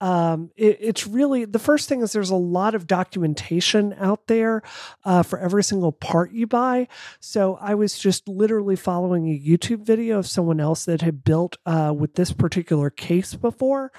um, 0.00 0.50
it, 0.56 0.78
it's 0.80 1.06
really 1.06 1.44
the 1.44 1.58
first 1.58 1.88
thing 1.88 2.00
is 2.00 2.12
there's 2.12 2.30
a 2.30 2.36
lot 2.36 2.74
of 2.74 2.86
documentation 2.86 3.94
out 3.98 4.26
there 4.28 4.62
uh, 5.04 5.22
for 5.22 5.38
every 5.38 5.62
single 5.62 5.92
part 5.92 6.32
you 6.32 6.46
buy. 6.46 6.88
So 7.20 7.58
I 7.60 7.74
was 7.74 7.98
just 7.98 8.26
literally 8.26 8.76
following 8.76 9.28
a 9.28 9.38
YouTube 9.38 9.84
video 9.84 10.18
of 10.18 10.26
someone 10.26 10.60
else 10.60 10.86
that 10.86 11.02
had 11.02 11.22
built 11.22 11.58
uh, 11.66 11.94
with 11.96 12.14
this 12.14 12.32
particular 12.32 12.88
case 12.88 13.34
before, 13.34 13.92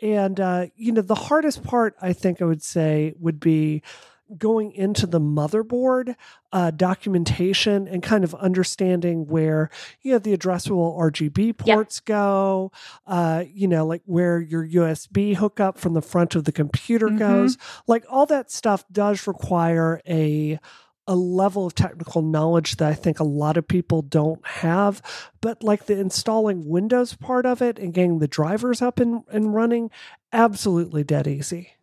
and 0.00 0.40
uh, 0.40 0.66
you 0.74 0.92
know 0.92 1.02
the 1.02 1.14
hardest 1.14 1.62
part 1.62 1.94
I 2.00 2.12
think 2.14 2.40
I 2.40 2.46
would 2.46 2.62
say 2.62 3.14
would 3.18 3.38
be 3.38 3.82
going 4.38 4.72
into 4.72 5.06
the 5.06 5.20
motherboard 5.20 6.14
uh, 6.52 6.70
documentation 6.70 7.88
and 7.88 8.02
kind 8.02 8.24
of 8.24 8.34
understanding 8.34 9.26
where 9.26 9.70
you 10.02 10.12
know 10.12 10.18
the 10.18 10.36
addressable 10.36 10.98
RGB 10.98 11.56
ports 11.56 12.00
yep. 12.00 12.04
go, 12.04 12.72
uh, 13.06 13.44
you 13.52 13.68
know, 13.68 13.86
like 13.86 14.02
where 14.04 14.40
your 14.40 14.66
USB 14.66 15.36
hookup 15.36 15.78
from 15.78 15.94
the 15.94 16.02
front 16.02 16.34
of 16.34 16.44
the 16.44 16.52
computer 16.52 17.08
mm-hmm. 17.08 17.18
goes, 17.18 17.58
like 17.86 18.04
all 18.08 18.26
that 18.26 18.50
stuff 18.50 18.84
does 18.92 19.26
require 19.26 20.00
a 20.08 20.58
a 21.06 21.16
level 21.16 21.66
of 21.66 21.74
technical 21.74 22.22
knowledge 22.22 22.76
that 22.76 22.88
I 22.88 22.94
think 22.94 23.18
a 23.18 23.24
lot 23.24 23.56
of 23.56 23.66
people 23.66 24.02
don't 24.02 24.44
have. 24.46 25.02
But 25.40 25.62
like 25.62 25.86
the 25.86 25.98
installing 25.98 26.68
Windows 26.68 27.14
part 27.14 27.44
of 27.44 27.60
it 27.60 27.78
and 27.78 27.92
getting 27.92 28.18
the 28.20 28.28
drivers 28.28 28.80
up 28.80 29.00
and, 29.00 29.22
and 29.30 29.54
running, 29.54 29.90
absolutely 30.32 31.02
dead 31.02 31.26
easy. 31.26 31.74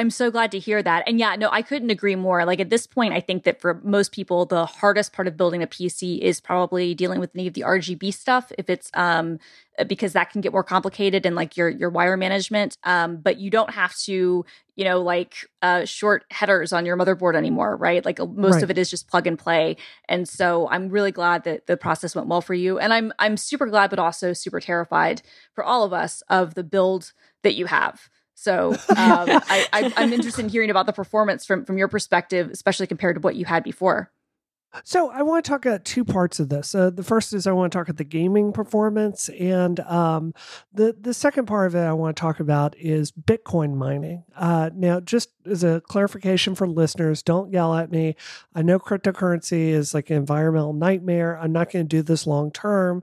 I'm 0.00 0.08
so 0.08 0.30
glad 0.30 0.50
to 0.52 0.58
hear 0.58 0.82
that. 0.82 1.04
And 1.06 1.18
yeah, 1.18 1.36
no, 1.36 1.50
I 1.52 1.60
couldn't 1.60 1.90
agree 1.90 2.16
more. 2.16 2.46
Like 2.46 2.58
at 2.58 2.70
this 2.70 2.86
point, 2.86 3.12
I 3.12 3.20
think 3.20 3.44
that 3.44 3.60
for 3.60 3.82
most 3.84 4.12
people, 4.12 4.46
the 4.46 4.64
hardest 4.64 5.12
part 5.12 5.28
of 5.28 5.36
building 5.36 5.62
a 5.62 5.66
PC 5.66 6.20
is 6.20 6.40
probably 6.40 6.94
dealing 6.94 7.20
with 7.20 7.32
any 7.34 7.46
of 7.46 7.52
the 7.52 7.60
RGB 7.60 8.14
stuff. 8.14 8.50
If 8.56 8.70
it's 8.70 8.90
um 8.94 9.38
because 9.86 10.14
that 10.14 10.30
can 10.30 10.40
get 10.40 10.52
more 10.52 10.64
complicated 10.64 11.26
and 11.26 11.36
like 11.36 11.54
your 11.58 11.68
your 11.68 11.90
wire 11.90 12.16
management. 12.16 12.78
Um, 12.82 13.18
but 13.18 13.36
you 13.36 13.50
don't 13.50 13.74
have 13.74 13.94
to, 14.04 14.46
you 14.74 14.84
know, 14.84 15.02
like 15.02 15.34
uh 15.60 15.84
short 15.84 16.24
headers 16.30 16.72
on 16.72 16.86
your 16.86 16.96
motherboard 16.96 17.36
anymore, 17.36 17.76
right? 17.76 18.02
Like 18.02 18.20
most 18.20 18.54
right. 18.54 18.62
of 18.62 18.70
it 18.70 18.78
is 18.78 18.88
just 18.88 19.06
plug 19.06 19.26
and 19.26 19.38
play. 19.38 19.76
And 20.08 20.26
so 20.26 20.66
I'm 20.70 20.88
really 20.88 21.12
glad 21.12 21.44
that 21.44 21.66
the 21.66 21.76
process 21.76 22.14
went 22.14 22.26
well 22.26 22.40
for 22.40 22.54
you. 22.54 22.78
And 22.78 22.94
I'm 22.94 23.12
I'm 23.18 23.36
super 23.36 23.66
glad, 23.66 23.90
but 23.90 23.98
also 23.98 24.32
super 24.32 24.60
terrified 24.60 25.20
for 25.52 25.62
all 25.62 25.84
of 25.84 25.92
us 25.92 26.22
of 26.30 26.54
the 26.54 26.64
build 26.64 27.12
that 27.42 27.54
you 27.54 27.66
have. 27.66 28.08
So 28.40 28.70
um, 28.88 29.28
I, 29.50 29.92
am 29.98 30.14
interested 30.14 30.42
in 30.42 30.48
hearing 30.48 30.70
about 30.70 30.86
the 30.86 30.94
performance 30.94 31.44
from 31.44 31.66
from 31.66 31.76
your 31.76 31.88
perspective, 31.88 32.50
especially 32.50 32.86
compared 32.86 33.16
to 33.16 33.20
what 33.20 33.36
you 33.36 33.44
had 33.44 33.62
before. 33.62 34.10
So 34.84 35.10
I 35.10 35.22
want 35.22 35.44
to 35.44 35.48
talk 35.50 35.66
about 35.66 35.84
two 35.84 36.04
parts 36.04 36.38
of 36.38 36.48
this. 36.48 36.76
Uh, 36.76 36.90
the 36.90 37.02
first 37.02 37.32
is 37.32 37.46
I 37.46 37.52
want 37.52 37.72
to 37.72 37.78
talk 37.78 37.88
about 37.88 37.98
the 37.98 38.04
gaming 38.04 38.52
performance, 38.52 39.28
and 39.28 39.80
um, 39.80 40.32
the 40.72 40.96
the 40.98 41.12
second 41.12 41.46
part 41.46 41.66
of 41.66 41.74
it 41.74 41.80
I 41.80 41.92
want 41.92 42.16
to 42.16 42.20
talk 42.20 42.40
about 42.40 42.76
is 42.78 43.12
Bitcoin 43.12 43.74
mining. 43.74 44.24
Uh, 44.34 44.70
now, 44.72 45.00
just 45.00 45.30
as 45.44 45.62
a 45.64 45.82
clarification 45.82 46.54
for 46.54 46.66
listeners, 46.66 47.22
don't 47.22 47.52
yell 47.52 47.74
at 47.74 47.90
me. 47.90 48.14
I 48.54 48.62
know 48.62 48.78
cryptocurrency 48.78 49.68
is 49.68 49.92
like 49.92 50.08
an 50.08 50.16
environmental 50.16 50.72
nightmare. 50.72 51.36
I'm 51.36 51.52
not 51.52 51.70
going 51.70 51.86
to 51.86 51.96
do 51.96 52.02
this 52.02 52.26
long 52.26 52.52
term. 52.52 53.02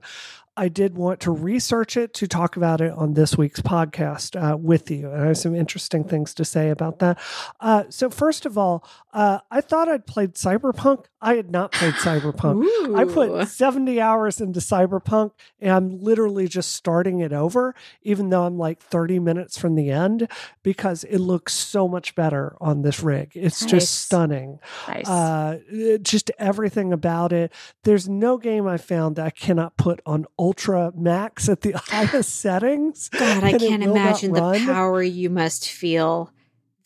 I 0.58 0.66
did 0.66 0.96
want 0.96 1.20
to 1.20 1.30
research 1.30 1.96
it 1.96 2.12
to 2.14 2.26
talk 2.26 2.56
about 2.56 2.80
it 2.80 2.90
on 2.90 3.14
this 3.14 3.38
week's 3.38 3.60
podcast 3.60 4.34
uh, 4.34 4.56
with 4.56 4.90
you. 4.90 5.08
And 5.08 5.22
I 5.22 5.26
have 5.28 5.38
some 5.38 5.54
interesting 5.54 6.02
things 6.02 6.34
to 6.34 6.44
say 6.44 6.70
about 6.70 6.98
that. 6.98 7.20
Uh, 7.60 7.84
so, 7.90 8.10
first 8.10 8.44
of 8.44 8.58
all, 8.58 8.84
uh, 9.12 9.38
I 9.52 9.60
thought 9.60 9.88
I'd 9.88 10.04
played 10.04 10.34
Cyberpunk. 10.34 11.04
I 11.20 11.34
had 11.34 11.52
not 11.52 11.70
played 11.70 11.94
Cyberpunk. 12.02 12.64
Ooh. 12.64 12.96
I 12.96 13.04
put 13.04 13.46
70 13.46 14.00
hours 14.00 14.40
into 14.40 14.58
Cyberpunk 14.58 15.30
and 15.60 15.70
I'm 15.70 16.00
literally 16.00 16.48
just 16.48 16.72
starting 16.72 17.20
it 17.20 17.32
over, 17.32 17.76
even 18.02 18.30
though 18.30 18.44
I'm 18.44 18.58
like 18.58 18.80
30 18.80 19.20
minutes 19.20 19.58
from 19.58 19.76
the 19.76 19.90
end, 19.90 20.28
because 20.64 21.04
it 21.04 21.18
looks 21.18 21.54
so 21.54 21.86
much 21.86 22.16
better 22.16 22.56
on 22.60 22.82
this 22.82 23.00
rig. 23.00 23.30
It's 23.34 23.62
nice. 23.62 23.70
just 23.70 24.00
stunning. 24.02 24.58
Nice. 24.88 25.08
Uh, 25.08 25.58
just 26.02 26.32
everything 26.36 26.92
about 26.92 27.32
it. 27.32 27.52
There's 27.84 28.08
no 28.08 28.38
game 28.38 28.66
I 28.66 28.76
found 28.76 29.14
that 29.16 29.26
I 29.26 29.30
cannot 29.30 29.76
put 29.76 30.00
on 30.04 30.26
ultra 30.48 30.92
max 30.96 31.46
at 31.48 31.60
the 31.60 31.72
highest 31.76 32.36
settings. 32.36 33.10
God, 33.10 33.44
I 33.44 33.58
can't 33.58 33.82
imagine 33.82 34.32
the 34.32 34.62
power 34.66 35.02
you 35.02 35.28
must 35.28 35.68
feel. 35.68 36.32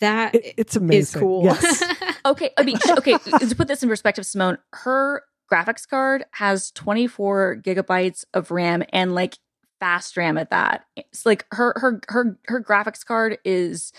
That 0.01 0.35
it, 0.35 0.55
it's 0.57 0.75
amazing. 0.75 1.20
cool. 1.20 1.44
Yes. 1.44 1.83
okay, 2.27 2.51
I 2.59 2.64
mean, 2.64 2.77
okay. 2.98 3.16
to 3.18 3.55
put 3.57 3.68
this 3.68 3.85
in 3.85 3.88
perspective, 3.88 4.27
Simone, 4.27 4.59
her 4.72 5.22
graphics 5.51 5.88
card 5.88 6.25
has 6.33 6.72
24 6.72 7.62
gigabytes 7.64 8.25
of 8.35 8.51
RAM 8.51 8.83
and 8.92 9.14
like 9.14 9.38
fast 9.79 10.16
RAM 10.16 10.38
at 10.38 10.51
that. 10.51 10.87
It's 10.96 11.25
like 11.25 11.46
her 11.53 11.75
her 11.77 12.01
her 12.09 12.37
her 12.46 12.61
graphics 12.61 13.07
card 13.07 13.38
is 13.44 13.92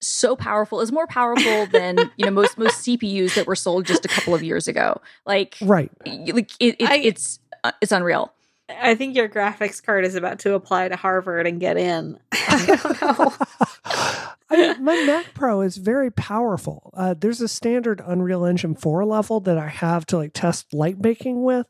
so 0.00 0.36
powerful 0.36 0.80
is 0.80 0.92
more 0.92 1.06
powerful 1.06 1.66
than 1.72 1.98
you 2.16 2.24
know 2.24 2.30
most 2.30 2.58
most 2.58 2.86
CPUs 2.86 3.34
that 3.34 3.46
were 3.46 3.56
sold 3.56 3.86
just 3.86 4.04
a 4.04 4.08
couple 4.08 4.34
of 4.36 4.42
years 4.42 4.68
ago. 4.68 5.00
Like 5.26 5.56
right, 5.62 5.90
like 6.06 6.50
it, 6.60 6.76
it, 6.78 6.88
I, 6.88 6.98
it's 6.98 7.40
it's 7.80 7.92
unreal. 7.92 8.32
I 8.68 8.94
think 8.94 9.16
your 9.16 9.28
graphics 9.28 9.82
card 9.82 10.04
is 10.04 10.14
about 10.14 10.40
to 10.40 10.54
apply 10.54 10.88
to 10.88 10.96
Harvard 10.96 11.46
and 11.46 11.58
get 11.58 11.78
in. 11.78 12.18
I 12.32 12.66
don't 12.66 13.02
know. 13.18 13.32
I 14.50 14.74
my 14.78 15.04
Mac 15.06 15.34
Pro 15.34 15.60
is 15.62 15.76
very 15.76 16.10
powerful. 16.10 16.90
Uh, 16.94 17.14
there's 17.18 17.40
a 17.40 17.48
standard 17.48 18.02
Unreal 18.04 18.44
Engine 18.44 18.74
4 18.74 19.04
level 19.04 19.40
that 19.40 19.58
I 19.58 19.68
have 19.68 20.06
to 20.06 20.16
like 20.18 20.32
test 20.32 20.72
light 20.72 21.00
baking 21.00 21.42
with, 21.44 21.66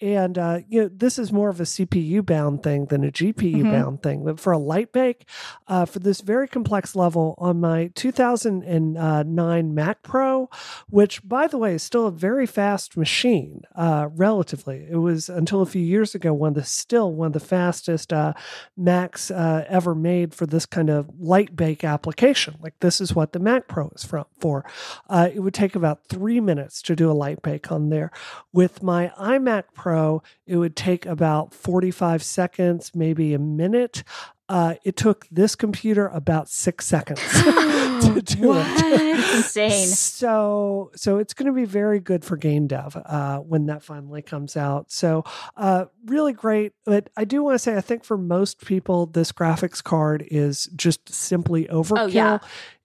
and 0.00 0.36
uh, 0.36 0.60
you 0.68 0.82
know 0.82 0.90
this 0.92 1.18
is 1.18 1.32
more 1.32 1.48
of 1.48 1.60
a 1.60 1.64
CPU 1.64 2.24
bound 2.24 2.62
thing 2.62 2.86
than 2.86 3.04
a 3.04 3.10
GPU 3.10 3.34
mm-hmm. 3.34 3.70
bound 3.70 4.02
thing. 4.02 4.24
But 4.24 4.38
for 4.38 4.52
a 4.52 4.58
light 4.58 4.92
bake, 4.92 5.26
uh, 5.68 5.86
for 5.86 6.00
this 6.00 6.20
very 6.20 6.48
complex 6.48 6.94
level 6.94 7.34
on 7.38 7.60
my 7.60 7.90
2009 7.94 9.74
Mac 9.74 10.02
Pro, 10.02 10.50
which 10.88 11.26
by 11.26 11.46
the 11.46 11.58
way 11.58 11.74
is 11.74 11.82
still 11.82 12.06
a 12.06 12.10
very 12.10 12.46
fast 12.46 12.96
machine, 12.96 13.62
uh, 13.74 14.08
relatively. 14.14 14.86
It 14.90 14.96
was 14.96 15.28
until 15.28 15.62
a 15.62 15.66
few 15.66 15.82
years 15.82 16.14
ago 16.14 16.32
one 16.32 16.48
of 16.48 16.54
the 16.54 16.64
still 16.64 17.12
one 17.12 17.28
of 17.28 17.32
the 17.32 17.40
fastest 17.40 18.12
uh, 18.12 18.34
Macs 18.76 19.30
uh, 19.30 19.64
ever 19.68 19.94
made 19.94 20.34
for 20.34 20.46
this 20.46 20.66
kind 20.66 20.90
of 20.90 21.08
light 21.18 21.56
bake 21.56 21.84
application. 21.84 22.56
Like 22.60 22.78
this 22.80 23.00
is 23.00 23.14
what 23.14 23.32
the 23.32 23.38
Mac 23.38 23.66
Pro 23.66 23.88
is 23.90 24.04
from 24.04 24.26
for. 24.38 24.64
Uh, 25.08 25.30
it 25.32 25.40
would 25.40 25.54
take 25.54 25.74
about 25.74 26.04
three 26.08 26.40
minutes 26.40 26.82
to 26.82 26.94
do 26.96 27.10
a 27.10 27.12
light 27.12 27.40
bake 27.42 27.72
on 27.72 27.88
there. 27.88 28.10
With 28.52 28.82
my 28.82 29.12
iMac 29.18 29.64
Pro 29.74 29.85
Pro, 29.86 30.20
it 30.48 30.56
would 30.56 30.74
take 30.74 31.06
about 31.06 31.54
45 31.54 32.20
seconds, 32.20 32.90
maybe 32.92 33.34
a 33.34 33.38
minute. 33.38 34.02
Uh, 34.48 34.74
it 34.82 34.96
took 34.96 35.28
this 35.30 35.54
computer 35.54 36.08
about 36.08 36.48
six 36.48 36.86
seconds 36.86 37.20
to 37.32 38.20
do 38.24 38.48
what? 38.48 38.66
it. 38.84 39.36
Insane. 39.36 39.86
So, 39.86 40.90
so 40.96 41.18
it's 41.18 41.34
going 41.34 41.46
to 41.46 41.52
be 41.52 41.66
very 41.66 42.00
good 42.00 42.24
for 42.24 42.36
game 42.36 42.66
dev 42.66 42.96
uh, 42.96 43.38
when 43.38 43.66
that 43.66 43.84
finally 43.84 44.22
comes 44.22 44.56
out. 44.56 44.90
So, 44.90 45.22
uh, 45.56 45.84
really 46.04 46.32
great. 46.32 46.72
But 46.84 47.08
I 47.16 47.24
do 47.24 47.44
want 47.44 47.54
to 47.54 47.58
say, 47.60 47.76
I 47.76 47.80
think 47.80 48.02
for 48.02 48.18
most 48.18 48.64
people, 48.66 49.06
this 49.06 49.30
graphics 49.30 49.84
card 49.84 50.26
is 50.32 50.68
just 50.74 51.08
simply 51.08 51.66
overkill. 51.66 51.98
Oh, 51.98 52.06
yeah. 52.06 52.38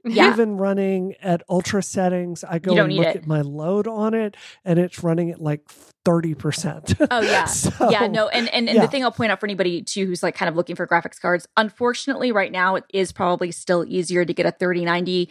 Yeah. 0.04 0.34
Even 0.34 0.58
running 0.58 1.16
at 1.22 1.44
ultra 1.48 1.84
settings, 1.84 2.44
I 2.44 2.58
go 2.58 2.76
and 2.76 2.92
look 2.92 3.06
it. 3.06 3.18
at 3.18 3.28
my 3.28 3.42
load 3.42 3.88
on 3.88 4.14
it, 4.14 4.36
and 4.66 4.80
it's 4.80 5.04
running 5.04 5.30
at 5.30 5.40
like 5.40 5.68
thirty 6.04 6.34
percent. 6.34 6.96
Oh 7.12 7.22
yeah, 7.22 7.46
so, 7.46 7.90
yeah. 7.90 8.08
No, 8.08 8.28
and 8.28 8.50
and, 8.50 8.68
and 8.68 8.76
yeah. 8.76 8.82
the 8.82 8.88
thing 8.88 9.04
I'll 9.04 9.12
point 9.12 9.32
out 9.32 9.40
for 9.40 9.46
anybody 9.46 9.84
too 9.84 10.08
who's 10.08 10.24
like 10.24 10.36
kind 10.36 10.50
of 10.50 10.56
looking 10.56 10.76
for 10.76 10.88
graphics 10.88 11.20
cards, 11.20 11.48
unfortunately, 11.56 12.32
right 12.32 12.52
now 12.52 12.76
it 12.76 12.86
is 12.92 13.12
probably 13.12 13.52
still 13.52 13.86
easier 13.88 14.26
to 14.26 14.34
get 14.34 14.46
a 14.46 14.52
thirty 14.52 14.84
ninety 14.86 15.30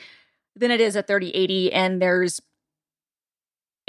than 0.54 0.70
it 0.70 0.80
is 0.80 0.94
a 0.94 1.02
thirty 1.02 1.30
eighty, 1.30 1.72
and 1.72 2.00
there's 2.00 2.40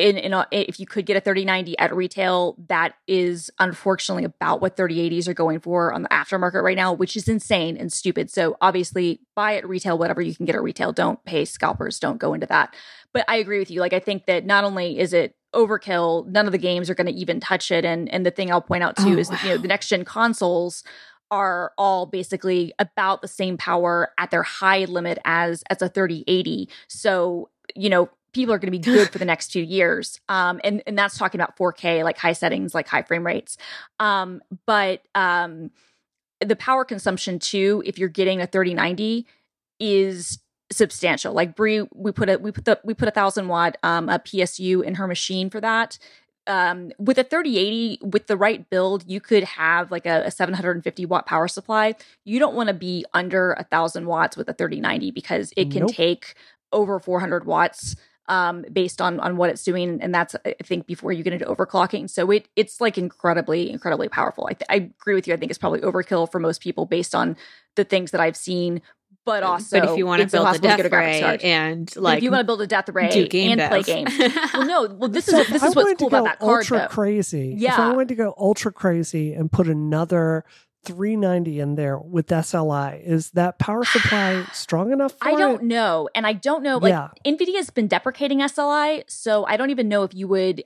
in, 0.02 0.18
in 0.18 0.34
a, 0.34 0.48
if 0.52 0.80
you 0.80 0.88
could 0.88 1.06
get 1.06 1.16
a 1.16 1.22
3090 1.22 1.78
at 1.78 1.96
retail, 1.96 2.56
that 2.68 2.96
is 3.08 3.52
unfortunately 3.60 4.26
about 4.26 4.60
what 4.60 4.76
3080s 4.76 5.28
are 5.28 5.34
going 5.34 5.60
for 5.60 5.94
on 5.94 6.02
the 6.02 6.10
aftermarket 6.10 6.64
right 6.64 6.76
now, 6.76 6.92
which 6.92 7.16
is 7.16 7.28
insane 7.28 7.78
and 7.78 7.94
stupid. 7.94 8.32
So 8.32 8.58
obviously, 8.62 9.22
buy 9.36 9.58
at 9.58 9.70
retail 9.70 9.98
whatever 9.98 10.22
you 10.22 10.36
can 10.36 10.46
get 10.46 10.56
at 10.56 10.64
retail. 10.64 10.92
Don't 10.92 11.24
pay 11.24 11.46
scalpers. 11.46 12.00
Don't 12.00 12.18
go 12.18 12.34
into 12.34 12.48
that. 12.48 12.76
But 13.14 13.26
I 13.28 13.36
agree 13.36 13.60
with 13.60 13.70
you. 13.70 13.80
Like 13.80 13.94
I 13.94 14.00
think 14.00 14.26
that 14.26 14.46
not 14.46 14.64
only 14.64 14.98
is 14.98 15.14
it 15.14 15.36
overkill, 15.54 16.26
none 16.28 16.48
of 16.48 16.52
the 16.52 16.58
games 16.58 16.90
are 16.90 16.96
going 16.96 17.08
to 17.08 17.14
even 17.14 17.40
touch 17.40 17.70
it. 17.72 17.86
And 17.86 18.10
and 18.10 18.26
the 18.26 18.32
thing 18.32 18.52
I'll 18.52 18.62
point 18.62 18.84
out 18.84 18.98
too 18.98 19.16
oh, 19.16 19.18
is 19.18 19.30
that, 19.30 19.44
you 19.44 19.50
know 19.50 19.58
the 19.58 19.68
next 19.68 19.90
gen 19.90 20.04
consoles 20.04 20.84
are 21.30 21.72
all 21.78 22.06
basically 22.06 22.74
about 22.80 23.22
the 23.22 23.28
same 23.28 23.58
power 23.58 24.12
at 24.18 24.32
their 24.32 24.44
high 24.44 24.86
limit 24.86 25.20
as 25.26 25.64
as 25.70 25.82
a 25.82 25.90
3080. 25.90 26.70
So 26.88 27.50
you 27.76 27.90
know 27.90 28.10
people 28.34 28.54
are 28.54 28.60
going 28.60 28.72
to 28.72 28.78
be 28.78 28.80
good 28.80 29.12
for 29.12 29.18
the 29.20 29.26
next 29.26 29.50
two 29.50 29.62
years. 29.62 30.20
Um, 30.30 30.60
and, 30.64 30.82
and 30.88 30.98
that's 30.98 31.18
talking 31.18 31.40
about 31.42 31.58
4K, 31.58 32.04
like 32.04 32.18
high 32.18 32.34
settings, 32.34 32.74
like 32.74 32.88
high 32.88 33.02
frame 33.04 33.26
rates. 33.26 33.58
Um, 34.00 34.42
but 34.66 35.02
um, 35.16 35.72
the 36.40 36.56
power 36.56 36.86
consumption 36.86 37.40
too, 37.40 37.84
if 37.86 37.98
you're 38.00 38.10
getting 38.10 38.42
a 38.42 38.48
3090, 38.48 39.26
is 39.80 40.40
substantial. 40.72 41.34
Like 41.34 41.56
Brie, 41.56 41.86
we 41.94 42.12
put 42.12 42.30
a 42.30 42.38
we 42.38 42.52
put 42.52 42.66
the 42.66 42.80
we 42.84 42.94
put 42.94 43.08
a 43.08 43.12
thousand 43.12 43.48
watt 43.50 43.78
um, 43.84 44.08
a 44.10 44.20
PSU 44.20 44.84
in 44.84 44.96
her 44.96 45.08
machine 45.08 45.50
for 45.50 45.60
that. 45.62 45.98
um, 46.48 46.92
with 46.98 47.18
a 47.20 47.24
3080, 47.24 48.00
with 48.04 48.28
the 48.28 48.38
right 48.38 48.68
build, 48.70 49.04
you 49.08 49.22
could 49.22 49.44
have 49.44 49.92
like 49.92 50.06
a, 50.06 50.24
a 50.26 50.32
750 50.32 51.06
watt 51.06 51.26
power 51.28 51.48
supply. 51.48 51.96
You 52.26 52.40
don't 52.40 52.56
want 52.56 52.68
to 52.68 52.74
be 52.74 53.06
under 53.14 53.54
a 53.54 53.64
thousand 53.64 54.06
watts 54.08 54.36
with 54.38 54.50
a 54.50 54.54
3090 54.54 55.12
because 55.12 55.54
it 55.56 55.70
can 55.70 55.86
Nope. 55.86 55.92
take 55.92 56.34
over 56.72 57.00
400 57.00 57.46
watts 57.46 57.96
um, 58.32 58.64
based 58.72 59.02
on 59.02 59.20
on 59.20 59.36
what 59.38 59.50
it's 59.52 59.64
doing, 59.64 60.00
and 60.02 60.16
that's 60.16 60.36
I 60.46 60.56
think 60.64 60.88
before 60.88 61.12
you 61.12 61.22
get 61.22 61.34
into 61.34 61.46
overclocking. 61.46 62.10
So 62.10 62.32
it 62.32 62.48
it's 62.56 62.80
like 62.82 62.98
incredibly 62.98 63.70
incredibly 63.70 64.08
powerful. 64.08 64.48
I, 64.50 64.54
th- 64.54 64.66
I 64.70 64.76
agree 65.00 65.16
with 65.16 65.28
you. 65.28 65.34
I 65.34 65.38
think 65.38 65.52
it's 65.52 65.60
probably 65.60 65.82
overkill 65.82 66.32
for 66.32 66.40
most 66.40 66.62
people 66.62 66.86
based 66.86 67.14
on 67.14 67.36
the 67.76 67.84
things 67.84 68.12
that 68.12 68.22
I've 68.22 68.38
seen. 68.38 68.82
But 69.26 69.44
also, 69.44 69.80
but 69.82 69.90
if 69.92 69.98
you 69.98 70.08
want 70.08 70.22
to 70.24 70.28
build 70.28 70.48
a 70.48 70.56
impossible 70.56 70.70
to 70.70 70.78
death 70.78 70.92
get 70.92 70.98
ray 70.98 71.40
and 71.44 71.92
But 71.94 72.02
like 72.02 72.18
if 72.20 72.24
you 72.24 72.32
want 72.32 72.40
to 72.42 72.46
build 72.46 72.62
a 72.62 72.68
death 72.68 72.90
ray 72.90 73.10
do 73.10 73.28
game 73.28 73.60
and 73.60 73.70
play 73.70 73.84
dev. 73.84 74.08
games, 74.08 74.34
well, 74.54 74.66
no, 74.66 74.96
well 74.96 75.10
this 75.10 75.28
is 75.28 75.48
this 75.50 75.62
I 75.62 75.68
is 75.68 75.76
what's 75.76 75.94
cool 76.00 76.10
to 76.10 76.16
about 76.16 76.20
go 76.20 76.24
that 76.24 76.40
card. 76.40 76.58
ultra 76.60 76.78
Though. 76.80 76.88
crazy. 76.88 77.54
If 77.54 77.60
Yeah. 77.60 77.76
I 77.78 77.92
wanted 77.92 78.08
to 78.08 78.16
go 78.16 78.34
ultra 78.38 78.72
crazy 78.72 79.34
and 79.34 79.52
put 79.52 79.68
another 79.68 80.44
390 80.84 81.60
in 81.60 81.76
there 81.76 81.98
with 81.98 82.28
SLI, 82.28 83.02
is 83.04 83.32
that 83.32 83.60
power 83.60 83.84
supply 83.86 84.44
strong 84.54 84.92
enough 84.92 85.14
for 85.14 85.28
I 85.28 85.36
don't 85.36 85.62
it? 85.62 85.66
know, 85.66 86.10
and 86.16 86.26
I 86.26 86.34
don't 86.34 86.64
know. 86.64 86.78
Like 86.78 86.92
yeah. 86.92 87.10
Nvidia 87.26 87.56
has 87.56 87.70
been 87.70 87.88
deprecating 87.88 88.40
SLI, 88.40 89.04
so 89.08 89.46
I 89.46 89.58
don't 89.58 89.70
even 89.70 89.88
know 89.88 90.04
if 90.04 90.14
you 90.14 90.28
would 90.28 90.64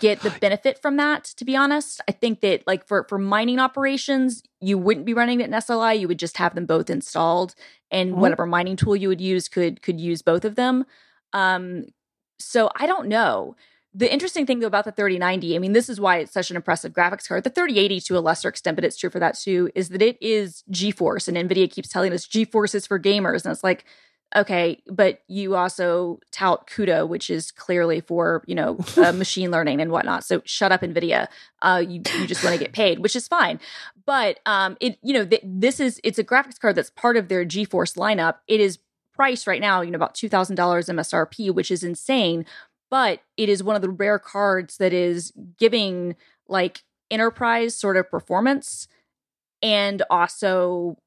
get 0.00 0.20
the 0.22 0.30
benefit 0.40 0.80
from 0.82 0.96
that. 0.96 1.24
To 1.24 1.44
be 1.44 1.54
honest, 1.56 2.00
I 2.08 2.12
think 2.12 2.40
that 2.40 2.66
like 2.66 2.86
for 2.86 3.04
for 3.08 3.18
mining 3.18 3.58
operations, 3.58 4.42
you 4.60 4.78
wouldn't 4.78 5.06
be 5.06 5.14
running 5.14 5.40
it 5.40 5.44
in 5.46 5.52
SLI. 5.52 5.98
You 5.98 6.08
would 6.08 6.18
just 6.18 6.38
have 6.38 6.54
them 6.54 6.66
both 6.66 6.90
installed, 6.90 7.54
and 7.90 8.14
Mhm. 8.14 8.18
whatever 8.18 8.46
mining 8.46 8.76
tool 8.76 8.96
you 8.96 9.08
would 9.08 9.20
use 9.20 9.48
could 9.48 9.82
could 9.82 10.00
use 10.00 10.22
both 10.22 10.44
of 10.44 10.56
them. 10.56 10.84
Um, 11.32 11.86
so 12.38 12.70
I 12.76 12.86
don't 12.86 13.08
know. 13.08 13.56
The 13.96 14.12
interesting 14.12 14.44
thing 14.44 14.60
though 14.60 14.66
about 14.66 14.84
the 14.84 14.92
3090, 14.92 15.56
I 15.56 15.58
mean, 15.58 15.72
this 15.72 15.88
is 15.88 15.98
why 15.98 16.18
it's 16.18 16.32
such 16.32 16.50
an 16.50 16.56
impressive 16.56 16.92
graphics 16.92 17.26
card. 17.26 17.44
The 17.44 17.50
3080 17.50 18.00
to 18.02 18.18
a 18.18 18.20
lesser 18.20 18.50
extent, 18.50 18.74
but 18.74 18.84
it's 18.84 18.98
true 18.98 19.08
for 19.08 19.18
that 19.20 19.38
too, 19.38 19.70
is 19.74 19.88
that 19.88 20.02
it 20.02 20.18
is 20.20 20.64
GeForce, 20.70 21.28
and 21.28 21.36
Nvidia 21.36 21.70
keeps 21.70 21.88
telling 21.88 22.12
us 22.12 22.26
GeForce 22.26 22.74
is 22.74 22.86
for 22.86 23.00
gamers, 23.00 23.46
and 23.46 23.52
it's 23.52 23.64
like, 23.64 23.86
okay, 24.34 24.82
but 24.90 25.22
you 25.28 25.56
also 25.56 26.20
tout 26.30 26.68
CUDA, 26.68 27.08
which 27.08 27.30
is 27.30 27.50
clearly 27.50 28.02
for 28.02 28.44
you 28.46 28.54
know 28.54 28.76
uh, 28.98 29.12
machine 29.12 29.50
learning 29.50 29.80
and 29.80 29.90
whatnot. 29.90 30.24
So 30.24 30.42
shut 30.44 30.72
up, 30.72 30.82
Nvidia. 30.82 31.28
Uh, 31.62 31.82
you 31.86 32.02
you 32.18 32.26
just 32.26 32.44
want 32.44 32.54
to 32.54 32.62
get 32.62 32.74
paid, 32.74 32.98
which 32.98 33.16
is 33.16 33.26
fine. 33.26 33.58
But 34.04 34.40
um, 34.44 34.76
it 34.78 34.98
you 35.02 35.14
know 35.14 35.24
th- 35.24 35.42
this 35.42 35.80
is 35.80 36.02
it's 36.04 36.18
a 36.18 36.24
graphics 36.24 36.60
card 36.60 36.76
that's 36.76 36.90
part 36.90 37.16
of 37.16 37.28
their 37.28 37.46
GeForce 37.46 37.96
lineup. 37.96 38.36
It 38.46 38.60
is 38.60 38.78
priced 39.14 39.46
right 39.46 39.62
now, 39.62 39.80
you 39.80 39.90
know, 39.90 39.96
about 39.96 40.14
two 40.14 40.28
thousand 40.28 40.56
dollars 40.56 40.86
MSRP, 40.86 41.52
which 41.52 41.70
is 41.70 41.82
insane. 41.82 42.44
But 42.90 43.20
it 43.36 43.48
is 43.48 43.62
one 43.62 43.76
of 43.76 43.82
the 43.82 43.90
rare 43.90 44.18
cards 44.18 44.76
that 44.78 44.92
is 44.92 45.32
giving 45.58 46.16
like 46.48 46.82
enterprise 47.10 47.74
sort 47.74 47.96
of 47.96 48.10
performance 48.10 48.88
and 49.62 50.02
also 50.10 50.98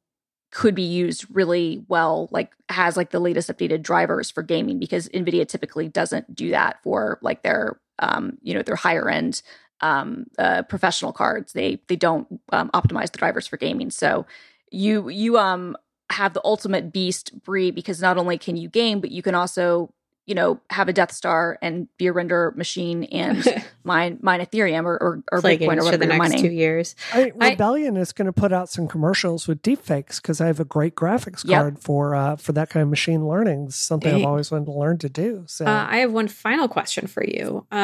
could 0.52 0.74
be 0.74 0.82
used 0.84 1.26
really 1.30 1.84
well 1.88 2.28
like 2.32 2.52
has 2.70 2.98
like 2.98 3.12
the 3.12 3.20
latest 3.20 3.50
updated 3.50 3.84
drivers 3.84 4.32
for 4.32 4.42
gaming 4.42 4.80
because 4.80 5.08
nvidia 5.10 5.48
typically 5.48 5.88
doesn't 5.88 6.34
do 6.34 6.50
that 6.50 6.82
for 6.82 7.20
like 7.22 7.44
their 7.44 7.80
um 8.00 8.38
you 8.42 8.54
know 8.54 8.64
their 8.64 8.76
higher 8.76 9.10
end 9.10 9.44
um 9.82 10.26
uh, 10.38 10.64
professional 10.64 11.14
cards. 11.14 11.54
They 11.54 11.80
they 11.88 11.96
don't 11.96 12.28
um, 12.52 12.70
optimize 12.74 13.12
the 13.12 13.18
drivers 13.18 13.48
for 13.48 13.58
gaming. 13.58 13.92
So 13.92 14.26
you 14.72 15.10
you 15.10 15.38
um 15.38 15.78
have 16.12 16.34
the 16.34 16.42
ultimate 16.44 16.92
beast 16.92 17.32
brie 17.44 17.72
because 17.72 18.02
not 18.02 18.18
only 18.18 18.38
can 18.38 18.58
you 18.58 18.68
game 18.68 19.00
but 19.00 19.12
you 19.12 19.22
can 19.22 19.36
also 19.36 19.94
you 20.30 20.36
know 20.36 20.60
have 20.70 20.88
a 20.88 20.94
death 20.94 21.12
star 21.12 21.58
and 21.60 21.88
be 21.98 22.06
a 22.06 22.14
render 22.14 22.54
machine 22.56 23.04
and 23.06 23.44
mine 23.84 24.20
mine 24.22 24.40
ethereum 24.42 24.84
or 24.86 24.94
or, 25.02 25.24
or 25.32 25.42
bitcoin 25.42 25.44
or 25.44 25.58
games 25.58 25.76
for 25.80 25.84
whatever 25.86 25.98
the 25.98 26.06
next 26.06 26.20
mining 26.20 26.44
two 26.44 26.52
years. 26.52 26.96
I, 27.12 27.32
I- 27.42 27.50
Rebellion 27.50 27.98
is 27.98 28.12
going 28.14 28.28
to 28.28 28.32
put 28.34 28.54
out 28.54 28.70
some 28.70 28.88
commercials 28.88 29.48
with 29.48 29.64
deepfakes 29.64 30.22
because 30.22 30.40
I 30.40 30.46
have 30.46 30.60
a 30.60 30.66
great 30.66 30.94
graphics 30.96 31.44
Yep. 31.44 31.60
card 31.60 31.80
for 31.80 32.14
uh, 32.14 32.36
for 32.36 32.52
that 32.54 32.70
kind 32.70 32.84
of 32.84 32.90
machine 32.90 33.28
learning. 33.28 33.66
This 33.66 33.74
is 33.76 33.82
something 33.82 34.12
Dang. 34.12 34.22
I've 34.22 34.28
always 34.28 34.52
wanted 34.52 34.66
to 34.66 34.74
learn 34.74 35.00
to 35.00 35.10
do. 35.10 35.46
So 35.48 35.66
Uh, 35.66 35.88
I 35.90 35.98
have 35.98 36.12
one 36.14 36.28
final 36.28 36.68
question 36.68 37.08
for 37.08 37.24
you. 37.26 37.66
Uh, 37.72 37.76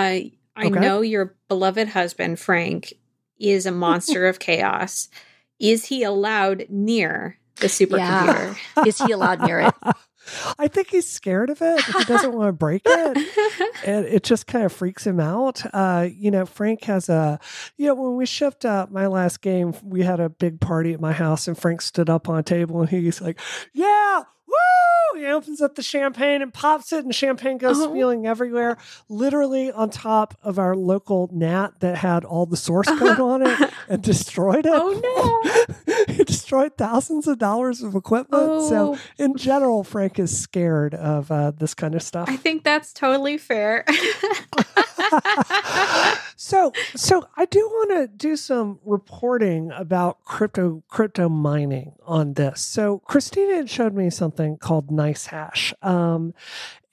I 0.56 0.68
Okay. 0.68 0.80
know 0.80 1.02
your 1.02 1.36
beloved 1.50 1.88
husband 1.90 2.40
Frank 2.40 2.94
is 3.40 3.66
a 3.66 3.72
monster 3.72 4.28
of 4.28 4.38
chaos. 4.40 5.10
Is 5.60 5.86
he 5.86 6.04
allowed 6.04 6.66
near 6.70 7.40
the 7.58 7.68
supercomputer? 7.68 8.56
is 8.86 8.98
he 9.00 9.12
allowed 9.12 9.40
near 9.42 9.62
it 9.62 9.74
I 10.58 10.68
think 10.68 10.90
he's 10.90 11.10
scared 11.10 11.50
of 11.50 11.62
it. 11.62 11.82
He 11.84 12.04
doesn't 12.06 12.34
want 12.34 12.48
to 12.50 12.54
break 12.54 12.82
it. 12.86 13.76
and 13.86 14.06
it 14.06 14.24
just 14.24 14.48
kind 14.48 14.66
of 14.66 14.74
freaks 14.74 15.06
him 15.06 15.20
out. 15.20 15.64
Uh, 15.74 16.08
you 16.12 16.32
know, 16.32 16.46
Frank 16.46 16.84
has 16.86 17.10
a, 17.10 17.40
you 17.78 17.88
know, 17.88 17.96
when 17.96 18.16
we 18.16 18.26
shipped 18.26 18.66
uh, 18.66 18.88
my 18.90 19.08
last 19.08 19.42
game, 19.42 19.74
we 19.84 20.02
had 20.04 20.20
a 20.20 20.30
big 20.30 20.60
party 20.60 20.94
at 20.94 21.00
my 21.02 21.14
house, 21.14 21.48
and 21.48 21.58
Frank 21.58 21.82
stood 21.82 22.10
up 22.10 22.30
on 22.30 22.38
a 22.38 22.44
table 22.44 22.82
and 22.82 22.90
he's 22.90 23.22
like, 23.22 23.40
"Yeah, 23.74 24.24
woo!" 24.48 24.56
He 25.16 25.26
opens 25.26 25.62
up 25.62 25.76
the 25.76 25.84
champagne 25.84 26.42
and 26.42 26.54
pops 26.54 26.92
it, 26.92 27.06
and 27.06 27.16
champagne 27.16 27.58
goes 27.58 27.80
Oh. 27.80 27.90
spilling 27.92 28.28
everywhere, 28.28 28.78
literally 29.10 29.72
on 29.72 29.90
top 29.90 30.38
of 30.44 30.60
our 30.60 30.76
local 30.76 31.30
NAS 31.32 31.72
that 31.80 31.98
had 31.98 32.26
all 32.26 32.46
the 32.46 32.58
source 32.58 32.88
code 32.88 33.20
on 33.20 33.46
it 33.46 33.70
and 33.90 34.02
destroyed 34.02 34.66
it. 34.66 34.72
Oh, 34.74 35.42
no! 35.88 35.96
he 36.14 36.24
destroyed 36.24 36.74
thousands 36.78 37.28
of 37.28 37.38
dollars 37.40 37.82
of 37.82 37.96
equipment. 37.96 38.64
So 38.64 38.96
oh, 38.96 39.00
in 39.18 39.36
general, 39.38 39.84
Frank 39.84 40.20
is 40.20 40.38
scared 40.38 40.94
of 40.94 41.32
uh, 41.32 41.52
this 41.52 41.74
kind 41.74 41.96
of 41.96 42.02
stuff. 42.02 42.30
I 42.30 42.38
think 42.38 42.64
that's 42.64 42.94
totally 42.94 43.38
fair. 43.38 43.86
so, 46.36 46.72
so 46.96 47.28
I 47.38 47.46
do 47.46 47.60
want 47.60 47.92
to 47.92 48.08
do 48.08 48.36
some 48.36 48.80
reporting 48.86 49.72
about 49.72 50.24
crypto 50.24 50.84
crypto 50.90 51.30
mining 51.30 51.94
on 52.06 52.34
this. 52.34 52.62
So, 52.66 53.00
Christina 53.06 53.56
had 53.56 53.70
showed 53.70 53.94
me 53.94 54.10
something 54.10 54.58
called 54.58 54.92
Nice 54.96 55.28
Hash, 55.28 55.74
um, 55.82 56.34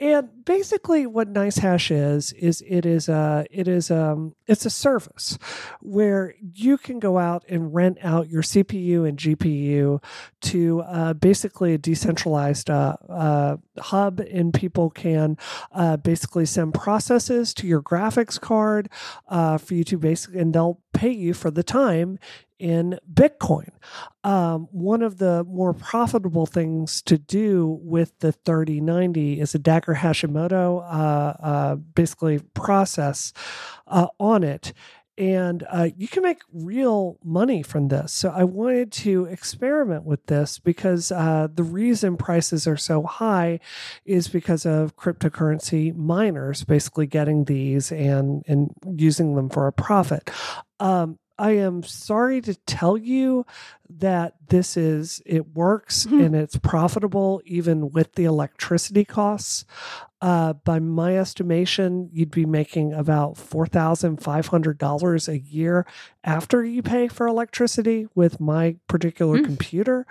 and 0.03 0.45
basically, 0.45 1.07
what 1.07 1.29
Nice 1.29 1.59
Hash 1.59 1.93
is 1.93 2.33
is 2.33 2.61
it 2.67 2.85
is 2.85 3.09
a 3.09 3.47
it 3.53 3.69
is 3.69 3.89
um 3.89 4.35
it's 4.49 4.67
a 4.67 4.71
service 4.71 5.39
where 5.81 6.35
you 6.41 6.77
can 6.77 6.99
go 6.99 7.19
out 7.19 7.45
and 7.49 7.73
rent 7.73 7.99
out 8.03 8.29
your 8.29 8.43
CPU 8.43 9.09
and 9.09 9.17
GPU 9.17 10.03
to 10.41 10.81
uh, 10.81 11.13
basically 11.13 11.75
a 11.75 11.79
decentralized 11.79 12.69
uh, 12.69 12.97
uh, 13.09 13.59
hub, 13.79 14.19
and 14.19 14.53
people 14.53 14.91
can 14.91 15.39
uh, 15.71 15.97
basically 15.99 16.47
send 16.47 16.75
processes 16.75 17.55
to 17.55 17.69
your 17.69 17.81
graphics 17.81 18.41
card 18.41 18.89
uh, 19.29 19.57
for 19.57 19.75
you 19.75 19.85
to 19.85 19.99
basically, 19.99 20.41
and 20.41 20.53
they'll 20.53 20.81
pay 20.93 21.13
you 21.13 21.33
for 21.33 21.53
the 21.53 21.63
time 21.63 22.19
in 22.63 22.97
Bitcoin. 23.13 23.71
Um, 24.23 24.69
one 24.71 25.03
of 25.03 25.19
the 25.19 25.43
more 25.45 25.75
profitable 25.75 26.47
things 26.47 27.03
to 27.03 27.19
do 27.19 27.81
with 27.83 28.17
the 28.21 28.31
3090 28.31 29.41
is 29.41 29.57
a 29.57 29.59
Dagger 29.59 29.95
Hashimoto 29.95 30.81
uh, 30.81 31.45
uh, 31.45 31.75
basically 31.75 32.39
process 32.55 33.33
uh, 33.89 34.07
on 34.21 34.45
it. 34.45 34.73
And 35.19 35.67
uh, 35.71 35.89
you 35.97 36.09
can 36.09 36.23
make 36.23 36.41
real 36.53 37.19
money 37.23 37.63
from 37.63 37.89
this. 37.89 38.13
So 38.13 38.31
I 38.31 38.45
wanted 38.45 38.93
to 38.93 39.27
experiment 39.27 40.05
with 40.05 40.25
this 40.27 40.59
because 40.59 41.13
uh, 41.13 41.49
the 41.53 41.65
reason 41.65 42.17
prices 42.17 42.67
are 42.67 42.79
so 42.79 43.03
high 43.03 43.61
is 44.07 44.29
because 44.29 44.65
of 44.65 44.97
cryptocurrency 44.97 45.95
miners 45.95 46.65
basically 46.65 47.07
getting 47.07 47.45
these 47.45 47.93
and 47.93 48.43
and 48.49 48.71
using 48.97 49.35
them 49.35 49.51
for 49.51 49.67
a 49.67 49.73
profit. 49.73 50.31
Um, 50.81 51.19
I 51.39 51.53
am 51.53 51.83
sorry 51.83 52.41
to 52.43 52.55
tell 52.55 52.97
you 52.97 53.45
that 53.89 54.35
this 54.49 54.77
is 54.77 55.21
it 55.27 55.55
works 55.55 56.07
Mhm. 56.07 56.27
and 56.27 56.35
it's 56.37 56.57
profitable 56.57 57.43
even 57.45 57.91
with 57.91 58.13
the 58.15 58.25
electricity 58.25 59.05
costs. 59.05 59.65
Uh, 60.21 60.53
by 60.53 60.79
my 60.79 61.17
estimation, 61.19 62.09
you'd 62.13 62.31
be 62.31 62.47
making 62.47 62.93
about 62.93 63.37
four 63.37 63.67
thousand 63.67 64.19
five 64.23 64.47
hundred 64.47 64.79
dollars 64.79 65.29
a 65.29 65.39
year 65.39 65.85
after 66.23 66.65
you 66.65 66.83
pay 66.83 67.09
for 67.09 67.27
electricity 67.27 68.07
with 68.15 68.39
my 68.41 68.77
particular 68.89 69.39
Mm. 69.39 69.45
computer. 69.45 70.07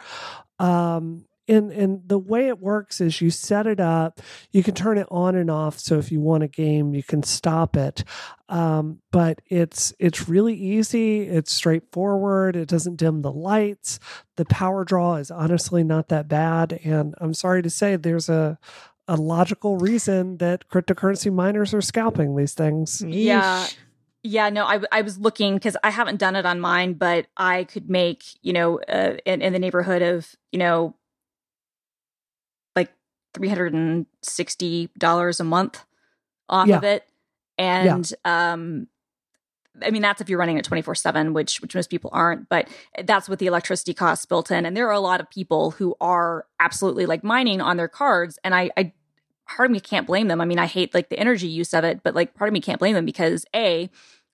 Um, 0.59 1.25
and 1.51 1.71
and 1.71 2.01
the 2.07 2.17
way 2.17 2.47
it 2.47 2.59
works 2.59 3.01
is 3.01 3.21
you 3.21 3.29
set 3.29 3.67
it 3.67 3.79
up. 3.79 4.21
You 4.51 4.63
can 4.63 4.73
turn 4.73 4.97
it 4.97 5.07
on 5.11 5.35
and 5.35 5.51
off. 5.51 5.79
So 5.79 5.97
if 5.97 6.11
you 6.11 6.21
want 6.21 6.43
a 6.43 6.47
game 6.47 6.93
you 6.93 7.03
can 7.03 7.23
stop 7.23 7.75
it. 7.75 8.03
Um, 8.49 8.99
but 9.11 9.41
it's 9.47 9.93
it's 9.99 10.27
really 10.27 10.55
easy. 10.55 11.21
It's 11.21 11.53
straightforward. 11.53 12.55
It 12.55 12.69
doesn't 12.69 12.95
dim 12.95 13.21
the 13.21 13.31
lights. 13.31 13.99
The 14.37 14.45
power 14.45 14.83
draw 14.83 15.15
is 15.15 15.31
honestly 15.31 15.83
not 15.83 16.09
that 16.09 16.27
bad. 16.27 16.79
And 16.83 17.15
i'm 17.19 17.33
sorry 17.33 17.61
to 17.61 17.69
say 17.69 17.95
there's 17.95 18.29
a 18.29 18.57
a 19.07 19.15
logical 19.15 19.77
reason 19.77 20.37
that 20.37 20.69
cryptocurrency 20.69 21.33
miners 21.33 21.73
are 21.73 21.81
scalping 21.81 22.35
these 22.35 22.53
things. 22.53 23.01
Yeah. 23.05 23.65
Yeesh. 23.65 23.75
Yeah, 24.23 24.49
no, 24.49 24.65
I, 24.65 24.79
I 24.91 25.01
was 25.01 25.17
looking 25.17 25.55
because 25.55 25.75
I 25.83 25.89
haven't 25.89 26.17
done 26.17 26.35
it 26.35 26.45
on 26.45 26.59
mine, 26.59 26.93
but 26.93 27.25
I 27.35 27.63
could 27.63 27.89
make, 27.89 28.23
you 28.43 28.53
know, 28.53 28.79
uh, 28.81 29.17
in, 29.25 29.41
in 29.41 29.51
the 29.51 29.57
neighborhood 29.57 30.03
of, 30.03 30.35
you 30.51 30.59
know, 30.59 30.93
like 30.93 31.00
$360 33.33 35.39
a 35.39 35.43
month 35.43 35.85
off 36.49 36.67
Yeah. 36.67 36.77
of 36.77 36.83
it. 36.83 37.03
And 37.57 38.11
um, 38.25 38.87
I 39.83 39.91
mean, 39.91 40.01
that's 40.01 40.21
if 40.21 40.29
you're 40.29 40.39
running 40.39 40.57
it 40.57 40.65
24 40.65 40.95
seven, 40.95 41.33
which, 41.33 41.61
which 41.61 41.75
most 41.75 41.89
people 41.89 42.09
aren't, 42.13 42.49
but 42.49 42.67
that's 43.03 43.29
with 43.29 43.39
the 43.39 43.47
electricity 43.47 43.93
costs 43.93 44.25
built 44.25 44.51
in. 44.51 44.65
And 44.65 44.75
there 44.75 44.87
are 44.87 44.93
a 44.93 44.99
lot 44.99 45.21
of 45.21 45.29
people 45.29 45.71
who 45.71 45.95
are 46.01 46.45
absolutely 46.59 47.05
like 47.05 47.23
mining 47.23 47.61
on 47.61 47.77
their 47.77 47.87
cards. 47.87 48.37
And 48.43 48.53
I, 48.55 48.69
I, 48.77 48.93
part 49.47 49.69
of 49.69 49.71
me 49.71 49.79
can't 49.79 50.07
blame 50.07 50.27
them. 50.27 50.41
I 50.41 50.45
mean, 50.45 50.59
I 50.59 50.65
hate 50.65 50.93
like 50.93 51.09
the 51.09 51.19
energy 51.19 51.47
use 51.47 51.73
of 51.73 51.83
it, 51.83 52.01
but 52.03 52.15
like 52.15 52.33
part 52.35 52.49
of 52.49 52.53
me 52.53 52.61
can't 52.61 52.79
blame 52.79 52.95
them 52.95 53.05
because 53.05 53.45
A, 53.55 53.89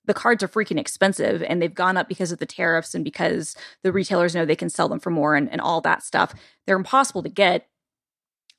the 0.05 0.13
cards 0.13 0.41
are 0.41 0.47
freaking 0.47 0.79
expensive 0.79 1.43
and 1.43 1.62
they've 1.62 1.73
gone 1.73 1.97
up 1.97 2.07
because 2.07 2.31
of 2.31 2.39
the 2.39 2.45
tariffs 2.45 2.95
and 2.95 3.03
because 3.03 3.55
the 3.83 3.91
retailers 3.91 4.33
know 4.33 4.45
they 4.45 4.55
can 4.55 4.69
sell 4.69 4.88
them 4.88 4.99
for 4.99 5.10
more 5.10 5.36
and, 5.36 5.51
and 5.51 5.60
all 5.60 5.81
that 5.81 6.03
stuff. 6.03 6.33
They're 6.65 6.77
impossible 6.77 7.23
to 7.23 7.29
get. 7.29 7.67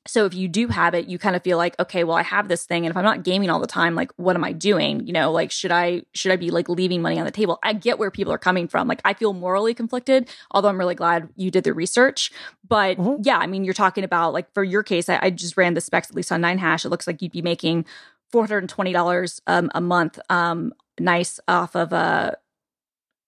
So 0.07 0.25
if 0.25 0.33
you 0.33 0.47
do 0.47 0.69
have 0.69 0.93
it, 0.93 1.07
you 1.07 1.19
kind 1.19 1.35
of 1.35 1.43
feel 1.43 1.57
like, 1.57 1.77
okay, 1.79 2.03
well, 2.03 2.15
I 2.15 2.23
have 2.23 2.47
this 2.47 2.65
thing, 2.65 2.85
and 2.85 2.91
if 2.91 2.97
I'm 2.97 3.03
not 3.03 3.23
gaming 3.23 3.49
all 3.49 3.59
the 3.59 3.67
time, 3.67 3.95
like, 3.95 4.11
what 4.15 4.35
am 4.35 4.43
I 4.43 4.53
doing? 4.53 5.05
You 5.05 5.13
know, 5.13 5.31
like, 5.31 5.51
should 5.51 5.71
I 5.71 6.03
should 6.13 6.31
I 6.31 6.35
be 6.35 6.51
like 6.51 6.69
leaving 6.69 7.01
money 7.01 7.19
on 7.19 7.25
the 7.25 7.31
table? 7.31 7.59
I 7.63 7.73
get 7.73 7.99
where 7.99 8.09
people 8.09 8.33
are 8.33 8.39
coming 8.39 8.67
from. 8.67 8.87
Like, 8.87 9.01
I 9.03 9.13
feel 9.13 9.33
morally 9.33 9.73
conflicted, 9.73 10.29
although 10.51 10.69
I'm 10.69 10.79
really 10.79 10.95
glad 10.95 11.29
you 11.35 11.51
did 11.51 11.63
the 11.63 11.73
research. 11.73 12.31
But 12.67 12.97
mm-hmm. 12.97 13.21
yeah, 13.23 13.37
I 13.37 13.47
mean, 13.47 13.65
you're 13.65 13.73
talking 13.73 14.03
about 14.03 14.33
like 14.33 14.51
for 14.53 14.63
your 14.63 14.83
case, 14.83 15.09
I, 15.09 15.19
I 15.21 15.29
just 15.29 15.57
ran 15.57 15.73
the 15.73 15.81
specs 15.81 16.09
at 16.09 16.15
least 16.15 16.31
on 16.31 16.41
Nice 16.41 16.59
Hash. 16.59 16.85
It 16.85 16.89
looks 16.89 17.05
like 17.05 17.21
you'd 17.21 17.31
be 17.31 17.41
making 17.41 17.85
four 18.31 18.43
hundred 18.43 18.59
and 18.59 18.69
twenty 18.69 18.93
dollars 18.93 19.41
um, 19.47 19.69
a 19.75 19.81
month, 19.81 20.17
um, 20.29 20.73
nice 20.99 21.39
off 21.47 21.75
of 21.75 21.93
uh 21.93 22.31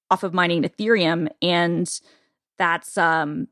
off 0.10 0.24
of 0.24 0.34
mining 0.34 0.64
Ethereum, 0.64 1.30
and 1.42 2.00
that's 2.58 2.98
um 2.98 3.48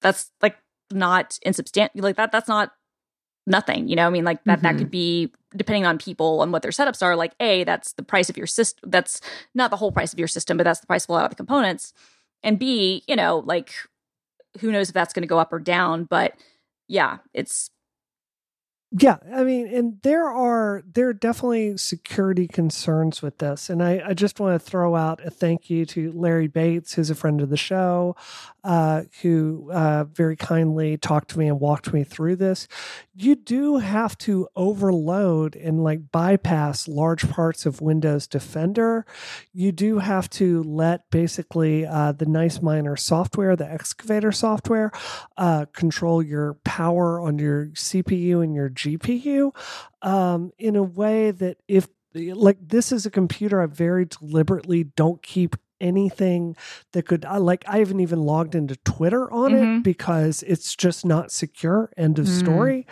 that's 0.00 0.30
like 0.42 0.56
not 0.92 1.38
insubstantial 1.42 2.00
like 2.00 2.16
that 2.16 2.32
that's 2.32 2.48
not 2.48 2.72
nothing 3.46 3.88
you 3.88 3.96
know 3.96 4.06
i 4.06 4.10
mean 4.10 4.24
like 4.24 4.42
that 4.44 4.58
mm-hmm. 4.58 4.62
that 4.62 4.72
could 4.72 4.86
mm-hmm. 4.86 4.90
be 4.90 5.32
depending 5.56 5.86
on 5.86 5.96
people 5.98 6.42
and 6.42 6.52
what 6.52 6.62
their 6.62 6.70
setups 6.70 7.02
are 7.02 7.16
like 7.16 7.32
a 7.40 7.64
that's 7.64 7.92
the 7.94 8.02
price 8.02 8.28
of 8.28 8.36
your 8.36 8.46
system 8.46 8.90
that's 8.90 9.20
not 9.54 9.70
the 9.70 9.76
whole 9.76 9.90
price 9.90 10.12
of 10.12 10.18
your 10.18 10.28
system 10.28 10.56
but 10.56 10.64
that's 10.64 10.80
the 10.80 10.86
price 10.86 11.04
of 11.04 11.10
a 11.10 11.12
lot 11.12 11.24
of 11.24 11.30
the 11.30 11.36
components 11.36 11.94
and 12.42 12.58
b 12.58 13.02
you 13.06 13.16
know 13.16 13.42
like 13.46 13.72
who 14.60 14.70
knows 14.70 14.88
if 14.88 14.94
that's 14.94 15.12
going 15.12 15.22
to 15.22 15.28
go 15.28 15.38
up 15.38 15.52
or 15.52 15.58
down 15.58 16.04
but 16.04 16.34
yeah 16.88 17.18
it's 17.32 17.70
yeah, 18.90 19.18
I 19.34 19.44
mean, 19.44 19.66
and 19.68 19.98
there 20.02 20.28
are 20.28 20.82
there 20.90 21.08
are 21.08 21.12
definitely 21.12 21.76
security 21.76 22.48
concerns 22.48 23.20
with 23.20 23.36
this, 23.36 23.68
and 23.68 23.82
I, 23.82 24.02
I 24.02 24.14
just 24.14 24.40
want 24.40 24.58
to 24.58 24.66
throw 24.66 24.96
out 24.96 25.22
a 25.22 25.30
thank 25.30 25.68
you 25.68 25.84
to 25.86 26.10
Larry 26.12 26.46
Bates, 26.46 26.94
who's 26.94 27.10
a 27.10 27.14
friend 27.14 27.42
of 27.42 27.50
the 27.50 27.56
show, 27.58 28.16
uh, 28.64 29.02
who 29.20 29.70
uh, 29.72 30.04
very 30.04 30.36
kindly 30.36 30.96
talked 30.96 31.30
to 31.30 31.38
me 31.38 31.48
and 31.48 31.60
walked 31.60 31.92
me 31.92 32.02
through 32.02 32.36
this. 32.36 32.66
You 33.14 33.34
do 33.34 33.76
have 33.76 34.16
to 34.18 34.48
overload 34.56 35.54
and 35.54 35.84
like 35.84 36.10
bypass 36.10 36.88
large 36.88 37.28
parts 37.28 37.66
of 37.66 37.82
Windows 37.82 38.26
Defender. 38.26 39.04
You 39.52 39.70
do 39.70 39.98
have 39.98 40.30
to 40.30 40.62
let 40.62 41.10
basically 41.10 41.84
uh, 41.84 42.12
the 42.12 42.26
Nice 42.26 42.62
Miner 42.62 42.96
software, 42.96 43.54
the 43.54 43.70
Excavator 43.70 44.32
software, 44.32 44.92
uh, 45.36 45.66
control 45.74 46.22
your 46.22 46.54
power 46.64 47.20
on 47.20 47.38
your 47.38 47.66
CPU 47.74 48.42
and 48.42 48.54
your 48.54 48.70
GPU 48.78 49.54
um, 50.02 50.52
in 50.58 50.76
a 50.76 50.82
way 50.82 51.30
that 51.32 51.58
if 51.68 51.88
like 52.14 52.56
this 52.60 52.90
is 52.90 53.04
a 53.06 53.10
computer 53.10 53.60
I 53.60 53.66
very 53.66 54.06
deliberately 54.06 54.84
don't 54.84 55.22
keep 55.22 55.56
anything 55.80 56.56
that 56.92 57.04
could 57.04 57.24
like 57.24 57.64
I 57.66 57.78
haven't 57.78 58.00
even 58.00 58.20
logged 58.20 58.54
into 58.54 58.76
Twitter 58.76 59.30
on 59.32 59.52
mm-hmm. 59.52 59.76
it 59.76 59.82
because 59.82 60.42
it's 60.44 60.74
just 60.74 61.04
not 61.04 61.30
secure 61.30 61.90
end 61.96 62.18
of 62.18 62.26
mm. 62.26 62.38
story 62.38 62.86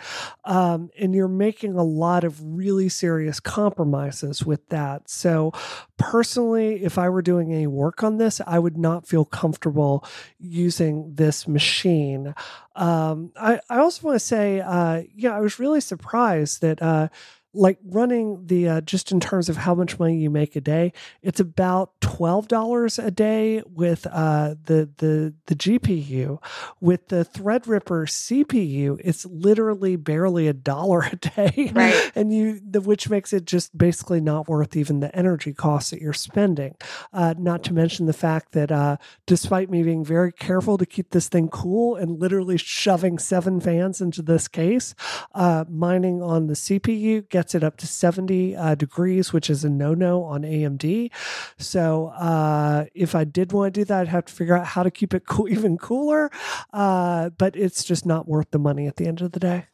um, 0.45 0.89
and 0.97 1.13
you're 1.13 1.27
making 1.27 1.75
a 1.75 1.83
lot 1.83 2.23
of 2.23 2.39
really 2.41 2.89
serious 2.89 3.39
compromises 3.39 4.45
with 4.45 4.67
that 4.69 5.09
so 5.09 5.51
personally 5.97 6.83
if 6.83 6.97
I 6.97 7.09
were 7.09 7.21
doing 7.21 7.53
any 7.53 7.67
work 7.67 8.03
on 8.03 8.17
this 8.17 8.41
I 8.45 8.59
would 8.59 8.77
not 8.77 9.07
feel 9.07 9.25
comfortable 9.25 10.05
using 10.39 11.13
this 11.15 11.47
machine 11.47 12.33
um, 12.75 13.31
I, 13.35 13.59
I 13.69 13.79
also 13.79 14.07
want 14.07 14.15
to 14.15 14.25
say 14.25 14.61
uh, 14.61 15.03
yeah 15.15 15.35
I 15.35 15.41
was 15.41 15.59
really 15.59 15.81
surprised 15.81 16.61
that 16.61 16.81
uh, 16.81 17.09
like 17.57 17.79
running 17.85 18.45
the 18.45 18.67
uh, 18.67 18.81
just 18.81 19.11
in 19.11 19.19
terms 19.19 19.49
of 19.49 19.57
how 19.57 19.73
much 19.75 19.99
money 19.99 20.17
you 20.17 20.29
make 20.29 20.55
a 20.55 20.61
day 20.61 20.93
it's 21.21 21.39
about 21.39 21.99
$12 22.01 23.05
a 23.05 23.11
day 23.11 23.61
with 23.65 24.07
uh, 24.07 24.55
the 24.65 24.89
the 24.97 25.33
the 25.47 25.55
gpu 25.55 26.41
with 26.79 27.07
the 27.09 27.25
threadripper 27.25 28.07
cpu 28.07 28.99
it's 29.03 29.25
literally 29.25 29.95
barely 29.95 30.47
a 30.47 30.53
dollar 30.53 31.01
a 31.01 31.15
day. 31.15 31.71
Right. 31.73 32.11
And 32.15 32.33
you 32.33 32.59
the 32.67 32.81
which 32.81 33.09
makes 33.09 33.31
it 33.31 33.45
just 33.45 33.77
basically 33.77 34.21
not 34.21 34.47
worth 34.47 34.75
even 34.75 34.99
the 34.99 35.15
energy 35.15 35.53
costs 35.53 35.91
that 35.91 36.01
you're 36.01 36.13
spending. 36.13 36.75
Uh, 37.13 37.35
not 37.37 37.63
to 37.65 37.73
mention 37.73 38.05
the 38.05 38.13
fact 38.13 38.53
that 38.53 38.71
uh, 38.71 38.97
despite 39.25 39.69
me 39.69 39.83
being 39.83 40.03
very 40.03 40.31
careful 40.31 40.77
to 40.77 40.85
keep 40.85 41.11
this 41.11 41.29
thing 41.29 41.47
cool 41.49 41.95
and 41.95 42.19
literally 42.19 42.57
shoving 42.57 43.19
seven 43.19 43.59
fans 43.59 44.01
into 44.01 44.21
this 44.21 44.47
case 44.47 44.95
uh, 45.35 45.65
mining 45.69 46.21
on 46.21 46.47
the 46.47 46.53
cpu 46.53 47.27
gets 47.29 47.46
it 47.55 47.63
up 47.63 47.77
to 47.77 47.87
70 47.87 48.55
uh, 48.55 48.75
degrees, 48.75 49.33
which 49.33 49.49
is 49.49 49.63
a 49.63 49.69
no 49.69 49.93
no 49.93 50.23
on 50.23 50.43
AMD. 50.43 51.11
So 51.57 52.07
uh, 52.07 52.85
if 52.93 53.15
I 53.15 53.23
did 53.23 53.51
want 53.51 53.73
to 53.73 53.81
do 53.81 53.85
that, 53.85 54.01
I'd 54.01 54.07
have 54.07 54.25
to 54.25 54.33
figure 54.33 54.57
out 54.57 54.65
how 54.65 54.83
to 54.83 54.91
keep 54.91 55.13
it 55.13 55.25
cool, 55.27 55.49
even 55.49 55.77
cooler. 55.77 56.31
Uh, 56.73 57.29
but 57.31 57.55
it's 57.55 57.83
just 57.83 58.05
not 58.05 58.27
worth 58.27 58.51
the 58.51 58.59
money 58.59 58.87
at 58.87 58.97
the 58.97 59.05
end 59.05 59.21
of 59.21 59.31
the 59.31 59.39
day. 59.39 59.67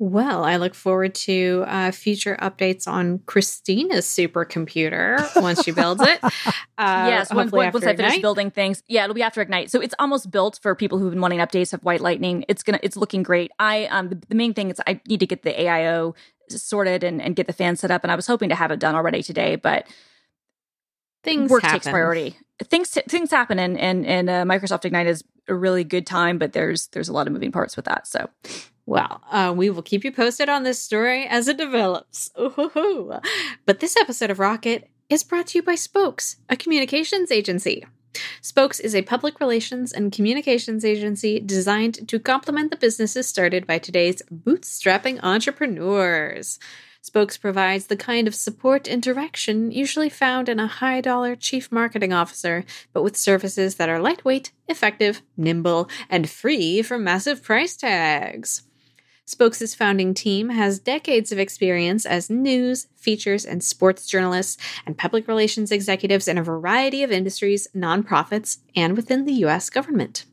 Well, 0.00 0.44
I 0.44 0.58
look 0.58 0.74
forward 0.74 1.16
to 1.16 1.64
uh, 1.66 1.90
future 1.90 2.36
updates 2.40 2.86
on 2.86 3.18
Christina's 3.26 4.06
supercomputer 4.06 5.42
once 5.42 5.64
she 5.64 5.72
builds 5.72 6.02
it. 6.02 6.20
Uh, 6.80 7.06
yes, 7.08 7.34
once, 7.34 7.50
once 7.50 7.84
I 7.84 7.96
finish 7.96 8.20
building 8.20 8.52
things, 8.52 8.84
yeah, 8.86 9.02
it'll 9.02 9.12
be 9.12 9.22
after 9.22 9.42
Ignite. 9.42 9.68
So 9.68 9.80
it's 9.80 9.96
almost 9.98 10.30
built 10.30 10.60
for 10.62 10.76
people 10.76 11.00
who've 11.00 11.10
been 11.10 11.20
wanting 11.20 11.40
updates 11.40 11.72
of 11.72 11.82
White 11.82 12.00
Lightning. 12.00 12.44
It's 12.46 12.62
gonna, 12.62 12.78
it's 12.84 12.96
looking 12.96 13.24
great. 13.24 13.50
I 13.58 13.86
um, 13.86 14.10
the, 14.10 14.22
the 14.28 14.36
main 14.36 14.54
thing 14.54 14.70
is 14.70 14.80
I 14.86 15.00
need 15.08 15.18
to 15.18 15.26
get 15.26 15.42
the 15.42 15.52
AIO 15.52 16.14
sorted 16.52 17.04
and, 17.04 17.20
and 17.20 17.36
get 17.36 17.46
the 17.46 17.52
fan 17.52 17.76
set 17.76 17.90
up, 17.90 18.04
and 18.04 18.12
I 18.12 18.16
was 18.16 18.26
hoping 18.26 18.48
to 18.48 18.54
have 18.54 18.70
it 18.70 18.78
done 18.78 18.94
already 18.94 19.22
today, 19.22 19.56
but 19.56 19.86
things 21.24 21.50
work 21.50 21.62
happen. 21.62 21.80
takes 21.80 21.88
priority. 21.88 22.36
Things 22.64 22.90
things 23.08 23.30
happen, 23.30 23.58
and 23.58 23.78
and 23.78 24.06
and 24.06 24.30
uh, 24.30 24.44
Microsoft 24.44 24.84
Ignite 24.84 25.06
is 25.06 25.22
a 25.46 25.54
really 25.54 25.84
good 25.84 26.06
time, 26.06 26.38
but 26.38 26.52
there's 26.52 26.88
there's 26.88 27.08
a 27.08 27.12
lot 27.12 27.26
of 27.26 27.32
moving 27.32 27.52
parts 27.52 27.76
with 27.76 27.84
that. 27.84 28.06
So 28.06 28.28
well, 28.86 29.22
uh, 29.30 29.52
we 29.54 29.68
will 29.70 29.82
keep 29.82 30.02
you 30.02 30.10
posted 30.10 30.48
on 30.48 30.62
this 30.62 30.78
story 30.78 31.26
as 31.26 31.46
it 31.46 31.58
develops. 31.58 32.30
Ooh-hoo-hoo. 32.40 33.20
But 33.66 33.80
this 33.80 33.96
episode 33.98 34.30
of 34.30 34.38
Rocket 34.38 34.88
is 35.10 35.22
brought 35.22 35.48
to 35.48 35.58
you 35.58 35.62
by 35.62 35.74
Spox, 35.74 36.36
a 36.48 36.56
communications 36.56 37.30
agency. 37.30 37.84
Spox 38.42 38.80
is 38.80 38.94
a 38.94 39.02
public 39.02 39.40
relations 39.40 39.92
and 39.92 40.12
communications 40.12 40.84
agency 40.84 41.40
designed 41.40 42.08
to 42.08 42.18
complement 42.18 42.70
the 42.70 42.76
businesses 42.76 43.26
started 43.26 43.66
by 43.66 43.78
today's 43.78 44.22
bootstrapping 44.32 45.20
entrepreneurs. 45.22 46.58
Spox 47.02 47.40
provides 47.40 47.86
the 47.86 47.96
kind 47.96 48.28
of 48.28 48.34
support 48.34 48.88
and 48.88 49.02
direction 49.02 49.70
usually 49.70 50.08
found 50.08 50.48
in 50.48 50.60
a 50.60 50.66
high 50.66 51.00
dollar 51.00 51.36
chief 51.36 51.70
marketing 51.72 52.12
officer, 52.12 52.64
but 52.92 53.02
with 53.02 53.16
services 53.16 53.76
that 53.76 53.88
are 53.88 54.00
lightweight, 54.00 54.52
effective, 54.68 55.22
nimble, 55.36 55.88
and 56.10 56.28
free 56.28 56.82
from 56.82 57.04
massive 57.04 57.42
price 57.42 57.76
tags. 57.76 58.67
Spox' 59.28 59.76
founding 59.76 60.14
team 60.14 60.48
has 60.48 60.78
decades 60.78 61.30
of 61.32 61.38
experience 61.38 62.06
as 62.06 62.30
news, 62.30 62.86
features, 62.96 63.44
and 63.44 63.62
sports 63.62 64.06
journalists 64.06 64.56
and 64.86 64.96
public 64.96 65.28
relations 65.28 65.70
executives 65.70 66.28
in 66.28 66.38
a 66.38 66.42
variety 66.42 67.02
of 67.02 67.12
industries, 67.12 67.68
nonprofits, 67.76 68.60
and 68.74 68.96
within 68.96 69.26
the 69.26 69.34
U.S. 69.34 69.68
government. 69.68 70.24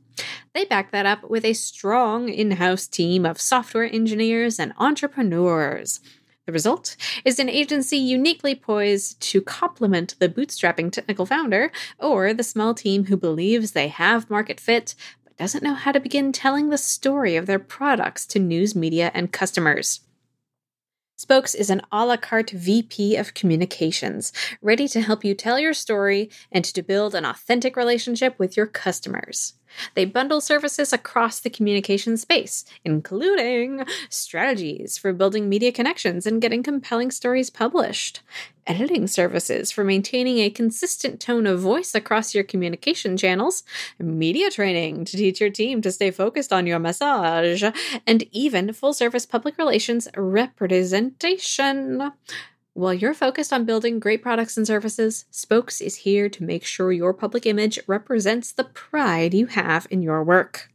They 0.54 0.64
back 0.64 0.92
that 0.92 1.06
up 1.06 1.30
with 1.30 1.44
a 1.44 1.52
strong 1.52 2.30
in 2.30 2.52
house 2.52 2.88
team 2.88 3.26
of 3.26 3.42
software 3.42 3.84
engineers 3.84 4.62
and 4.62 4.72
entrepreneurs. 4.78 6.00
The 6.46 6.54
result 6.54 6.96
is 7.26 7.38
an 7.38 7.50
agency 7.50 7.98
uniquely 7.98 8.56
poised 8.56 9.20
to 9.24 9.42
complement 9.42 10.16
the 10.20 10.30
bootstrapping 10.30 10.94
technical 10.94 11.26
founder 11.26 11.70
or 12.00 12.34
the 12.34 12.44
small 12.44 12.74
team 12.74 13.08
who 13.08 13.18
believes 13.18 13.72
they 13.72 13.90
have 13.90 14.30
market 14.30 14.62
fit 14.62 14.96
doesn't 15.38 15.64
know 15.64 15.74
how 15.74 15.92
to 15.92 16.00
begin 16.00 16.32
telling 16.32 16.70
the 16.70 16.78
story 16.78 17.36
of 17.36 17.46
their 17.46 17.60
products 17.60 18.26
to 18.28 18.40
news 18.40 18.76
media 18.76 19.12
and 19.14 19.32
customers. 19.32 20.02
Spox 21.18 21.56
is 21.56 21.70
an 21.70 21.82
a 21.94 22.06
la 22.06 22.18
carte 22.18 22.52
VP 22.52 23.16
of 23.16 23.34
communications, 23.34 24.34
ready 24.62 24.86
to 24.90 25.00
help 25.02 25.24
you 25.24 25.34
tell 25.34 25.58
your 25.58 25.74
story 25.74 26.30
and 26.52 26.66
to 26.66 26.84
build 26.84 27.16
an 27.16 27.24
authentic 27.24 27.78
relationship 27.78 28.38
with 28.38 28.58
your 28.58 28.68
customers. 28.68 29.54
They 29.94 30.06
bundle 30.06 30.42
services 30.42 30.94
across 30.94 31.40
the 31.40 31.50
communication 31.50 32.18
space, 32.18 32.66
including 32.84 33.86
strategies 34.10 34.98
for 34.98 35.14
building 35.14 35.50
media 35.50 35.72
connections 35.72 36.26
and 36.26 36.42
getting 36.42 36.64
compelling 36.64 37.12
stories 37.12 37.50
published, 37.50 38.22
editing 38.68 39.08
services 39.08 39.72
for 39.72 39.84
maintaining 39.84 40.40
a 40.40 40.50
consistent 40.50 41.20
tone 41.20 41.46
of 41.46 41.60
voice 41.60 41.94
across 41.94 42.34
your 42.34 42.44
communication 42.44 43.16
channels, 43.18 43.64
media 44.00 44.50
training 44.50 45.06
to 45.06 45.18
teach 45.18 45.40
your 45.40 45.50
team 45.50 45.82
to 45.82 45.92
stay 45.92 46.12
focused 46.12 46.52
on 46.52 46.66
your 46.68 46.80
message, 46.80 47.64
and 48.08 48.24
even 48.32 48.74
full 48.74 48.94
service 48.94 49.26
public 49.26 49.58
relations 49.58 50.08
representation. 50.16 52.12
While 52.76 52.94
you're 52.94 53.14
focused 53.14 53.54
on 53.54 53.64
building 53.64 54.02
great 54.02 54.22
products 54.22 54.58
and 54.58 54.68
services, 54.68 55.24
Spox 55.32 55.82
is 55.82 55.96
here 55.96 56.28
to 56.28 56.44
make 56.44 56.66
sure 56.66 56.92
your 56.92 57.14
public 57.14 57.46
image 57.46 57.80
represents 57.88 58.52
the 58.52 58.66
pride 58.66 59.34
you 59.34 59.46
have 59.46 59.88
in 59.90 60.02
your 60.02 60.22
work. 60.26 60.70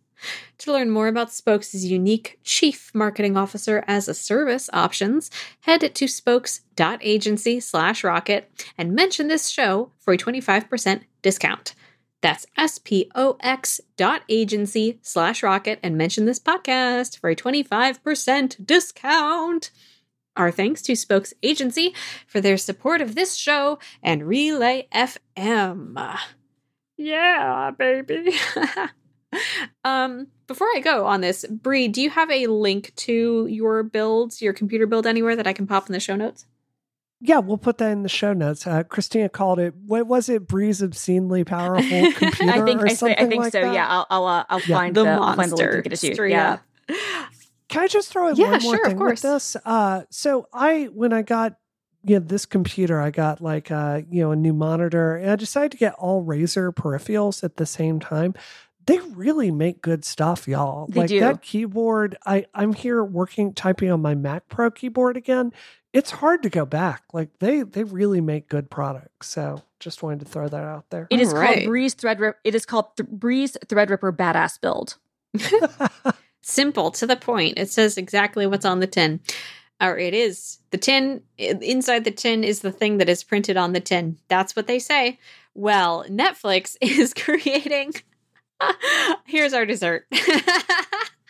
To 0.61 0.72
learn 0.72 0.88
more 0.88 1.09
about 1.09 1.28
Spox' 1.28 1.84
unique 1.84 2.38
Chief 2.42 2.90
Marketing 2.94 3.36
Officer 3.36 3.84
as 3.86 4.09
a 4.09 4.14
Service 4.14 4.70
options, 4.72 5.30
head 5.61 5.94
to 5.94 6.07
spox.agency 6.07 7.61
slash 7.61 8.03
rocket 8.03 8.51
and 8.78 8.94
mention 8.94 9.28
this 9.28 9.51
show 9.51 9.92
for 9.98 10.14
a 10.14 10.18
25% 10.18 11.03
discount. 11.20 11.74
That's 12.22 12.46
S-P-O-X 12.57 13.80
dot 13.98 14.22
agency 14.30 14.98
slash 15.03 15.42
rocket 15.42 15.78
and 15.82 15.98
mention 15.98 16.24
this 16.24 16.40
podcast 16.40 17.18
for 17.18 17.28
a 17.28 17.36
25% 17.36 18.66
discount. 18.66 19.70
Our 20.37 20.51
thanks 20.51 20.81
to 20.83 20.93
Spox 20.93 21.33
Agency 21.43 21.95
for 22.26 22.41
their 22.41 22.57
support 22.57 23.01
of 23.01 23.14
this 23.14 23.35
show 23.37 23.78
and 24.03 24.26
Relay 24.26 24.87
FM. 24.95 26.18
Yeah, 26.97 27.70
baby. 27.76 28.33
um, 29.85 30.28
before 30.47 30.68
I 30.74 30.81
go 30.81 31.07
on 31.07 31.20
this, 31.20 31.45
Bree, 31.49 31.89
do 31.89 32.01
you 32.03 32.11
have 32.11 32.31
a 32.31 32.47
link 32.47 32.95
to 32.97 33.47
your 33.47 33.83
builds, 33.83 34.41
your 34.43 34.53
computer 34.53 34.87
build 34.87 35.07
anywhere 35.07 35.37
that 35.37 35.47
I 35.47 35.53
can 35.53 35.66
pop 35.66 35.89
in 35.89 35.93
the 35.93 36.01
show 36.01 36.16
notes? 36.16 36.47
Yeah, 37.20 37.39
we'll 37.39 37.59
put 37.59 37.78
that 37.78 37.91
in 37.91 38.03
the 38.03 38.09
show 38.09 38.33
notes. 38.33 38.66
Uh, 38.66 38.83
Christina 38.83 39.28
called 39.28 39.59
it. 39.59 39.74
What 39.74 40.07
was 40.07 40.28
it? 40.28 40.47
Bree's 40.49 40.83
obscenely 40.83 41.45
powerful 41.45 42.12
computer. 42.12 42.51
I 42.51 42.62
think 42.64 42.81
or 42.83 42.87
I, 42.87 42.95
something 42.95 43.18
I 43.18 43.26
think 43.28 43.43
like 43.43 43.53
so. 43.53 43.61
that? 43.61 43.74
Yeah, 43.74 43.87
I'll 43.87 44.07
I'll, 44.09 44.26
uh, 44.26 44.45
I'll 44.49 44.61
Yeah. 44.61 44.76
find 44.76 44.95
The 44.95 45.05
the, 45.05 45.11
I'll 45.11 45.37
find 45.37 45.51
the 45.51 45.57
link 45.57 45.68
monster, 45.70 45.76
to 45.83 45.83
get 45.83 45.93
it 45.93 46.14
to 46.16 46.22
you. 46.24 46.31
Yeah. 46.31 46.53
up. 46.53 46.61
Can 47.70 47.82
I 47.82 47.86
just 47.86 48.10
throw 48.10 48.28
in 48.28 48.36
Yeah, 48.36 48.50
one 48.50 48.62
more 48.62 48.76
sure, 48.76 48.84
of 48.84 48.88
thing 48.90 48.98
course. 48.98 49.22
with 49.22 49.32
this? 49.32 49.56
Uh, 49.64 50.02
so 50.10 50.48
I, 50.52 50.84
when 50.92 51.12
I 51.12 51.22
got 51.22 51.54
you 52.02 52.18
know, 52.18 52.24
this 52.26 52.46
computer, 52.46 53.00
I 53.00 53.10
got 53.10 53.40
like 53.40 53.70
uh, 53.70 54.02
you 54.10 54.22
know 54.22 54.32
a 54.32 54.36
new 54.36 54.52
monitor, 54.52 55.16
and 55.16 55.30
I 55.30 55.36
decided 55.36 55.72
to 55.72 55.76
get 55.78 55.94
all 55.94 56.24
Razer 56.24 56.72
peripherals 56.74 57.44
at 57.44 57.56
the 57.56 57.66
same 57.66 58.00
time. 58.00 58.34
They 58.86 58.98
really 58.98 59.50
make 59.50 59.82
good 59.82 60.04
stuff, 60.04 60.48
y'all. 60.48 60.86
They 60.88 61.00
like 61.00 61.08
do. 61.10 61.20
that 61.20 61.42
keyboard. 61.42 62.16
I 62.24 62.46
I'm 62.54 62.72
here 62.72 63.04
working 63.04 63.52
typing 63.52 63.90
on 63.90 64.00
my 64.00 64.14
Mac 64.14 64.48
Pro 64.48 64.70
keyboard 64.70 65.16
again. 65.16 65.52
It's 65.92 66.10
hard 66.10 66.42
to 66.44 66.48
go 66.50 66.64
back. 66.64 67.02
Like 67.12 67.38
they 67.38 67.62
they 67.62 67.84
really 67.84 68.20
make 68.20 68.48
good 68.48 68.70
products. 68.70 69.28
So 69.28 69.62
just 69.78 70.02
wanted 70.02 70.20
to 70.20 70.26
throw 70.26 70.48
that 70.48 70.64
out 70.64 70.86
there. 70.90 71.06
It 71.10 71.20
is 71.20 71.34
Alright. 71.34 71.54
called 71.56 71.66
Bree's 71.66 71.94
Threadripper. 71.94 72.34
It 72.44 72.54
is 72.54 72.64
called 72.64 72.96
Th- 72.96 73.08
Bree's 73.08 73.56
Threadripper 73.66 74.16
Badass 74.16 74.60
Build. 74.60 74.96
Simple 76.43 76.91
to 76.93 77.07
the 77.07 77.16
point. 77.16 77.59
It 77.59 77.70
says 77.70 77.97
exactly 77.99 78.47
what's 78.47 78.64
on 78.64 78.80
the 78.80 78.86
tin. 78.86 79.20
Or 79.80 79.99
it 79.99 80.14
is. 80.14 80.59
The 80.70 80.78
tin, 80.78 81.22
inside 81.38 82.05
the 82.05 82.11
tin 82.11 82.45
is 82.45 82.61
the 82.61 82.72
thing 82.72 82.99
that 82.99 83.09
is 83.09 83.24
printed 83.24 83.57
on 83.57 83.72
the 83.72 83.80
tin. 83.80 84.18
That's 84.28 84.55
what 84.55 84.66
they 84.66 84.78
say. 84.78 85.18
Well, 85.55 86.05
Netflix 86.09 86.76
is 86.80 87.14
creating. 87.14 87.95
Here's 89.26 89.53
our 89.53 89.66
dessert. 89.66 90.07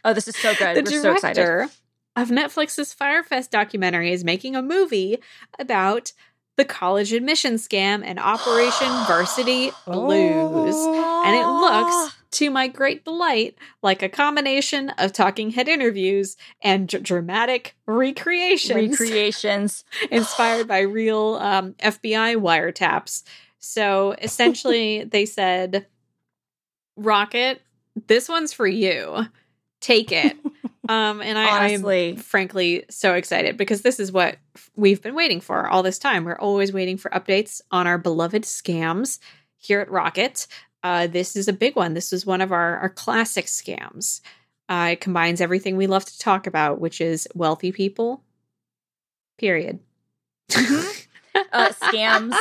Oh, 0.03 0.15
this 0.15 0.29
is 0.29 0.37
so 0.37 0.55
good. 0.55 0.79
the 0.79 0.91
We're 0.91 1.03
so 1.03 1.13
excited. 1.13 1.35
director 1.45 1.71
of 2.17 2.31
Netflix's 2.31 2.95
Fyre 2.95 3.23
Fest 3.23 3.51
documentary 3.51 4.13
is 4.13 4.25
making 4.25 4.57
a 4.57 4.63
movie 4.63 5.19
about 5.59 6.13
the 6.57 6.65
college 6.65 7.13
admission 7.13 7.57
scam 7.57 8.01
and 8.03 8.19
Operation 8.19 8.89
Varsity 9.07 9.73
Blues. 9.85 10.75
And 10.75 11.37
it 11.37 11.47
looks, 11.47 11.93
ah. 11.93 12.17
To 12.33 12.51
my 12.51 12.69
great 12.69 13.05
delight, 13.05 13.57
like 13.83 14.03
a 14.03 14.09
combination 14.09 14.91
of 14.91 15.13
talking 15.13 15.51
head 15.51 15.69
interviews 15.69 16.37
and 16.63 16.89
dr- 16.89 17.03
dramatic 17.03 17.77
recreations 17.87 19.01
recreations. 19.01 19.85
inspired 20.11 20.69
by 20.69 20.81
real 20.81 21.39
um, 21.41 21.75
FBI 21.75 22.37
wiretaps. 22.37 23.25
So 23.59 24.15
essentially, 24.21 25.05
they 25.11 25.27
said, 25.27 25.87
Rocket, 26.97 27.63
this 28.07 28.29
one's 28.29 28.53
for 28.53 28.67
you. 28.67 29.27
Take 29.81 30.13
it. 30.13 30.37
Um, 30.89 31.23
and 31.23 31.39
I, 31.39 31.67
I 31.67 31.69
am 31.69 32.17
frankly 32.17 32.85
so 32.91 33.15
excited 33.15 33.57
because 33.57 33.83
this 33.83 34.01
is 34.01 34.11
what 34.11 34.39
we've 34.75 35.01
been 35.01 35.15
waiting 35.15 35.41
for 35.41 35.69
all 35.69 35.85
this 35.85 36.01
time. 36.01 36.25
We're 36.25 36.35
always 36.37 36.73
waiting 36.73 36.97
for 36.97 37.13
updates 37.13 37.61
on 37.71 37.87
our 37.87 37.97
beloved 37.97 38.43
scams 38.43 39.21
here 39.57 39.79
at 39.79 39.89
Rocket. 39.89 40.49
Uh, 40.83 41.07
this 41.07 41.37
is 41.37 41.49
a 41.49 41.53
big 41.53 41.77
one. 41.77 41.95
This 41.95 42.13
is 42.13 42.25
one 42.25 42.41
of 42.41 42.53
our, 42.53 42.79
our 42.79 42.89
classic 42.89 43.47
scams. 43.47 44.21
Uh, 44.69 44.91
it 44.93 45.01
combines 45.01 45.41
everything 45.41 45.77
we 45.77 45.87
love 45.87 46.05
to 46.05 46.19
talk 46.19 46.47
about, 46.47 46.81
which 46.81 47.01
is 47.01 47.29
wealthy 47.35 47.73
people, 47.73 48.23
period. 49.39 49.81
uh, 50.55 51.71
scams. 51.71 52.37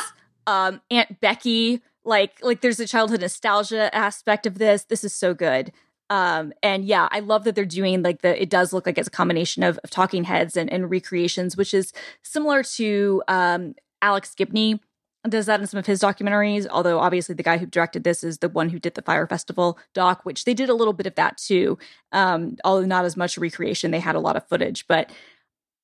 Um, 0.48 0.82
Aunt 0.90 1.20
Becky, 1.20 1.82
like 2.04 2.38
like 2.42 2.62
there's 2.62 2.80
a 2.80 2.88
childhood 2.88 3.22
nostalgia 3.22 3.94
aspect 3.96 4.46
of 4.46 4.58
this. 4.58 4.84
This 4.84 5.04
is 5.04 5.14
so 5.14 5.34
good. 5.34 5.72
Um, 6.10 6.54
and 6.64 6.86
yeah, 6.86 7.08
I 7.12 7.20
love 7.20 7.44
that 7.44 7.56
they're 7.56 7.66
doing 7.66 8.02
like 8.02 8.22
the. 8.22 8.42
It 8.42 8.50
does 8.50 8.74
look 8.74 8.86
like 8.86 8.98
it's 8.98 9.08
a 9.08 9.12
combination 9.12 9.64
of, 9.64 9.78
of 9.84 9.90
talking 9.90 10.24
heads 10.24 10.58
and, 10.58 10.72
and 10.72 10.90
recreations, 10.90 11.56
which 11.56 11.74
is 11.74 11.94
similar 12.24 12.64
to 12.64 13.24
um, 13.28 13.76
Alex 14.02 14.34
Gibney 14.34 14.80
does 15.28 15.48
that 15.48 15.60
in 15.60 15.68
some 15.68 15.80
of 15.80 15.86
his 15.86 16.02
documentaries. 16.02 16.68
Although 16.70 17.00
obviously 17.00 17.36
the 17.36 17.44
guy 17.44 17.58
who 17.58 17.66
directed 17.66 18.04
this 18.04 18.24
is 18.24 18.38
the 18.38 18.50
one 18.50 18.70
who 18.70 18.80
did 18.80 18.96
the 18.96 19.02
Fyre 19.02 19.28
Festival 19.28 19.78
doc, 19.94 20.22
which 20.24 20.46
they 20.46 20.54
did 20.54 20.70
a 20.70 20.74
little 20.74 20.94
bit 20.94 21.08
of 21.08 21.16
that 21.16 21.38
too. 21.38 21.78
Um, 22.12 22.58
although 22.64 22.86
not 22.86 23.06
as 23.06 23.18
much 23.18 23.38
recreation, 23.38 23.92
they 23.92 24.00
had 24.00 24.16
a 24.16 24.20
lot 24.20 24.38
of 24.38 24.48
footage. 24.48 24.88
But 24.88 25.12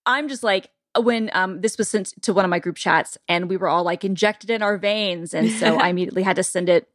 I'm 0.05 0.27
just 0.27 0.43
like 0.43 0.69
when 0.97 1.29
um 1.33 1.59
this 1.59 1.77
was 1.77 1.89
sent 1.89 2.13
to 2.21 2.33
one 2.33 2.45
of 2.45 2.49
my 2.49 2.59
group 2.59 2.77
chats 2.77 3.17
and 3.27 3.49
we 3.49 3.57
were 3.57 3.67
all 3.67 3.83
like 3.83 4.05
injected 4.05 4.49
in 4.49 4.61
our 4.61 4.77
veins 4.77 5.33
and 5.33 5.51
so 5.51 5.75
i 5.75 5.89
immediately 5.89 6.23
had 6.23 6.37
to 6.37 6.43
send 6.43 6.69
it 6.69 6.87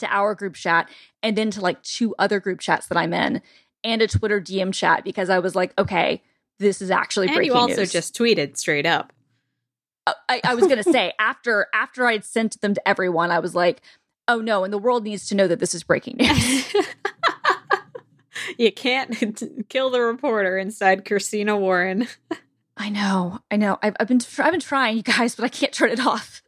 to 0.00 0.12
our 0.12 0.34
group 0.34 0.56
chat 0.56 0.90
and 1.22 1.38
then 1.38 1.48
to 1.48 1.60
like 1.60 1.80
two 1.84 2.12
other 2.18 2.40
group 2.40 2.58
chats 2.58 2.88
that 2.88 2.98
i'm 2.98 3.14
in 3.14 3.40
and 3.84 4.02
a 4.02 4.08
twitter 4.08 4.40
dm 4.40 4.74
chat 4.74 5.04
because 5.04 5.30
i 5.30 5.38
was 5.38 5.54
like 5.54 5.72
okay 5.78 6.20
this 6.60 6.82
is 6.82 6.90
actually 6.90 7.26
and 7.26 7.36
breaking 7.36 7.52
you 7.54 7.58
also 7.58 7.76
news. 7.76 7.90
just 7.90 8.14
tweeted 8.14 8.56
straight 8.56 8.86
up. 8.86 9.12
Uh, 10.10 10.14
I, 10.28 10.40
I 10.44 10.54
was 10.54 10.66
gonna 10.66 10.82
say 10.82 11.12
after 11.18 11.66
after 11.72 12.06
i'd 12.06 12.24
sent 12.24 12.60
them 12.60 12.74
to 12.74 12.88
everyone 12.88 13.30
i 13.30 13.38
was 13.38 13.54
like 13.54 13.80
oh 14.28 14.40
no 14.40 14.64
and 14.64 14.72
the 14.72 14.78
world 14.78 15.04
needs 15.04 15.26
to 15.28 15.34
know 15.34 15.46
that 15.48 15.58
this 15.60 15.74
is 15.74 15.82
breaking 15.82 16.16
news. 16.18 16.74
You 18.58 18.72
can't 18.72 19.42
kill 19.68 19.90
the 19.90 20.00
reporter 20.00 20.56
inside 20.58 21.04
Christina 21.04 21.56
Warren. 21.56 22.08
i 22.76 22.88
know 22.88 23.40
i 23.50 23.56
know. 23.56 23.78
I've, 23.82 23.94
I've 24.00 24.08
been 24.08 24.18
tr- 24.18 24.42
i've 24.42 24.52
been 24.52 24.60
trying 24.60 24.96
you 24.96 25.02
guys 25.02 25.34
but 25.34 25.44
i 25.44 25.48
can't 25.48 25.72
turn 25.72 25.90
it 25.90 26.00
off. 26.04 26.42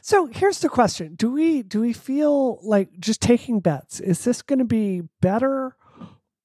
So 0.00 0.26
here's 0.26 0.60
the 0.60 0.68
question. 0.68 1.14
Do 1.16 1.32
we 1.32 1.62
do 1.62 1.80
we 1.80 1.92
feel 1.92 2.60
like 2.62 2.98
just 3.00 3.20
taking 3.20 3.60
bets 3.60 3.98
is 4.00 4.24
this 4.24 4.40
going 4.42 4.60
to 4.60 4.64
be 4.64 5.02
better 5.20 5.74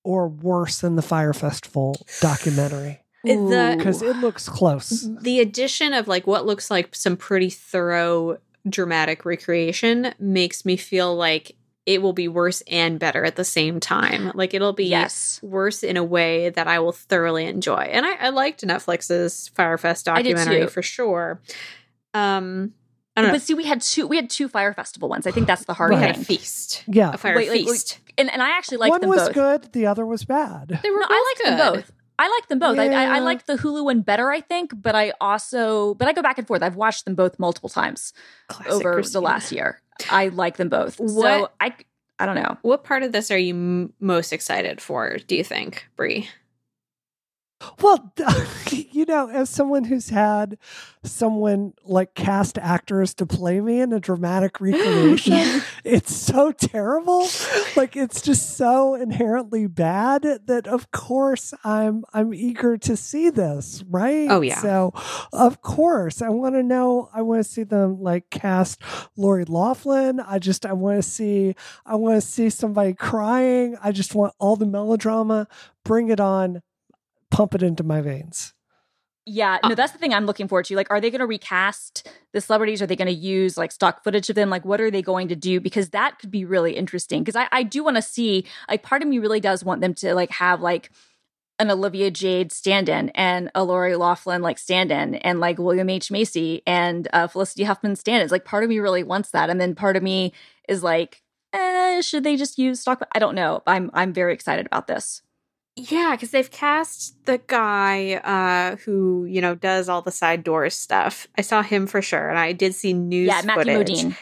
or 0.03 0.27
worse 0.27 0.79
than 0.81 0.95
the 0.95 1.01
Fyre 1.03 1.33
Festival 1.33 1.95
documentary? 2.19 2.89
The- 2.93 3.00
because 3.23 4.01
it 4.01 4.15
looks 4.17 4.49
close 4.49 5.07
the 5.21 5.39
addition 5.39 5.93
of 5.93 6.07
like 6.07 6.25
what 6.27 6.45
looks 6.45 6.71
like 6.71 6.93
some 6.95 7.15
pretty 7.15 7.49
thorough 7.49 8.37
dramatic 8.67 9.25
recreation 9.25 10.13
makes 10.19 10.65
me 10.65 10.75
feel 10.77 11.15
like 11.15 11.55
it 11.87 12.01
will 12.01 12.13
be 12.13 12.27
worse 12.27 12.61
and 12.67 12.99
better 12.99 13.25
at 13.25 13.35
the 13.35 13.43
same 13.43 13.79
time. 13.79 14.31
Like 14.35 14.53
it'll 14.53 14.71
be 14.73 14.85
yes 14.85 15.39
worse 15.41 15.81
in 15.83 15.97
a 15.97 16.03
way 16.03 16.49
that 16.51 16.67
I 16.67 16.77
will 16.77 16.91
thoroughly 16.91 17.45
enjoy. 17.47 17.89
And 17.91 18.05
I, 18.05 18.13
I 18.27 18.29
liked 18.29 18.61
Netflix's 18.61 19.47
Fyre 19.55 19.79
Fest 19.79 20.05
documentary 20.05 20.67
for 20.67 20.83
sure. 20.83 21.41
Um 22.13 22.73
I 23.17 23.21
don't 23.21 23.29
know. 23.29 23.33
but 23.33 23.41
see 23.41 23.53
we 23.55 23.65
had 23.65 23.81
two 23.81 24.07
we 24.07 24.15
had 24.15 24.29
two 24.29 24.47
Fyre 24.47 24.73
Festival 24.73 25.09
ones 25.09 25.27
i 25.27 25.31
think 25.31 25.45
that's 25.47 25.65
the 25.65 25.73
hard 25.73 25.89
we 25.91 25.97
Right. 25.97 26.07
had 26.07 26.11
a 26.11 26.13
thing 26.19 26.37
feast. 26.37 26.83
yeah 26.87 27.11
A 27.13 27.17
fire 27.17 27.35
Wait, 27.35 27.49
wait, 27.49 27.65
wait. 27.65 27.71
feast. 27.71 27.99
and, 28.17 28.31
and 28.31 28.41
i 28.41 28.51
actually 28.57 28.77
liked 28.77 28.91
both. 28.93 29.01
one 29.01 29.01
them 29.01 29.09
was 29.09 29.27
both 29.27 29.33
good 29.33 29.73
the 29.73 29.85
other 29.87 30.05
was 30.05 30.23
bad 30.23 30.79
They 30.81 30.89
were 30.89 30.99
no, 30.99 31.07
both 31.07 31.11
I 31.11 31.35
liked 31.35 31.43
them 31.43 31.73
good. 31.73 31.79
both. 31.87 31.91
I 32.21 32.27
like 32.27 32.49
them 32.49 32.59
both. 32.59 32.77
I, 32.77 32.85
I, 32.85 33.15
I 33.15 33.19
like 33.19 33.47
the 33.47 33.55
Hulu 33.55 33.83
one 33.83 34.01
better, 34.01 34.29
I 34.29 34.41
think, 34.41 34.79
but 34.79 34.93
I 34.93 35.11
also, 35.19 35.95
but 35.95 36.07
I 36.07 36.13
go 36.13 36.21
back 36.21 36.37
and 36.37 36.45
forth. 36.45 36.61
I've 36.61 36.75
watched 36.75 37.05
them 37.05 37.15
both 37.15 37.39
multiple 37.39 37.67
times 37.67 38.13
Classic 38.47 38.73
over 38.73 38.93
Christina. 38.93 39.13
the 39.13 39.25
last 39.25 39.51
year. 39.51 39.81
I 40.11 40.27
like 40.27 40.57
them 40.57 40.69
both. 40.69 40.97
So 40.97 41.49
I, 41.59 41.73
I 42.19 42.27
don't 42.27 42.35
know. 42.35 42.57
What 42.61 42.83
part 42.83 43.01
of 43.01 43.11
this 43.11 43.31
are 43.31 43.39
you 43.39 43.55
m- 43.55 43.93
most 43.99 44.33
excited 44.33 44.79
for, 44.81 45.17
do 45.25 45.35
you 45.35 45.43
think, 45.43 45.87
Bree? 45.95 46.29
Well, 47.81 48.13
you 48.71 49.05
know, 49.05 49.29
as 49.29 49.49
someone 49.49 49.83
who's 49.85 50.09
had 50.09 50.57
someone 51.03 51.73
like 51.83 52.13
cast 52.13 52.57
actors 52.57 53.13
to 53.15 53.25
play 53.25 53.59
me 53.61 53.81
in 53.81 53.91
a 53.93 53.99
dramatic 53.99 54.59
recreation, 54.61 55.33
Yeah. 55.33 55.61
it's 55.83 56.15
so 56.15 56.51
terrible. 56.51 57.27
Like 57.75 57.95
it's 57.95 58.21
just 58.21 58.57
so 58.57 58.95
inherently 58.95 59.67
bad 59.67 60.23
that 60.45 60.67
of 60.67 60.91
course 60.91 61.53
I'm 61.63 62.03
I'm 62.13 62.33
eager 62.33 62.77
to 62.77 62.95
see 62.97 63.29
this, 63.29 63.83
right? 63.89 64.27
Oh, 64.29 64.41
yeah. 64.41 64.59
So 64.61 64.93
of 65.33 65.61
course 65.61 66.21
I 66.21 66.29
want 66.29 66.55
to 66.55 66.63
know 66.63 67.09
I 67.13 67.21
want 67.21 67.43
to 67.43 67.49
see 67.49 67.63
them 67.63 68.01
like 68.01 68.29
cast 68.29 68.81
Lori 69.15 69.45
Loughlin. 69.45 70.19
I 70.19 70.39
just 70.39 70.65
I 70.65 70.73
want 70.73 70.97
to 71.01 71.09
see 71.09 71.55
I 71.85 71.95
want 71.95 72.21
to 72.21 72.27
see 72.27 72.49
somebody 72.49 72.93
crying. 72.93 73.75
I 73.83 73.91
just 73.91 74.13
want 74.15 74.33
all 74.39 74.55
the 74.55 74.65
melodrama. 74.65 75.47
Bring 75.83 76.09
it 76.09 76.19
on 76.19 76.61
pump 77.31 77.55
it 77.55 77.63
into 77.63 77.83
my 77.83 78.01
veins. 78.01 78.53
Yeah, 79.25 79.59
no, 79.63 79.71
uh 79.71 79.75
that's 79.75 79.91
the 79.91 79.99
thing 79.99 80.13
I'm 80.13 80.25
looking 80.25 80.47
forward 80.47 80.65
to. 80.65 80.75
Like, 80.75 80.89
are 80.89 80.99
they 80.99 81.11
going 81.11 81.19
to 81.19 81.27
recast 81.27 82.09
the 82.33 82.41
celebrities? 82.41 82.81
Are 82.81 82.87
they 82.87 82.95
going 82.95 83.07
to 83.07 83.13
use 83.13 83.55
like 83.55 83.71
stock 83.71 84.03
footage 84.03 84.29
of 84.29 84.35
them? 84.35 84.49
Like, 84.49 84.65
what 84.65 84.81
are 84.81 84.89
they 84.89 85.03
going 85.03 85.27
to 85.27 85.35
do? 85.35 85.59
Because 85.59 85.89
that 85.89 86.17
could 86.19 86.31
be 86.31 86.43
really 86.43 86.75
interesting. 86.75 87.23
Because 87.23 87.35
I, 87.35 87.47
I 87.51 87.63
do 87.63 87.83
want 87.83 87.97
to 87.97 88.01
see, 88.01 88.45
like, 88.67 88.81
part 88.81 89.03
of 89.03 89.07
me 89.07 89.19
really 89.19 89.39
does 89.39 89.63
want 89.63 89.81
them 89.81 89.93
to 89.95 90.15
like 90.15 90.31
have 90.31 90.61
like 90.61 90.89
an 91.59 91.69
Olivia 91.69 92.09
Jade 92.09 92.51
stand 92.51 92.89
in 92.89 93.09
and 93.09 93.51
a 93.53 93.63
Lori 93.63 93.95
Loughlin 93.95 94.41
like 94.41 94.57
stand 94.57 94.91
in 94.91 95.13
and 95.15 95.39
like 95.39 95.59
William 95.59 95.91
H. 95.91 96.09
Macy 96.09 96.63
and 96.65 97.07
uh, 97.13 97.27
Felicity 97.27 97.63
Huffman 97.63 97.95
stand 97.95 98.23
ins. 98.23 98.31
Like, 98.31 98.45
part 98.45 98.63
of 98.63 98.69
me 98.69 98.79
really 98.79 99.03
wants 99.03 99.29
that. 99.29 99.51
And 99.51 99.61
then 99.61 99.75
part 99.75 99.95
of 99.95 100.01
me 100.01 100.33
is 100.67 100.81
like, 100.81 101.21
eh, 101.53 102.01
should 102.01 102.23
they 102.23 102.37
just 102.37 102.57
use 102.57 102.79
stock? 102.79 103.07
I 103.11 103.19
don't 103.19 103.35
know. 103.35 103.61
I'm, 103.67 103.91
I'm 103.93 104.13
very 104.13 104.33
excited 104.33 104.65
about 104.65 104.87
this. 104.87 105.21
Yeah, 105.75 106.11
because 106.15 106.31
they've 106.31 106.51
cast 106.51 107.25
the 107.25 107.39
guy 107.47 108.15
uh, 108.15 108.75
who 108.77 109.25
you 109.25 109.41
know 109.41 109.55
does 109.55 109.87
all 109.87 110.01
the 110.01 110.11
side 110.11 110.43
doors 110.43 110.75
stuff. 110.75 111.27
I 111.37 111.41
saw 111.41 111.61
him 111.61 111.87
for 111.87 112.01
sure, 112.01 112.29
and 112.29 112.37
I 112.37 112.51
did 112.51 112.75
see 112.75 112.93
news. 112.93 113.27
Yeah, 113.27 113.41
Matthew 113.45 113.73
footage. 113.75 113.99
Modine. 114.03 114.17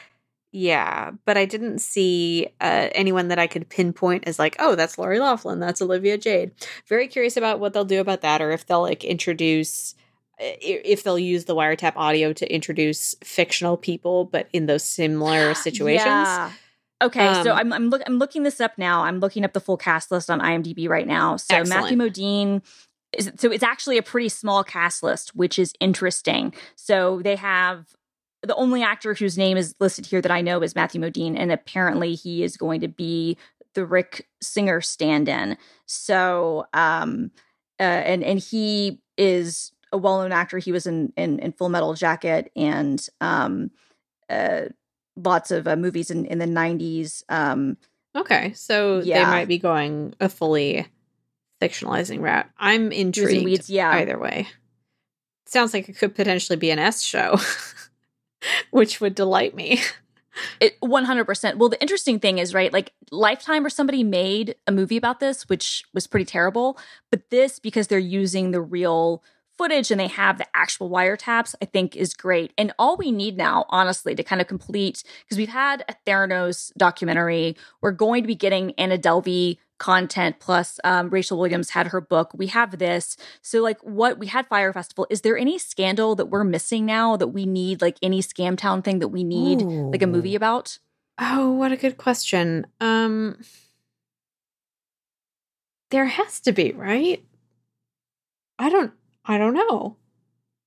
Yeah, 0.52 1.12
but 1.26 1.38
I 1.38 1.46
didn't 1.46 1.80
see 1.80 2.48
uh, 2.60 2.90
anyone 2.94 3.28
that 3.28 3.38
I 3.38 3.46
could 3.46 3.70
pinpoint 3.70 4.28
as 4.28 4.40
like, 4.40 4.56
oh, 4.58 4.74
that's 4.74 4.98
Lori 4.98 5.20
Loughlin, 5.20 5.60
that's 5.60 5.82
Olivia 5.82 6.18
Jade. 6.18 6.52
Very 6.88 7.08
curious 7.08 7.38
about 7.38 7.60
what 7.60 7.74
they'll 7.74 7.86
do 7.86 8.02
about 8.02 8.22
that, 8.22 8.42
or 8.42 8.50
if 8.52 8.66
they'll 8.66 8.82
like 8.82 9.04
introduce, 9.04 9.94
if 10.40 11.04
they'll 11.04 11.20
use 11.20 11.46
the 11.46 11.56
wiretap 11.56 11.94
audio 11.96 12.34
to 12.34 12.52
introduce 12.52 13.14
fictional 13.24 13.78
people, 13.78 14.26
but 14.26 14.48
in 14.52 14.66
those 14.66 14.84
similar 14.84 15.54
situations. 15.56 16.06
Yeah. 16.06 16.52
Okay, 17.02 17.28
um, 17.28 17.44
so 17.44 17.54
I'm 17.54 17.72
I'm, 17.72 17.90
look, 17.90 18.02
I'm 18.06 18.20
looking 18.20 18.44
this 18.44 18.60
up 18.60 18.78
now. 18.78 19.04
I'm 19.04 19.20
looking 19.20 19.46
up 19.46 19.54
the 19.54 19.62
full 19.62 19.78
cast 19.78 20.12
list 20.12 20.30
on 20.30 20.40
IMDb 20.40 20.90
right 20.90 21.08
now. 21.08 21.38
So 21.38 21.56
excellent. 21.56 21.98
Matthew 21.98 21.98
Modine 21.98 22.62
is, 23.18 23.32
so 23.38 23.52
it's 23.52 23.64
actually 23.64 23.98
a 23.98 24.04
pretty 24.04 24.30
small 24.30 24.64
cast 24.64 25.02
list, 25.02 25.36
which 25.36 25.58
is 25.58 25.74
interesting. 25.80 26.54
So 26.76 27.22
they 27.24 27.36
have 27.38 27.86
the 28.44 28.56
only 28.56 28.84
actor 28.84 29.14
whose 29.14 29.38
name 29.38 29.58
is 29.58 29.76
listed 29.80 30.06
here 30.06 30.22
that 30.22 30.32
I 30.32 30.42
know 30.42 30.62
is 30.62 30.76
Matthew 30.76 31.02
Modine, 31.02 31.38
and 31.38 31.52
apparently 31.52 32.16
he 32.16 32.44
is 32.44 32.58
going 32.58 32.82
to 32.82 32.88
be 32.88 33.38
the 33.76 33.86
Rick 33.86 34.28
Singer 34.42 34.82
stand-in. 34.82 35.58
So, 35.86 36.66
um, 36.74 37.32
uh, 37.80 37.84
and 37.84 38.24
and 38.24 38.40
he 38.40 39.02
is 39.18 39.72
a 39.92 39.98
well-known 39.98 40.32
actor. 40.32 40.58
He 40.58 40.72
was 40.72 40.86
in 40.86 41.14
in, 41.16 41.40
in 41.40 41.52
Full 41.54 41.70
Metal 41.70 41.94
Jacket 41.94 42.52
and 42.56 43.06
um, 43.22 43.72
uh, 44.30 44.66
lots 45.24 45.52
of 45.52 45.68
uh, 45.68 45.76
movies 45.76 46.12
in, 46.12 46.26
in 46.26 46.40
the 46.40 46.46
90s. 46.46 47.24
Um, 47.30 47.78
okay, 48.16 48.54
so 48.54 49.00
yeah. 49.00 49.20
they 49.20 49.32
might 49.32 49.48
be 49.48 49.58
going 49.58 50.14
a 50.20 50.30
fully 50.30 50.88
fictionalizing 51.62 52.22
route. 52.22 52.48
I'm 52.58 52.92
intrigued 52.92 53.44
weeds, 53.44 53.70
yeah. 53.70 53.92
either 53.92 54.18
way. 54.18 54.48
Sounds 55.46 55.74
like 55.74 55.90
it 55.90 55.98
could 55.98 56.16
potentially 56.16 56.58
be 56.58 56.70
an 56.72 56.80
S 56.80 57.02
show, 57.02 57.38
which 58.72 59.02
would 59.02 59.16
delight 59.16 59.56
me. 59.56 59.82
It 60.60 60.80
100%. 60.82 61.56
Well, 61.56 61.70
the 61.70 61.82
interesting 61.82 62.20
thing 62.20 62.38
is, 62.38 62.54
right, 62.54 62.72
like 62.72 62.94
Lifetime 63.12 63.66
or 63.66 63.70
somebody 63.70 64.04
made 64.04 64.56
a 64.68 64.72
movie 64.72 64.98
about 64.98 65.20
this, 65.20 65.50
which 65.50 65.84
was 65.94 66.08
pretty 66.08 66.26
terrible. 66.26 66.78
But 67.12 67.30
this, 67.30 67.60
because 67.60 67.88
they're 67.88 68.00
using 68.00 68.52
the 68.52 68.62
real 68.62 69.24
footage 69.60 69.92
and 69.92 70.00
they 70.00 70.08
have 70.08 70.38
the 70.38 70.48
actual 70.56 70.90
wiretaps, 70.90 71.54
I 71.62 71.66
think 71.66 71.98
is 71.98 72.14
great. 72.14 72.54
And 72.58 72.72
all 72.80 72.96
we 72.96 73.12
need 73.12 73.36
now, 73.36 73.66
honestly, 73.68 74.16
to 74.16 74.24
kind 74.24 74.42
of 74.42 74.48
complete, 74.48 75.04
because 75.26 75.38
we've 75.38 75.50
had 75.50 75.84
a 75.90 75.96
Theranos 76.08 76.72
documentary, 76.78 77.58
we're 77.82 77.92
going 77.92 78.24
to 78.24 78.28
be 78.28 78.36
getting 78.36 78.72
Anna 78.78 78.98
Delvey 78.98 79.58
content 79.78 80.40
plus 80.40 80.80
um, 80.86 81.10
Rachel 81.10 81.38
Williams 81.38 81.72
had 81.72 81.88
her 81.88 82.00
book. 82.00 82.32
We 82.34 82.48
have 82.48 82.80
this. 82.80 83.18
So, 83.42 83.62
like, 83.62 83.80
what 83.82 84.18
we 84.18 84.28
had 84.28 84.48
Fyre 84.48 84.72
Festival. 84.72 85.08
Is 85.10 85.22
there 85.22 85.38
any 85.38 85.58
scandal 85.58 86.16
that 86.16 86.28
we're 86.28 86.46
missing 86.46 86.86
now 86.86 87.18
that 87.18 87.30
we 87.30 87.46
need, 87.46 87.82
like, 87.82 87.98
any 88.02 88.22
Scam 88.22 88.58
Town 88.58 88.82
thing 88.82 89.00
that 89.00 89.10
we 89.10 89.24
need, 89.26 89.62
Ooh. 89.62 89.92
like, 89.92 90.02
a 90.02 90.08
movie 90.08 90.36
about? 90.36 90.80
Oh, 91.20 91.52
what 91.52 91.74
a 91.74 91.78
good 91.78 91.98
question. 91.98 92.66
Um, 92.80 93.42
there 95.92 96.06
has 96.06 96.40
to 96.42 96.54
be, 96.54 96.72
right? 96.72 97.24
I 98.58 98.70
don't 98.70 98.94
I 99.30 99.38
don't 99.38 99.54
know. 99.54 99.96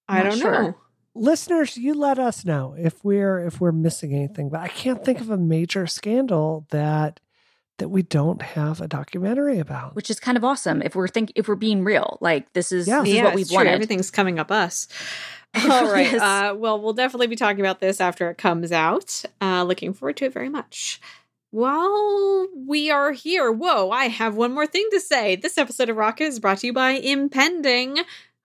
I 0.08 0.22
don't 0.22 0.38
sure. 0.38 0.62
know. 0.62 0.74
Listeners, 1.14 1.76
you 1.76 1.94
let 1.94 2.18
us 2.20 2.44
know 2.44 2.76
if 2.78 3.04
we're 3.04 3.44
if 3.44 3.60
we're 3.60 3.72
missing 3.72 4.14
anything. 4.14 4.48
But 4.50 4.60
I 4.60 4.68
can't 4.68 5.04
think 5.04 5.20
of 5.20 5.30
a 5.30 5.36
major 5.36 5.86
scandal 5.86 6.66
that 6.70 7.18
that 7.78 7.88
we 7.88 8.02
don't 8.02 8.40
have 8.40 8.80
a 8.80 8.86
documentary 8.86 9.58
about. 9.58 9.96
Which 9.96 10.10
is 10.10 10.20
kind 10.20 10.38
of 10.38 10.44
awesome 10.44 10.80
if 10.80 10.94
we're 10.94 11.08
think 11.08 11.32
if 11.34 11.48
we're 11.48 11.56
being 11.56 11.82
real. 11.82 12.18
Like 12.20 12.52
this 12.52 12.70
is, 12.70 12.86
yeah. 12.86 13.02
this 13.02 13.14
is 13.14 13.22
what 13.22 13.34
we've 13.34 13.50
wanted. 13.50 13.70
Everything's 13.70 14.12
coming 14.12 14.38
up 14.38 14.52
us. 14.52 14.86
All 15.54 15.90
right. 15.90 16.14
Uh, 16.14 16.54
well, 16.56 16.80
we'll 16.80 16.92
definitely 16.92 17.26
be 17.26 17.36
talking 17.36 17.60
about 17.60 17.80
this 17.80 18.00
after 18.00 18.30
it 18.30 18.38
comes 18.38 18.70
out. 18.70 19.24
Uh, 19.40 19.64
looking 19.64 19.92
forward 19.92 20.16
to 20.18 20.26
it 20.26 20.32
very 20.32 20.48
much. 20.48 21.00
While 21.50 22.48
we 22.56 22.90
are 22.90 23.12
here, 23.12 23.52
whoa, 23.52 23.90
I 23.90 24.06
have 24.06 24.36
one 24.36 24.54
more 24.54 24.66
thing 24.66 24.88
to 24.92 25.00
say. 25.00 25.36
This 25.36 25.58
episode 25.58 25.90
of 25.90 25.96
Rocket 25.96 26.24
is 26.24 26.40
brought 26.40 26.58
to 26.58 26.68
you 26.68 26.72
by 26.72 26.92
Impending 26.92 27.98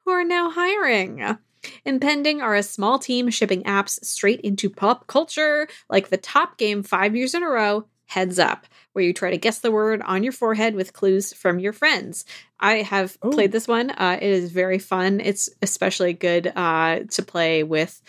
who 0.07 0.13
are 0.13 0.23
now 0.23 0.49
hiring. 0.49 1.37
Impending 1.83 2.41
are 2.41 2.55
a 2.55 2.63
small 2.63 2.97
team 2.97 3.29
shipping 3.29 3.61
apps 3.63 4.01
straight 4.05 4.39
into 4.39 4.69
pop 4.69 5.05
culture, 5.05 5.67
like 5.89 6.07
the 6.07 6.15
top 6.15 6.57
game 6.57 6.81
five 6.81 7.13
years 7.13 7.33
in 7.33 7.43
a 7.43 7.49
row, 7.49 7.85
Heads 8.05 8.39
Up, 8.39 8.65
where 8.93 9.03
you 9.03 9.11
try 9.11 9.31
to 9.31 9.37
guess 9.37 9.59
the 9.59 9.69
word 9.69 10.01
on 10.01 10.23
your 10.23 10.31
forehead 10.31 10.75
with 10.75 10.93
clues 10.93 11.33
from 11.33 11.59
your 11.59 11.73
friends. 11.73 12.23
I 12.57 12.83
have 12.83 13.17
Ooh. 13.25 13.31
played 13.31 13.51
this 13.51 13.67
one. 13.67 13.89
Uh, 13.91 14.17
it 14.21 14.29
is 14.29 14.49
very 14.49 14.79
fun. 14.79 15.19
It's 15.19 15.49
especially 15.61 16.13
good 16.13 16.53
uh, 16.55 17.01
to 17.11 17.21
play 17.21 17.63
with 17.63 18.01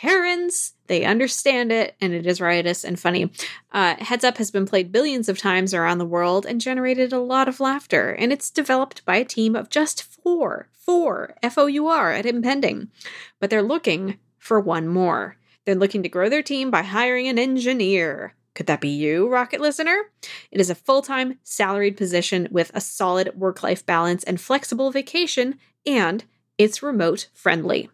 parents. 0.00 0.72
They 0.86 1.04
understand 1.04 1.70
it, 1.70 1.94
and 2.00 2.14
it 2.14 2.26
is 2.26 2.40
riotous 2.40 2.82
and 2.82 2.98
funny. 2.98 3.30
Uh, 3.72 3.96
Heads 3.98 4.24
Up 4.24 4.38
has 4.38 4.50
been 4.50 4.64
played 4.64 4.90
billions 4.90 5.28
of 5.28 5.38
times 5.38 5.74
around 5.74 5.98
the 5.98 6.06
world 6.06 6.46
and 6.46 6.60
generated 6.60 7.12
a 7.12 7.18
lot 7.18 7.46
of 7.46 7.60
laughter, 7.60 8.10
and 8.10 8.32
it's 8.32 8.50
developed 8.50 9.04
by 9.04 9.16
a 9.16 9.24
team 9.24 9.54
of 9.54 9.68
just 9.68 10.02
four, 10.02 10.68
four, 10.72 11.34
F 11.42 11.58
O 11.58 11.66
U 11.66 11.88
R, 11.88 12.10
at 12.10 12.24
Impending. 12.24 12.90
But 13.38 13.50
they're 13.50 13.62
looking 13.62 14.18
for 14.38 14.58
one 14.58 14.88
more. 14.88 15.36
They're 15.66 15.74
looking 15.74 16.02
to 16.02 16.08
grow 16.08 16.28
their 16.28 16.42
team 16.42 16.70
by 16.70 16.82
hiring 16.82 17.28
an 17.28 17.38
engineer. 17.38 18.34
Could 18.54 18.66
that 18.66 18.80
be 18.80 18.88
you, 18.88 19.28
Rocket 19.28 19.60
listener? 19.60 20.10
It 20.50 20.60
is 20.60 20.70
a 20.70 20.74
full 20.74 21.02
time, 21.02 21.38
salaried 21.42 21.96
position 21.98 22.48
with 22.50 22.70
a 22.74 22.80
solid 22.80 23.38
work 23.38 23.62
life 23.62 23.84
balance 23.84 24.24
and 24.24 24.40
flexible 24.40 24.90
vacation, 24.90 25.58
and 25.86 26.24
it's 26.56 26.82
remote 26.82 27.28
friendly. 27.34 27.90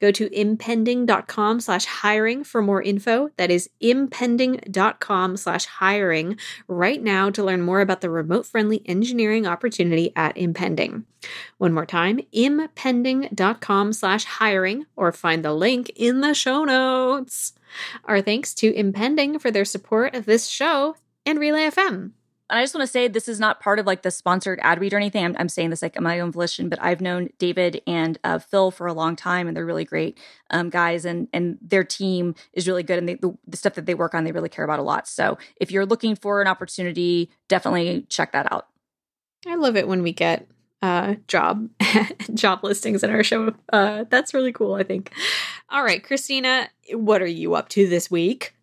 Go 0.00 0.10
to 0.10 0.32
impending.com 0.38 1.60
slash 1.60 1.84
hiring 1.84 2.44
for 2.44 2.62
more 2.62 2.82
info. 2.82 3.30
That 3.36 3.50
is 3.50 3.70
impending.com 3.80 5.36
slash 5.36 5.66
hiring 5.66 6.38
right 6.68 7.02
now 7.02 7.30
to 7.30 7.44
learn 7.44 7.62
more 7.62 7.80
about 7.80 8.00
the 8.00 8.10
remote 8.10 8.46
friendly 8.46 8.82
engineering 8.86 9.46
opportunity 9.46 10.12
at 10.16 10.36
Impending. 10.36 11.04
One 11.58 11.72
more 11.72 11.86
time, 11.86 12.20
impending.com 12.32 13.92
slash 13.92 14.24
hiring 14.24 14.86
or 14.96 15.12
find 15.12 15.44
the 15.44 15.52
link 15.52 15.90
in 15.94 16.20
the 16.20 16.34
show 16.34 16.64
notes. 16.64 17.52
Our 18.04 18.20
thanks 18.20 18.54
to 18.54 18.74
Impending 18.74 19.38
for 19.38 19.50
their 19.50 19.64
support 19.64 20.14
of 20.14 20.26
this 20.26 20.46
show 20.46 20.96
and 21.24 21.38
Relay 21.38 21.68
FM. 21.68 22.12
And 22.52 22.58
I 22.58 22.62
just 22.62 22.74
want 22.74 22.86
to 22.86 22.92
say 22.92 23.08
this 23.08 23.28
is 23.28 23.40
not 23.40 23.60
part 23.60 23.78
of 23.78 23.86
like 23.86 24.02
the 24.02 24.10
sponsored 24.10 24.60
ad 24.62 24.78
read 24.78 24.92
or 24.92 24.98
anything. 24.98 25.24
I'm, 25.24 25.34
I'm 25.38 25.48
saying 25.48 25.70
this 25.70 25.80
like 25.80 25.96
on 25.96 26.02
my 26.02 26.20
own 26.20 26.30
volition, 26.30 26.68
but 26.68 26.78
I've 26.82 27.00
known 27.00 27.30
David 27.38 27.80
and 27.86 28.18
uh, 28.24 28.38
Phil 28.40 28.70
for 28.70 28.86
a 28.86 28.92
long 28.92 29.16
time, 29.16 29.48
and 29.48 29.56
they're 29.56 29.64
really 29.64 29.86
great 29.86 30.18
um, 30.50 30.68
guys, 30.68 31.06
and 31.06 31.28
and 31.32 31.56
their 31.62 31.82
team 31.82 32.34
is 32.52 32.68
really 32.68 32.82
good, 32.82 32.98
and 32.98 33.08
they, 33.08 33.14
the, 33.14 33.34
the 33.46 33.56
stuff 33.56 33.72
that 33.72 33.86
they 33.86 33.94
work 33.94 34.14
on, 34.14 34.24
they 34.24 34.32
really 34.32 34.50
care 34.50 34.66
about 34.66 34.80
a 34.80 34.82
lot. 34.82 35.08
So 35.08 35.38
if 35.56 35.70
you're 35.70 35.86
looking 35.86 36.14
for 36.14 36.42
an 36.42 36.46
opportunity, 36.46 37.30
definitely 37.48 38.04
check 38.10 38.32
that 38.32 38.52
out. 38.52 38.68
I 39.46 39.54
love 39.54 39.74
it 39.76 39.88
when 39.88 40.02
we 40.02 40.12
get 40.12 40.46
uh, 40.82 41.14
job 41.28 41.70
job 42.34 42.62
listings 42.62 43.02
in 43.02 43.08
our 43.08 43.24
show. 43.24 43.54
Uh, 43.72 44.04
that's 44.10 44.34
really 44.34 44.52
cool. 44.52 44.74
I 44.74 44.82
think. 44.82 45.10
All 45.70 45.82
right, 45.82 46.04
Christina, 46.04 46.68
what 46.92 47.22
are 47.22 47.26
you 47.26 47.54
up 47.54 47.70
to 47.70 47.88
this 47.88 48.10
week? 48.10 48.54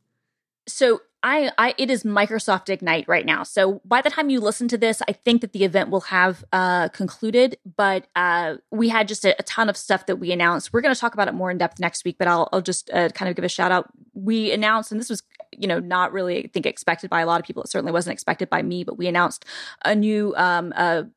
So 0.68 1.02
I, 1.22 1.51
I, 1.57 1.76
it 1.78 1.89
is 1.89 2.03
Microsoft 2.03 2.70
Ignite 2.70 3.05
right 3.07 3.26
now. 3.26 3.43
So 3.43 3.82
by 3.84 4.01
the 4.01 4.09
time 4.09 4.30
you 4.30 4.39
listen 4.39 4.70
to 4.70 4.78
this, 4.78 5.01
I 5.07 5.11
think 5.11 5.41
that 5.41 5.51
the 5.51 5.65
event 5.65 5.89
will 5.89 6.01
have 6.01 6.45
uh, 6.53 6.88
concluded. 6.89 7.57
But 7.76 8.07
uh, 8.15 8.55
we 8.72 8.88
had 8.88 9.07
just 9.09 9.26
a, 9.26 9.36
a, 9.38 9.43
ton 9.43 9.70
of 9.70 9.76
stuff 9.76 10.05
that 10.05 10.15
we 10.15 10.32
announced. 10.32 10.72
We're 10.72 10.80
going 10.80 10.93
to 10.93 10.99
talk 10.99 11.13
about 11.13 11.28
it 11.28 11.34
more 11.34 11.51
in 11.51 11.57
depth 11.57 11.80
next 11.80 12.05
week. 12.05 12.17
But 12.17 12.30
I'll, 12.30 12.47
I'll 12.53 12.61
just 12.61 12.89
uh, 12.91 13.09
kind 13.09 13.28
of 13.28 13.36
give 13.36 13.43
a 13.43 13.49
shout 13.49 13.72
out. 13.72 13.89
We 14.13 14.53
announced, 14.53 14.91
and 14.91 14.99
this 14.99 15.09
was, 15.09 15.24
you 15.51 15.67
know, 15.67 15.80
not 15.80 16.13
really 16.13 16.45
I 16.45 16.47
think 16.47 16.65
expected 16.65 17.09
by 17.09 17.20
a 17.20 17.26
lot 17.26 17.41
of 17.41 17.45
people. 17.45 17.63
It 17.63 17.70
certainly 17.70 17.91
wasn't 17.91 18.13
expected 18.13 18.49
by 18.49 18.61
me. 18.61 18.86
But 18.86 18.97
we 18.97 19.07
announced 19.07 19.43
a 19.84 19.95
new 19.95 20.34
um, 20.38 20.72
a 20.76 21.07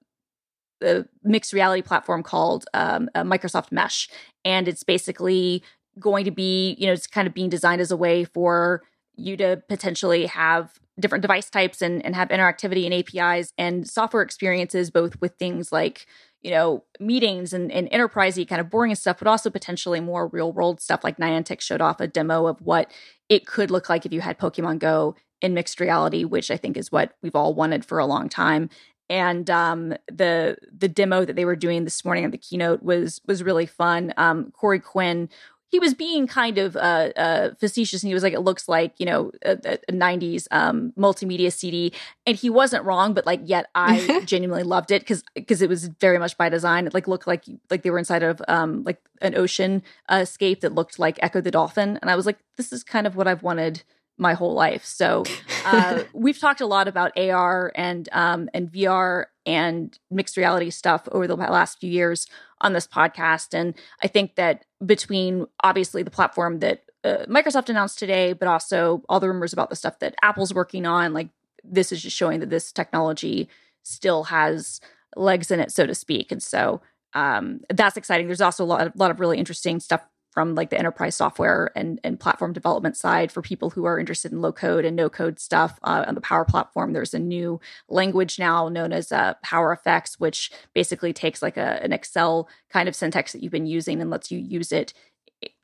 mixed 1.22 1.52
reality 1.52 1.82
platform 1.82 2.24
called 2.24 2.64
um, 2.74 3.08
Microsoft 3.14 3.70
Mesh, 3.70 4.08
and 4.44 4.66
it's 4.66 4.82
basically 4.82 5.62
going 6.00 6.24
to 6.24 6.30
be, 6.30 6.74
you 6.78 6.86
know, 6.86 6.92
it's 6.92 7.06
kind 7.06 7.28
of 7.28 7.34
being 7.34 7.50
designed 7.50 7.80
as 7.80 7.90
a 7.90 7.96
way 7.96 8.24
for 8.24 8.82
you 9.16 9.36
to 9.36 9.62
potentially 9.68 10.26
have 10.26 10.78
different 11.00 11.22
device 11.22 11.50
types 11.50 11.82
and, 11.82 12.04
and 12.04 12.14
have 12.14 12.28
interactivity 12.28 12.84
and 12.84 12.94
APIs 12.94 13.52
and 13.56 13.88
software 13.88 14.22
experiences, 14.22 14.90
both 14.90 15.20
with 15.20 15.34
things 15.38 15.72
like 15.72 16.06
you 16.42 16.50
know, 16.50 16.82
meetings 16.98 17.52
and, 17.52 17.70
and 17.70 17.88
enterprisey 17.90 18.46
kind 18.46 18.60
of 18.60 18.68
boring 18.68 18.94
stuff, 18.94 19.18
but 19.18 19.28
also 19.28 19.48
potentially 19.48 20.00
more 20.00 20.26
real 20.26 20.52
world 20.52 20.80
stuff. 20.80 21.04
Like 21.04 21.16
Niantic 21.16 21.60
showed 21.60 21.80
off 21.80 22.00
a 22.00 22.08
demo 22.08 22.46
of 22.46 22.60
what 22.60 22.90
it 23.28 23.46
could 23.46 23.70
look 23.70 23.88
like 23.88 24.04
if 24.04 24.12
you 24.12 24.20
had 24.20 24.38
Pokemon 24.38 24.80
Go 24.80 25.14
in 25.40 25.54
mixed 25.54 25.80
reality, 25.80 26.24
which 26.24 26.50
I 26.50 26.56
think 26.56 26.76
is 26.76 26.90
what 26.90 27.14
we've 27.22 27.36
all 27.36 27.54
wanted 27.54 27.84
for 27.84 27.98
a 27.98 28.06
long 28.06 28.28
time. 28.28 28.70
And 29.08 29.50
um, 29.50 29.94
the 30.10 30.56
the 30.76 30.88
demo 30.88 31.24
that 31.24 31.36
they 31.36 31.44
were 31.44 31.56
doing 31.56 31.84
this 31.84 32.04
morning 32.04 32.24
at 32.24 32.32
the 32.32 32.38
keynote 32.38 32.82
was 32.82 33.20
was 33.26 33.42
really 33.42 33.66
fun. 33.66 34.14
Um, 34.16 34.50
Corey 34.52 34.80
Quinn 34.80 35.28
he 35.72 35.78
was 35.78 35.94
being 35.94 36.26
kind 36.26 36.58
of 36.58 36.76
uh, 36.76 37.08
uh, 37.16 37.54
facetious 37.58 38.02
and 38.02 38.08
he 38.08 38.14
was 38.14 38.22
like, 38.22 38.34
it 38.34 38.40
looks 38.40 38.68
like, 38.68 38.92
you 38.98 39.06
know, 39.06 39.32
a, 39.42 39.52
a 39.88 39.92
90s 39.92 40.46
um, 40.50 40.92
multimedia 40.98 41.50
CD. 41.50 41.94
And 42.26 42.36
he 42.36 42.50
wasn't 42.50 42.84
wrong, 42.84 43.14
but 43.14 43.24
like, 43.24 43.40
yet 43.44 43.70
I 43.74 44.20
genuinely 44.26 44.64
loved 44.64 44.90
it 44.90 45.00
because 45.00 45.24
because 45.34 45.62
it 45.62 45.70
was 45.70 45.86
very 45.86 46.18
much 46.18 46.36
by 46.36 46.50
design. 46.50 46.86
It 46.86 46.92
like 46.92 47.08
looked 47.08 47.26
like 47.26 47.44
like 47.70 47.82
they 47.82 47.90
were 47.90 47.98
inside 47.98 48.22
of 48.22 48.42
um, 48.48 48.84
like 48.84 49.00
an 49.22 49.34
ocean 49.34 49.82
uh, 50.10 50.20
escape 50.22 50.60
that 50.60 50.74
looked 50.74 50.98
like 50.98 51.18
Ecco 51.22 51.40
the 51.40 51.50
Dolphin. 51.50 51.98
And 52.02 52.10
I 52.10 52.16
was 52.16 52.26
like, 52.26 52.38
this 52.58 52.70
is 52.70 52.84
kind 52.84 53.06
of 53.06 53.16
what 53.16 53.26
I've 53.26 53.42
wanted 53.42 53.82
my 54.22 54.32
whole 54.32 54.54
life. 54.54 54.84
So 54.84 55.24
uh, 55.66 56.04
we've 56.14 56.38
talked 56.38 56.62
a 56.62 56.66
lot 56.66 56.88
about 56.88 57.18
AR 57.18 57.72
and 57.74 58.08
um, 58.12 58.48
and 58.54 58.70
VR 58.72 59.26
and 59.44 59.98
mixed 60.10 60.36
reality 60.36 60.70
stuff 60.70 61.06
over 61.12 61.26
the 61.26 61.36
last 61.36 61.80
few 61.80 61.90
years 61.90 62.26
on 62.60 62.72
this 62.72 62.86
podcast, 62.86 63.52
and 63.52 63.74
I 64.02 64.06
think 64.06 64.36
that 64.36 64.64
between 64.84 65.46
obviously 65.62 66.02
the 66.02 66.10
platform 66.10 66.60
that 66.60 66.84
uh, 67.04 67.26
Microsoft 67.28 67.68
announced 67.68 67.98
today, 67.98 68.32
but 68.32 68.48
also 68.48 69.02
all 69.08 69.20
the 69.20 69.28
rumors 69.28 69.52
about 69.52 69.68
the 69.68 69.76
stuff 69.76 69.98
that 69.98 70.14
Apple's 70.22 70.54
working 70.54 70.86
on, 70.86 71.12
like 71.12 71.28
this 71.64 71.92
is 71.92 72.00
just 72.00 72.16
showing 72.16 72.40
that 72.40 72.50
this 72.50 72.72
technology 72.72 73.48
still 73.82 74.24
has 74.24 74.80
legs 75.16 75.50
in 75.50 75.58
it, 75.60 75.72
so 75.72 75.84
to 75.84 75.94
speak, 75.94 76.32
and 76.32 76.42
so 76.42 76.80
um, 77.14 77.60
that's 77.68 77.96
exciting. 77.96 78.26
There's 78.26 78.40
also 78.40 78.64
a 78.64 78.66
lot, 78.66 78.86
of, 78.86 78.92
lot 78.96 79.10
of 79.10 79.20
really 79.20 79.38
interesting 79.38 79.80
stuff 79.80 80.02
from 80.32 80.54
like 80.54 80.70
the 80.70 80.78
enterprise 80.78 81.14
software 81.14 81.70
and, 81.76 82.00
and 82.02 82.18
platform 82.18 82.54
development 82.54 82.96
side 82.96 83.30
for 83.30 83.42
people 83.42 83.68
who 83.68 83.84
are 83.84 83.98
interested 83.98 84.32
in 84.32 84.40
low 84.40 84.50
code 84.50 84.84
and 84.86 84.96
no 84.96 85.10
code 85.10 85.38
stuff 85.38 85.78
uh, 85.84 86.04
on 86.08 86.14
the 86.14 86.22
Power 86.22 86.46
platform. 86.46 86.94
There's 86.94 87.12
a 87.12 87.18
new 87.18 87.60
language 87.88 88.38
now 88.38 88.68
known 88.68 88.92
as 88.94 89.12
uh, 89.12 89.34
Power 89.42 89.78
Fx, 89.86 90.14
which 90.14 90.50
basically 90.74 91.12
takes 91.12 91.42
like 91.42 91.58
a, 91.58 91.82
an 91.84 91.92
Excel 91.92 92.48
kind 92.70 92.88
of 92.88 92.96
syntax 92.96 93.32
that 93.32 93.42
you've 93.42 93.52
been 93.52 93.66
using 93.66 94.00
and 94.00 94.08
lets 94.08 94.30
you 94.30 94.38
use 94.38 94.72
it 94.72 94.94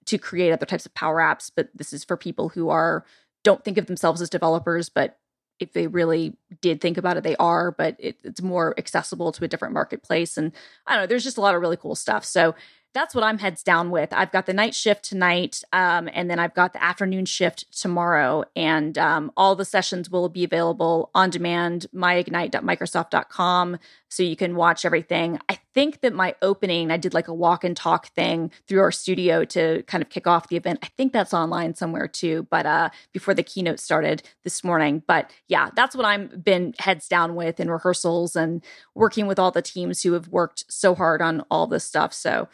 to 0.05 0.19
create 0.19 0.53
other 0.53 0.67
types 0.67 0.85
of 0.85 0.93
Power 0.95 1.17
apps. 1.17 1.51
But 1.55 1.71
this 1.75 1.95
is 1.95 2.05
for 2.05 2.19
people 2.19 2.51
who 2.51 2.69
are 2.69 3.07
don't 3.45 3.65
think 3.65 3.79
of 3.79 3.87
themselves 3.87 4.21
as 4.21 4.29
developers, 4.29 4.91
but 4.91 5.19
if 5.59 5.73
they 5.73 5.87
really 5.87 6.37
did 6.61 6.81
think 6.81 6.99
about 6.99 7.17
it, 7.17 7.25
they 7.25 7.37
are, 7.37 7.73
but 7.73 7.97
it, 7.99 8.17
it's 8.23 8.43
more 8.43 8.75
accessible 8.79 9.33
to 9.33 9.45
a 9.45 9.49
different 9.49 9.75
marketplace. 9.75 10.37
And 10.37 10.53
I 10.87 10.95
don't 10.95 11.03
know, 11.03 11.07
there's 11.07 11.25
just 11.25 11.39
a 11.39 11.41
lot 11.41 11.55
of 11.55 11.61
really 11.61 11.77
cool 11.77 11.95
stuff. 11.95 12.25
So 12.25 12.55
that's 12.99 13.15
what 13.15 13.23
I'm 13.23 13.39
heads 13.39 13.63
down 13.63 13.91
with. 13.93 14.13
I've 14.13 14.33
got 14.33 14.47
the 14.47 14.53
night 14.53 14.75
shift 14.75 15.05
tonight, 15.05 15.63
um, 15.73 16.09
and 16.13 16.29
then 16.29 16.41
I've 16.41 16.55
got 16.55 16.73
the 16.73 16.83
afternoon 16.83 17.27
shift 17.27 17.81
tomorrow. 17.81 18.43
And 18.57 18.99
um, 18.99 19.31
all 19.37 19.55
the 19.55 19.65
sessions 19.65 20.11
will 20.11 20.29
be 20.29 20.43
available 20.43 21.09
on 21.15 21.31
demand, 21.31 21.87
myignite.microsoft.com, 21.95 23.79
so 24.09 24.23
you 24.25 24.35
can 24.35 24.57
watch 24.57 24.85
everything. 24.85 25.39
I 25.49 25.61
think 25.75 26.01
that 26.01 26.13
my 26.13 26.35
opening, 26.43 26.91
I 26.91 26.97
did 26.97 27.15
like 27.15 27.29
a 27.29 27.35
walk 27.35 27.63
and 27.63 27.77
talk 27.77 28.09
thing 28.09 28.51
through 28.67 28.81
our 28.81 28.91
studio 28.91 29.45
to 29.45 29.85
kind 29.85 30.03
of 30.03 30.11
kick 30.11 30.27
off 30.27 30.49
the 30.49 30.57
event. 30.57 30.81
I 30.83 30.89
think 30.97 31.13
that's 31.13 31.33
online 31.33 31.77
somewhere 31.77 32.09
too, 32.09 32.49
but 32.51 32.67
uh, 32.67 32.91
before 33.13 33.33
the 33.33 33.45
keynote 33.45 33.79
started 33.79 34.25
this 34.43 34.65
morning. 34.65 35.05
But 35.07 35.31
yeah, 35.47 35.71
that's 35.77 35.95
what 35.95 36.05
I'm 36.05 36.27
been 36.43 36.75
heads 36.81 37.07
down 37.07 37.37
with 37.37 37.61
in 37.61 37.71
rehearsals 37.71 38.35
and 38.35 38.65
working 38.97 39.29
with 39.29 39.39
all 39.39 39.53
the 39.53 39.63
teams 39.63 40.03
who 40.03 40.15
have 40.15 40.27
worked 40.27 40.65
so 40.69 40.97
hard 40.97 41.23
on 41.23 41.45
all 41.49 41.69
this 41.69 41.85
stuff. 41.85 42.13
So 42.13 42.49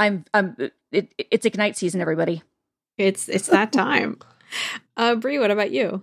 I'm 0.00 0.24
I'm 0.32 0.56
it, 0.90 1.12
it's 1.18 1.44
ignite 1.44 1.76
season, 1.76 2.00
everybody. 2.00 2.42
It's 2.96 3.28
it's 3.28 3.48
that 3.48 3.72
time. 3.84 4.18
uh 4.96 5.14
Bree, 5.14 5.38
what 5.38 5.50
about 5.50 5.70
you? 5.70 6.02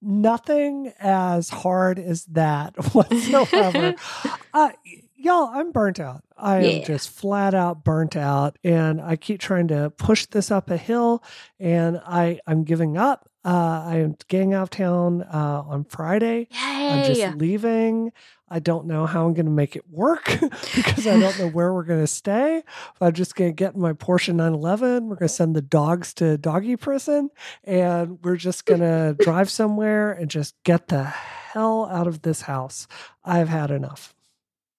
Nothing 0.00 0.92
as 0.98 1.48
hard 1.50 1.98
as 1.98 2.24
that 2.26 2.74
whatsoever. 2.94 3.94
uh, 4.54 4.70
y'all, 5.14 5.50
I'm 5.52 5.72
burnt 5.72 6.00
out. 6.00 6.24
I 6.36 6.60
yeah. 6.60 6.68
am 6.70 6.84
just 6.84 7.10
flat 7.10 7.54
out 7.54 7.84
burnt 7.84 8.16
out, 8.16 8.58
and 8.64 9.00
I 9.00 9.16
keep 9.16 9.40
trying 9.40 9.68
to 9.68 9.90
push 9.90 10.26
this 10.26 10.50
up 10.50 10.70
a 10.70 10.76
hill, 10.76 11.22
and 11.58 12.00
I 12.06 12.40
I'm 12.46 12.64
giving 12.64 12.96
up. 12.96 13.28
Uh, 13.44 13.84
I 13.86 13.96
am 13.96 14.14
getting 14.28 14.54
out 14.54 14.62
of 14.62 14.70
town 14.70 15.22
uh, 15.22 15.64
on 15.66 15.84
Friday. 15.84 16.46
Yay. 16.52 16.88
I'm 16.88 17.12
just 17.12 17.36
leaving. 17.38 18.12
I 18.52 18.58
don't 18.58 18.86
know 18.86 19.06
how 19.06 19.24
I'm 19.24 19.32
going 19.32 19.46
to 19.46 19.50
make 19.50 19.76
it 19.76 19.88
work 19.90 20.26
because 20.74 21.06
I 21.06 21.18
don't 21.18 21.38
know 21.38 21.48
where 21.48 21.72
we're 21.72 21.84
going 21.84 22.02
to 22.02 22.06
stay. 22.06 22.62
I'm 23.00 23.14
just 23.14 23.34
going 23.34 23.50
to 23.50 23.54
get 23.54 23.74
my 23.74 23.94
Porsche 23.94 24.28
911. 24.28 25.08
We're 25.08 25.16
going 25.16 25.28
to 25.28 25.34
send 25.34 25.56
the 25.56 25.62
dogs 25.62 26.12
to 26.14 26.36
doggy 26.36 26.76
prison 26.76 27.30
and 27.64 28.18
we're 28.22 28.36
just 28.36 28.66
going 28.66 28.80
to 28.82 29.16
drive 29.18 29.50
somewhere 29.50 30.12
and 30.12 30.30
just 30.30 30.54
get 30.64 30.88
the 30.88 31.02
hell 31.02 31.88
out 31.90 32.06
of 32.06 32.20
this 32.20 32.42
house. 32.42 32.86
I've 33.24 33.48
had 33.48 33.70
enough. 33.70 34.14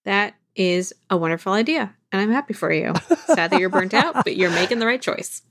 That 0.05 0.35
is 0.55 0.93
a 1.09 1.17
wonderful 1.17 1.53
idea. 1.53 1.95
And 2.11 2.21
I'm 2.21 2.31
happy 2.31 2.53
for 2.53 2.71
you. 2.71 2.93
Sad 3.25 3.49
that 3.49 3.59
you're 3.59 3.69
burnt 3.69 3.95
out, 3.95 4.23
but 4.23 4.37
you're 4.37 4.51
making 4.51 4.77
the 4.77 4.85
right 4.85 5.01
choice. 5.01 5.41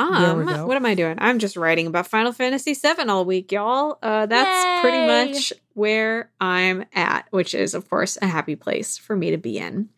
Um, 0.00 0.66
what 0.66 0.76
am 0.76 0.86
I 0.86 0.94
doing? 0.94 1.16
I'm 1.18 1.38
just 1.38 1.56
writing 1.56 1.86
about 1.86 2.06
Final 2.06 2.32
Fantasy 2.32 2.74
VII 2.74 3.08
all 3.08 3.24
week, 3.24 3.52
y'all. 3.52 3.98
Uh, 4.02 4.26
that's 4.26 4.64
Yay! 4.64 4.80
pretty 4.80 5.06
much 5.06 5.52
where 5.74 6.30
I'm 6.40 6.84
at, 6.94 7.26
which 7.30 7.54
is, 7.54 7.74
of 7.74 7.88
course, 7.88 8.16
a 8.20 8.26
happy 8.26 8.56
place 8.56 8.96
for 8.96 9.14
me 9.14 9.30
to 9.30 9.36
be 9.36 9.58
in. 9.58 9.90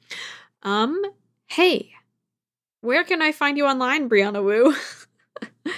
Um, 0.63 1.01
hey, 1.47 1.93
where 2.81 3.05
can 3.05 3.23
I 3.23 3.33
find 3.33 3.57
you 3.57 3.67
online, 3.67 4.09
Brianna 4.09 4.43
Wu? 4.43 4.75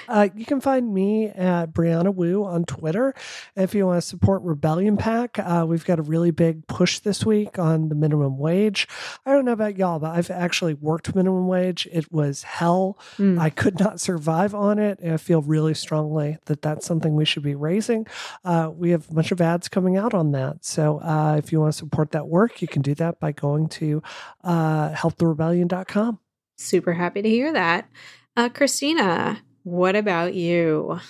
Uh, 0.08 0.28
you 0.34 0.44
can 0.44 0.60
find 0.60 0.92
me 0.92 1.26
at 1.28 1.72
Brianna 1.72 2.14
Wu 2.14 2.44
on 2.44 2.64
Twitter. 2.64 3.14
If 3.56 3.74
you 3.74 3.86
want 3.86 4.02
to 4.02 4.06
support 4.06 4.42
Rebellion 4.42 4.96
PAC, 4.96 5.38
uh, 5.38 5.64
we've 5.68 5.84
got 5.84 5.98
a 5.98 6.02
really 6.02 6.30
big 6.30 6.66
push 6.66 7.00
this 7.00 7.24
week 7.24 7.58
on 7.58 7.88
the 7.88 7.94
minimum 7.94 8.38
wage. 8.38 8.88
I 9.26 9.32
don't 9.32 9.44
know 9.44 9.52
about 9.52 9.76
y'all, 9.76 9.98
but 9.98 10.12
I've 10.12 10.30
actually 10.30 10.74
worked 10.74 11.14
minimum 11.14 11.46
wage. 11.46 11.88
It 11.92 12.10
was 12.12 12.42
hell. 12.42 12.98
Mm. 13.18 13.38
I 13.38 13.50
could 13.50 13.78
not 13.78 14.00
survive 14.00 14.54
on 14.54 14.78
it. 14.78 14.98
And 15.00 15.14
I 15.14 15.16
feel 15.16 15.42
really 15.42 15.74
strongly 15.74 16.38
that 16.46 16.62
that's 16.62 16.86
something 16.86 17.14
we 17.14 17.24
should 17.24 17.42
be 17.42 17.54
raising. 17.54 18.06
Uh, 18.44 18.70
we 18.74 18.90
have 18.90 19.10
a 19.10 19.14
bunch 19.14 19.32
of 19.32 19.40
ads 19.40 19.68
coming 19.68 19.96
out 19.96 20.14
on 20.14 20.32
that. 20.32 20.64
So 20.64 20.98
uh, 21.00 21.36
if 21.38 21.52
you 21.52 21.60
want 21.60 21.72
to 21.72 21.78
support 21.78 22.12
that 22.12 22.28
work, 22.28 22.62
you 22.62 22.68
can 22.68 22.82
do 22.82 22.94
that 22.96 23.20
by 23.20 23.32
going 23.32 23.68
to 23.70 24.02
uh, 24.42 24.90
helptherebellion.com. 24.90 26.18
Super 26.56 26.92
happy 26.92 27.20
to 27.20 27.28
hear 27.28 27.52
that. 27.52 27.88
Uh, 28.36 28.48
Christina, 28.48 29.42
what 29.62 29.96
about 29.96 30.34
you? 30.34 31.00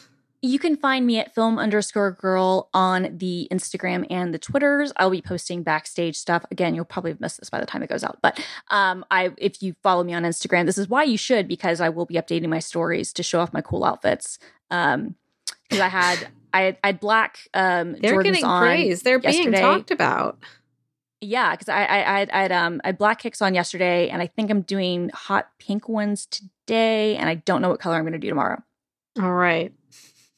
You 0.43 0.59
can 0.59 0.77
find 0.77 1.07
me 1.07 1.18
at 1.18 1.35
film 1.35 1.59
underscore 1.59 2.12
girl 2.12 2.68
on 2.75 3.16
the 3.16 3.49
Instagram 3.51 4.07
and 4.11 4.35
the 4.35 4.39
Twitters. 4.39 4.93
I'll 4.97 5.09
be 5.09 5.22
posting 5.22 5.62
backstage 5.62 6.16
stuff. 6.16 6.45
Again, 6.51 6.75
you'll 6.75 6.85
probably 6.85 7.16
miss 7.18 7.39
this 7.39 7.49
by 7.49 7.61
the 7.61 7.66
time 7.66 7.83
it 7.83 7.89
goes 7.89 8.05
out. 8.05 8.18
But 8.20 8.45
um, 8.68 9.07
I, 9.11 9.31
if 9.39 9.62
you 9.62 9.75
follow 9.83 10.05
me 10.05 10.12
on 10.12 10.25
Instagram, 10.25 10.66
this 10.66 10.77
is 10.77 10.87
why 10.87 11.05
you 11.05 11.16
should 11.16 11.49
because 11.49 11.81
I 11.81 11.89
will 11.89 12.05
be 12.05 12.16
updating 12.16 12.49
my 12.49 12.59
stories 12.59 13.11
to 13.14 13.22
show 13.22 13.41
off 13.41 13.55
my 13.55 13.62
cool 13.62 13.85
outfits. 13.85 14.39
Um, 14.70 15.14
because 15.64 15.81
I 15.81 15.89
had 15.89 16.29
I 16.53 16.77
I 16.83 16.89
had 16.89 17.01
black 17.01 17.49
um 17.55 17.97
They're 18.01 18.14
Jordans 18.14 18.25
getting 18.25 18.45
praised. 18.45 19.05
They're 19.05 19.20
yesterday. 19.20 19.51
being 19.51 19.62
talked 19.62 19.91
about. 19.91 20.39
Yeah, 21.25 21.53
because 21.53 21.68
I 21.68 21.85
I 21.85 22.20
I 22.33 22.43
had 22.43 22.53
um 22.53 22.81
I 22.85 22.89
had 22.89 22.99
black 22.99 23.20
kicks 23.20 23.41
on 23.41 23.55
yesterday, 23.55 24.09
and 24.09 24.20
I 24.20 24.27
think 24.27 24.51
I'm 24.51 24.62
doing 24.62 25.11
hot 25.11 25.49
pink 25.59 25.89
ones 25.89 26.27
today, 26.27 27.16
and 27.16 27.29
I 27.29 27.37
don't 27.37 27.62
know 27.62 27.70
what 27.70 27.81
color 27.81 27.97
I'm 27.97 28.03
going 28.03 28.12
to 28.12 28.18
do 28.18 28.29
tomorrow. 28.29 28.62
All 29.20 29.33
right. 29.33 29.72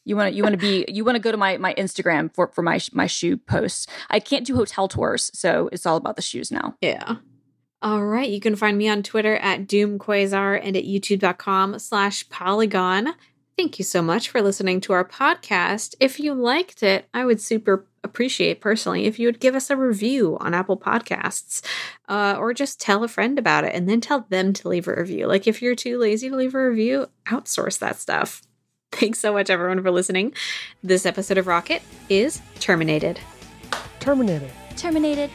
You 0.05 0.15
want 0.15 0.31
to 0.31 0.37
you 0.37 0.43
want 0.45 0.53
to 0.53 0.59
be 0.59 0.85
you 0.89 1.05
want 1.05 1.17
to 1.17 1.21
go 1.21 1.33
to 1.33 1.37
my 1.37 1.57
my 1.57 1.75
Instagram 1.75 2.33
for 2.35 2.49
for 2.49 2.63
my 2.63 2.79
my 2.93 3.07
shoe 3.07 3.37
posts. 3.37 3.87
I 4.09 4.21
can't 4.21 4.47
do 4.47 4.55
hotel 4.55 4.87
tours, 4.87 5.31
so 5.35 5.69
it's 5.73 5.85
all 5.85 5.97
about 5.97 6.17
the 6.17 6.23
shoes 6.23 6.53
now. 6.53 6.77
Yeah. 6.81 7.17
All 7.83 8.05
right. 8.05 8.29
You 8.29 8.41
can 8.41 8.57
find 8.57 8.79
me 8.79 8.89
on 8.89 9.03
Twitter 9.03 9.37
at 9.37 9.67
doomquasar 9.67 10.61
and 10.63 10.77
at 10.77 10.85
youtube.com 10.85 11.79
slash 11.79 12.29
polygon. 12.29 13.15
Thank 13.57 13.79
you 13.79 13.85
so 13.87 14.03
much 14.03 14.29
for 14.29 14.43
listening 14.43 14.83
to 14.83 14.93
our 14.93 15.05
podcast. 15.05 15.95
If 15.99 16.21
you 16.21 16.35
liked 16.35 16.83
it, 16.83 17.09
I 17.15 17.25
would 17.25 17.41
super 17.41 17.87
appreciate 18.05 18.61
personally 18.61 19.07
if 19.07 19.19
you 19.19 19.29
would 19.29 19.41
give 19.41 19.55
us 19.55 19.71
a 19.71 19.77
review 19.77 20.37
on 20.41 20.53
Apple 20.53 20.77
Podcasts 20.77 21.65
uh, 22.07 22.37
or 22.39 22.53
just 22.53 22.81
tell 22.81 23.03
a 23.03 23.09
friend 23.09 23.39
about 23.39 23.65
it 23.65 23.75
and 23.75 23.89
then 23.89 24.03
tell 24.03 24.27
them 24.29 24.53
to 24.53 24.69
leave 24.69 24.87
a 24.87 24.95
review. 24.95 25.27
Like 25.27 25.47
if 25.47 25.63
you're 25.63 25.75
too 25.75 25.99
lazy 25.99 26.29
to 26.29 26.37
leave 26.37 26.55
a 26.55 26.69
review, 26.69 27.07
outsource 27.29 27.79
that 27.79 27.97
stuff. 27.99 28.43
Thanks 28.93 29.21
so 29.21 29.33
much, 29.33 29.49
everyone, 29.49 29.83
for 29.83 29.91
listening. 29.91 30.35
This 30.83 31.07
episode 31.07 31.39
of 31.39 31.47
Rocket 31.47 31.83
is 32.11 32.43
terminated. 32.61 33.19
Terminated. 34.01 34.53
Terminated. 34.77 35.31